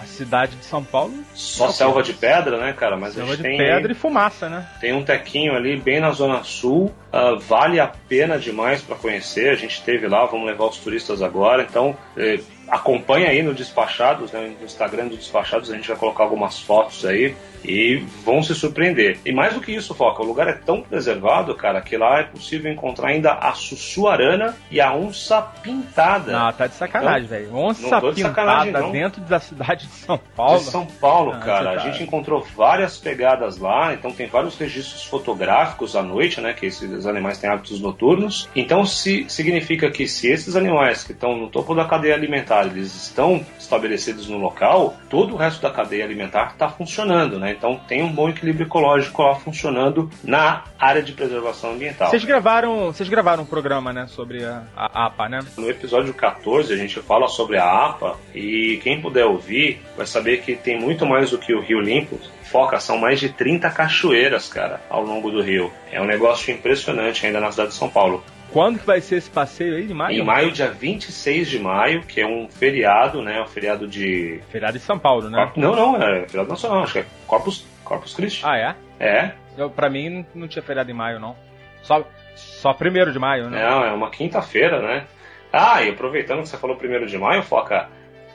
a 0.00 0.06
cidade 0.06 0.56
de 0.56 0.64
São 0.64 0.82
Paulo 0.82 1.12
Só 1.34 1.68
selva 1.70 2.02
de 2.02 2.14
pedra, 2.14 2.58
né, 2.58 2.72
cara? 2.72 2.96
Mas 2.96 3.10
a 3.10 3.14
selva 3.16 3.36
gente 3.36 3.42
de 3.42 3.48
tem 3.48 3.58
pedra 3.58 3.92
e 3.92 3.94
fumaça, 3.94 4.48
né? 4.48 4.66
Tem 4.80 4.92
um 4.92 5.04
tequinho 5.04 5.54
ali 5.54 5.76
bem 5.76 6.00
na 6.00 6.10
zona 6.10 6.42
sul, 6.42 6.92
ah, 7.12 7.36
vale 7.38 7.78
a 7.78 7.86
pena 7.86 8.38
demais 8.38 8.82
para 8.82 8.96
conhecer. 8.96 9.50
A 9.50 9.54
gente 9.54 9.74
esteve 9.74 10.08
lá, 10.08 10.24
vamos 10.24 10.46
levar 10.46 10.66
os 10.66 10.78
turistas 10.78 11.22
agora. 11.22 11.66
Então 11.68 11.96
eh, 12.16 12.40
acompanha 12.70 13.28
aí 13.30 13.42
no 13.42 13.52
Despachados, 13.54 14.32
né, 14.32 14.52
no 14.58 14.64
Instagram 14.64 15.08
do 15.08 15.16
Despachados, 15.16 15.70
a 15.70 15.74
gente 15.74 15.88
vai 15.88 15.96
colocar 15.96 16.24
algumas 16.24 16.58
fotos 16.60 17.04
aí 17.04 17.34
e 17.62 18.02
vão 18.24 18.42
se 18.42 18.54
surpreender. 18.54 19.18
E 19.24 19.32
mais 19.32 19.52
do 19.52 19.60
que 19.60 19.70
isso, 19.72 19.94
Foca, 19.94 20.22
o 20.22 20.26
lugar 20.26 20.48
é 20.48 20.54
tão 20.54 20.80
preservado, 20.80 21.54
cara, 21.54 21.80
que 21.82 21.94
lá 21.96 22.20
é 22.20 22.22
possível 22.22 22.72
encontrar 22.72 23.08
ainda 23.10 23.32
a 23.32 23.52
sussuarana 23.52 24.56
e 24.70 24.80
a 24.80 24.94
onça 24.94 25.42
pintada. 25.62 26.32
Não, 26.32 26.52
tá 26.52 26.66
de 26.66 26.74
sacanagem, 26.74 27.28
velho. 27.28 27.54
Onça 27.54 28.00
de 28.12 28.22
pintada 28.24 28.82
dentro 28.90 29.20
da 29.22 29.38
cidade 29.38 29.86
de 29.86 29.92
São 29.92 30.18
Paulo. 30.34 30.58
De 30.58 30.64
São 30.64 30.86
Paulo, 30.86 31.32
Ah, 31.34 31.38
cara. 31.38 31.70
A 31.72 31.74
tá- 31.74 31.78
gente 31.80 32.02
encontrou 32.02 32.46
várias 32.56 32.96
pegadas 32.96 33.58
lá, 33.58 33.92
então 33.92 34.10
tem 34.10 34.26
vários 34.26 34.56
registros 34.56 35.04
fotográficos 35.04 35.94
à 35.94 36.02
noite, 36.02 36.40
né? 36.40 36.54
Que 36.54 36.66
esses 36.66 37.06
animais 37.06 37.38
têm 37.38 37.50
hábitos 37.50 37.80
noturnos. 37.80 38.48
Então 38.56 38.86
se, 38.86 39.26
significa 39.28 39.90
que 39.90 40.08
se 40.08 40.28
esses 40.28 40.56
animais 40.56 41.04
que 41.04 41.12
estão 41.12 41.36
no 41.36 41.48
topo 41.48 41.74
da 41.74 41.84
cadeia 41.84 42.14
alimentar, 42.14 42.59
eles 42.68 42.94
estão 42.94 43.44
estabelecidos 43.58 44.28
no 44.28 44.38
local, 44.38 44.96
todo 45.08 45.34
o 45.34 45.36
resto 45.36 45.62
da 45.62 45.70
cadeia 45.70 46.04
alimentar 46.04 46.52
está 46.52 46.68
funcionando, 46.68 47.38
né? 47.38 47.52
Então 47.52 47.80
tem 47.88 48.02
um 48.02 48.12
bom 48.12 48.28
equilíbrio 48.28 48.66
ecológico 48.66 49.22
lá 49.22 49.34
funcionando 49.34 50.10
na 50.22 50.64
área 50.78 51.02
de 51.02 51.12
preservação 51.12 51.72
ambiental. 51.72 52.10
Vocês 52.10 52.24
gravaram, 52.24 52.86
vocês 52.86 53.08
gravaram 53.08 53.42
um 53.42 53.46
programa, 53.46 53.92
né, 53.92 54.06
sobre 54.08 54.44
a, 54.44 54.62
a 54.76 55.06
APA, 55.06 55.28
né? 55.28 55.40
No 55.56 55.68
episódio 55.68 56.12
14 56.14 56.72
a 56.72 56.76
gente 56.76 57.00
fala 57.00 57.28
sobre 57.28 57.58
a 57.58 57.86
APA 57.86 58.16
e 58.34 58.80
quem 58.82 59.00
puder 59.00 59.24
ouvir 59.24 59.80
vai 59.96 60.06
saber 60.06 60.42
que 60.42 60.56
tem 60.56 60.78
muito 60.78 61.06
mais 61.06 61.30
do 61.30 61.38
que 61.38 61.54
o 61.54 61.60
Rio 61.60 61.80
Limpo. 61.80 62.18
Foca, 62.50 62.80
são 62.80 62.98
mais 62.98 63.20
de 63.20 63.28
30 63.28 63.70
cachoeiras, 63.70 64.48
cara, 64.48 64.80
ao 64.90 65.04
longo 65.04 65.30
do 65.30 65.40
rio. 65.40 65.72
É 65.92 66.00
um 66.00 66.06
negócio 66.06 66.52
impressionante 66.52 67.24
ainda 67.24 67.40
na 67.40 67.50
cidade 67.52 67.70
de 67.70 67.76
São 67.76 67.88
Paulo. 67.88 68.24
Quando 68.52 68.78
que 68.80 68.86
vai 68.86 69.00
ser 69.00 69.16
esse 69.16 69.30
passeio 69.30 69.76
aí 69.76 69.86
de 69.86 69.94
maio? 69.94 70.20
Em 70.20 70.24
maio, 70.24 70.50
dia 70.50 70.68
26 70.70 71.48
de 71.48 71.58
maio, 71.60 72.02
que 72.02 72.20
é 72.20 72.26
um 72.26 72.48
feriado, 72.48 73.22
né? 73.22 73.40
Um 73.40 73.46
feriado 73.46 73.86
de. 73.86 74.40
Feriado 74.50 74.76
de 74.78 74.84
São 74.84 74.98
Paulo, 74.98 75.30
né? 75.30 75.52
Não, 75.56 75.74
não, 75.76 75.96
é 75.96 76.26
feriado 76.26 76.48
nacional, 76.50 76.82
acho 76.82 76.94
que 76.94 76.98
é 77.00 77.06
Corpus, 77.26 77.64
Corpus 77.84 78.12
Christi. 78.14 78.42
Ah, 78.44 78.56
é? 78.58 78.74
É, 78.98 79.32
Eu, 79.56 79.70
pra 79.70 79.88
mim 79.88 80.08
não- 80.10 80.26
não 80.34 80.48
tinha 80.48 80.62
feriado 80.62 80.90
em 80.90 80.94
maio, 80.94 81.18
não. 81.20 81.36
Só, 81.82 82.04
só 82.34 82.72
primeiro 82.72 83.12
de 83.12 83.18
maio, 83.18 83.48
né? 83.48 83.62
Não, 83.62 83.84
é 83.84 83.92
uma 83.92 84.10
quinta-feira, 84.10 84.80
né? 84.82 85.04
Ah, 85.52 85.82
e 85.82 85.90
aproveitando 85.90 86.42
que 86.42 86.48
você 86.48 86.56
falou 86.56 86.76
primeiro 86.76 87.06
de 87.06 87.16
maio, 87.18 87.42
Foca, 87.42 87.88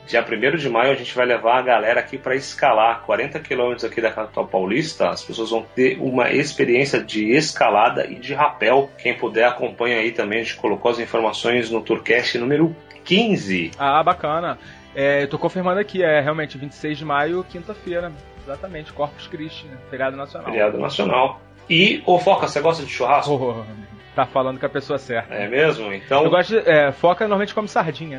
dia 0.06 0.24
1 0.24 0.58
de 0.58 0.70
maio 0.70 0.92
a 0.92 0.96
gente 0.96 1.14
vai 1.16 1.26
levar 1.26 1.58
a 1.58 1.62
galera 1.62 2.00
aqui 2.00 2.18
para 2.18 2.36
escalar 2.36 3.02
40 3.02 3.40
quilômetros 3.40 3.84
aqui 3.84 4.02
da 4.02 4.12
capital 4.12 4.48
paulista. 4.48 5.10
As 5.10 5.24
pessoas 5.24 5.50
vão 5.50 5.66
ter 5.76 5.98
uma 6.00 6.32
experiência 6.32 7.04
de 7.04 7.32
escalada 7.32 8.06
e 8.06 8.16
de 8.16 8.34
rapel. 8.34 8.90
Quem 8.98 9.16
puder 9.16 9.48
acompanha 9.48 9.98
aí 9.98 10.12
também, 10.12 10.40
a 10.40 10.44
gente 10.44 10.56
colocou 10.56 10.92
as 10.92 11.00
informações 11.00 11.70
no 11.72 11.82
Tourcast 11.82 12.38
número 12.38 12.76
15. 13.04 13.72
Ah, 13.78 14.04
bacana. 14.04 14.58
É, 14.96 15.24
eu 15.24 15.28
tô 15.28 15.38
confirmando 15.38 15.80
aqui, 15.80 16.02
é 16.02 16.22
realmente 16.22 16.58
26 16.58 16.98
de 16.98 17.06
maio, 17.06 17.46
quinta-feira. 17.50 18.12
Exatamente, 18.44 18.94
Corpus 18.94 19.28
Christi, 19.28 19.66
né? 19.66 19.78
feriado 19.90 20.16
nacional. 20.16 20.50
Feriado 20.50 20.78
nacional. 20.78 21.42
E, 21.70 22.04
ô 22.06 22.20
Foca, 22.20 22.48
você 22.48 22.62
gosta 22.62 22.84
de 22.84 22.92
churrasco? 22.92 23.34
Oh, 23.34 23.95
tá 24.16 24.26
falando 24.26 24.60
com 24.60 24.66
a 24.66 24.70
pessoa 24.70 24.98
certa. 24.98 25.34
É 25.34 25.48
mesmo? 25.48 25.94
Então. 25.94 26.24
Eu 26.24 26.30
gosto 26.30 26.50
de, 26.50 26.70
é, 26.70 26.92
foca 26.92 27.26
normalmente 27.26 27.54
come 27.54 27.68
sardinha. 27.68 28.18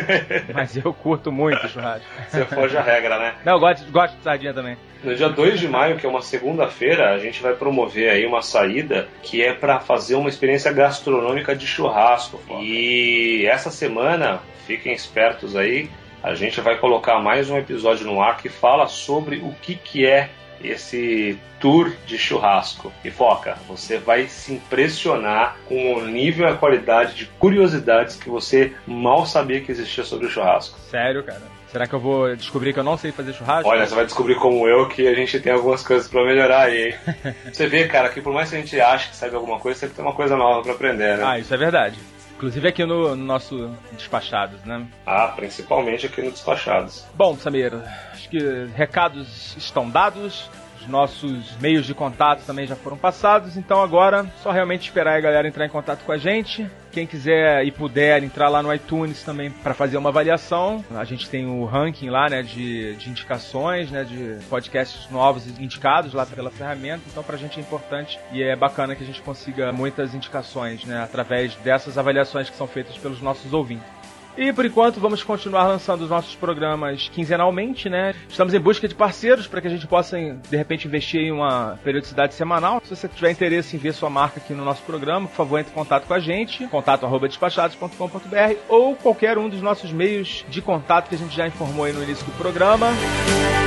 Mas 0.52 0.76
eu 0.76 0.92
curto 0.92 1.30
muito 1.30 1.68
churrasco. 1.68 2.06
Você 2.28 2.44
foge 2.46 2.76
a 2.76 2.82
regra, 2.82 3.18
né? 3.18 3.34
Não, 3.44 3.54
eu 3.54 3.60
gosto, 3.60 3.90
gosto 3.92 4.16
de 4.16 4.22
sardinha 4.22 4.54
também. 4.54 4.76
No 5.02 5.14
dia 5.14 5.28
2 5.28 5.60
de 5.60 5.68
maio, 5.68 5.96
que 5.96 6.06
é 6.06 6.08
uma 6.08 6.22
segunda-feira, 6.22 7.12
a 7.12 7.18
gente 7.18 7.42
vai 7.42 7.52
promover 7.52 8.10
aí 8.10 8.24
uma 8.24 8.40
saída 8.40 9.06
que 9.22 9.42
é 9.42 9.52
para 9.52 9.78
fazer 9.78 10.14
uma 10.14 10.30
experiência 10.30 10.72
gastronômica 10.72 11.54
de 11.54 11.66
churrasco. 11.66 12.40
E 12.60 13.46
essa 13.46 13.70
semana, 13.70 14.40
fiquem 14.66 14.94
espertos 14.94 15.54
aí, 15.54 15.90
a 16.22 16.34
gente 16.34 16.58
vai 16.62 16.78
colocar 16.78 17.20
mais 17.20 17.50
um 17.50 17.58
episódio 17.58 18.06
no 18.06 18.22
ar 18.22 18.38
que 18.38 18.48
fala 18.48 18.86
sobre 18.86 19.36
o 19.36 19.54
que, 19.60 19.74
que 19.74 20.06
é 20.06 20.30
esse 20.62 21.38
tour 21.60 21.92
de 22.06 22.18
churrasco. 22.18 22.92
E 23.04 23.10
foca, 23.10 23.56
você 23.66 23.98
vai 23.98 24.26
se 24.26 24.52
impressionar 24.52 25.56
com 25.66 25.94
o 25.94 26.06
nível 26.06 26.46
e 26.46 26.50
a 26.50 26.56
qualidade 26.56 27.14
de 27.14 27.26
curiosidades 27.38 28.16
que 28.16 28.28
você 28.28 28.72
mal 28.86 29.26
sabia 29.26 29.60
que 29.60 29.72
existia 29.72 30.04
sobre 30.04 30.26
o 30.26 30.30
churrasco. 30.30 30.78
Sério, 30.90 31.22
cara? 31.22 31.54
Será 31.74 31.88
que 31.88 31.94
eu 31.94 31.98
vou 31.98 32.36
descobrir 32.36 32.72
que 32.72 32.78
eu 32.78 32.84
não 32.84 32.96
sei 32.96 33.10
fazer 33.10 33.32
churrasco? 33.32 33.68
Olha, 33.68 33.84
você 33.84 33.96
vai 33.96 34.04
descobrir 34.04 34.36
como 34.36 34.68
eu 34.68 34.86
que 34.86 35.08
a 35.08 35.14
gente 35.14 35.40
tem 35.40 35.52
algumas 35.52 35.82
coisas 35.82 36.06
para 36.06 36.24
melhorar 36.24 36.66
aí, 36.66 36.90
hein? 36.90 37.34
você 37.52 37.66
vê, 37.66 37.88
cara, 37.88 38.08
que 38.10 38.20
por 38.20 38.32
mais 38.32 38.48
que 38.48 38.54
a 38.54 38.60
gente 38.60 38.80
ache 38.80 39.10
que 39.10 39.16
sabe 39.16 39.34
alguma 39.34 39.58
coisa, 39.58 39.80
sempre 39.80 39.96
tem 39.96 40.04
uma 40.04 40.14
coisa 40.14 40.36
nova 40.36 40.62
para 40.62 40.72
aprender, 40.72 41.18
né? 41.18 41.24
Ah, 41.26 41.36
isso 41.36 41.52
é 41.52 41.56
verdade. 41.56 41.98
Inclusive 42.36 42.68
aqui 42.68 42.84
no, 42.84 43.14
no, 43.14 43.24
nosso 43.24 43.70
Despachados, 43.92 44.62
né? 44.64 44.86
Ah, 45.06 45.28
principalmente 45.28 46.06
aqui 46.06 46.20
no 46.22 46.30
Despachados. 46.30 47.06
Bom, 47.14 47.36
Samir, 47.36 47.72
acho 48.12 48.28
que 48.28 48.38
recados 48.74 49.56
estão 49.56 49.88
dados 49.88 50.50
nossos 50.86 51.56
meios 51.60 51.86
de 51.86 51.94
contato 51.94 52.44
também 52.44 52.66
já 52.66 52.76
foram 52.76 52.96
passados, 52.96 53.56
então 53.56 53.82
agora 53.82 54.26
só 54.42 54.50
realmente 54.50 54.82
esperar 54.82 55.16
a 55.16 55.20
galera 55.20 55.48
entrar 55.48 55.66
em 55.66 55.70
contato 55.70 56.04
com 56.04 56.12
a 56.12 56.18
gente. 56.18 56.68
Quem 56.92 57.06
quiser 57.06 57.64
e 57.64 57.72
puder 57.72 58.22
entrar 58.22 58.48
lá 58.48 58.62
no 58.62 58.72
iTunes 58.72 59.22
também 59.24 59.50
para 59.50 59.74
fazer 59.74 59.96
uma 59.96 60.10
avaliação. 60.10 60.84
A 60.94 61.04
gente 61.04 61.28
tem 61.28 61.44
o 61.44 61.64
ranking 61.64 62.08
lá, 62.08 62.28
né, 62.28 62.42
de, 62.42 62.94
de 62.94 63.10
indicações, 63.10 63.90
né, 63.90 64.04
de 64.04 64.38
podcasts 64.48 65.10
novos 65.10 65.46
indicados 65.58 66.14
lá 66.14 66.24
pela 66.24 66.50
ferramenta. 66.50 67.02
Então 67.10 67.24
pra 67.24 67.36
gente 67.36 67.58
é 67.58 67.62
importante 67.62 68.18
e 68.32 68.42
é 68.42 68.54
bacana 68.54 68.94
que 68.94 69.02
a 69.02 69.06
gente 69.06 69.22
consiga 69.22 69.72
muitas 69.72 70.14
indicações, 70.14 70.84
né, 70.84 71.02
através 71.02 71.56
dessas 71.56 71.98
avaliações 71.98 72.48
que 72.48 72.56
são 72.56 72.68
feitas 72.68 72.96
pelos 72.96 73.20
nossos 73.20 73.52
ouvintes. 73.52 74.03
E 74.36 74.52
por 74.52 74.66
enquanto 74.66 74.98
vamos 74.98 75.22
continuar 75.22 75.68
lançando 75.68 76.02
os 76.02 76.10
nossos 76.10 76.34
programas 76.34 77.08
quinzenalmente, 77.08 77.88
né? 77.88 78.14
Estamos 78.28 78.52
em 78.52 78.60
busca 78.60 78.88
de 78.88 78.94
parceiros 78.94 79.46
para 79.46 79.60
que 79.60 79.68
a 79.68 79.70
gente 79.70 79.86
possa, 79.86 80.18
de 80.18 80.56
repente, 80.56 80.88
investir 80.88 81.20
em 81.20 81.30
uma 81.30 81.78
periodicidade 81.84 82.34
semanal. 82.34 82.80
Se 82.84 82.94
você 82.94 83.08
tiver 83.08 83.30
interesse 83.30 83.76
em 83.76 83.78
ver 83.78 83.94
sua 83.94 84.10
marca 84.10 84.40
aqui 84.40 84.52
no 84.52 84.64
nosso 84.64 84.82
programa, 84.82 85.28
por 85.28 85.36
favor, 85.36 85.60
entre 85.60 85.72
em 85.72 85.74
contato 85.74 86.06
com 86.06 86.14
a 86.14 86.20
gente, 86.20 86.66
contato@despachados.com.br 86.66 88.56
ou 88.68 88.96
qualquer 88.96 89.38
um 89.38 89.48
dos 89.48 89.62
nossos 89.62 89.92
meios 89.92 90.44
de 90.48 90.60
contato 90.60 91.08
que 91.08 91.14
a 91.14 91.18
gente 91.18 91.34
já 91.34 91.46
informou 91.46 91.84
aí 91.84 91.92
no 91.92 92.02
início 92.02 92.24
do 92.24 92.32
programa. 92.32 92.90
Então, 92.90 93.63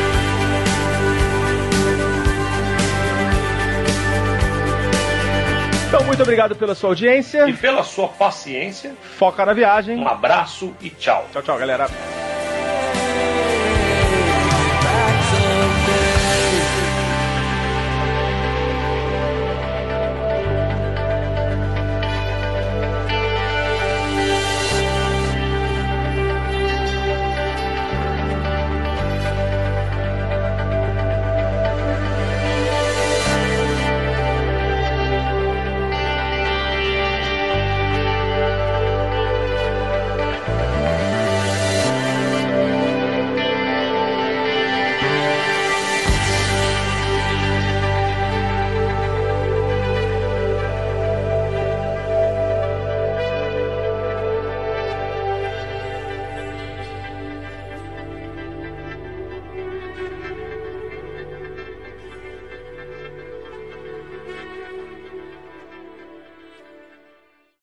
muito 6.07 6.23
obrigado 6.23 6.55
pela 6.55 6.73
sua 6.73 6.89
audiência. 6.89 7.47
E 7.47 7.53
pela 7.53 7.83
sua 7.83 8.07
paciência. 8.07 8.95
Foca 9.17 9.45
na 9.45 9.53
viagem. 9.53 9.97
Um 9.97 10.07
abraço 10.07 10.73
e 10.81 10.89
tchau. 10.89 11.27
Tchau, 11.31 11.43
tchau, 11.43 11.57
galera. 11.57 11.87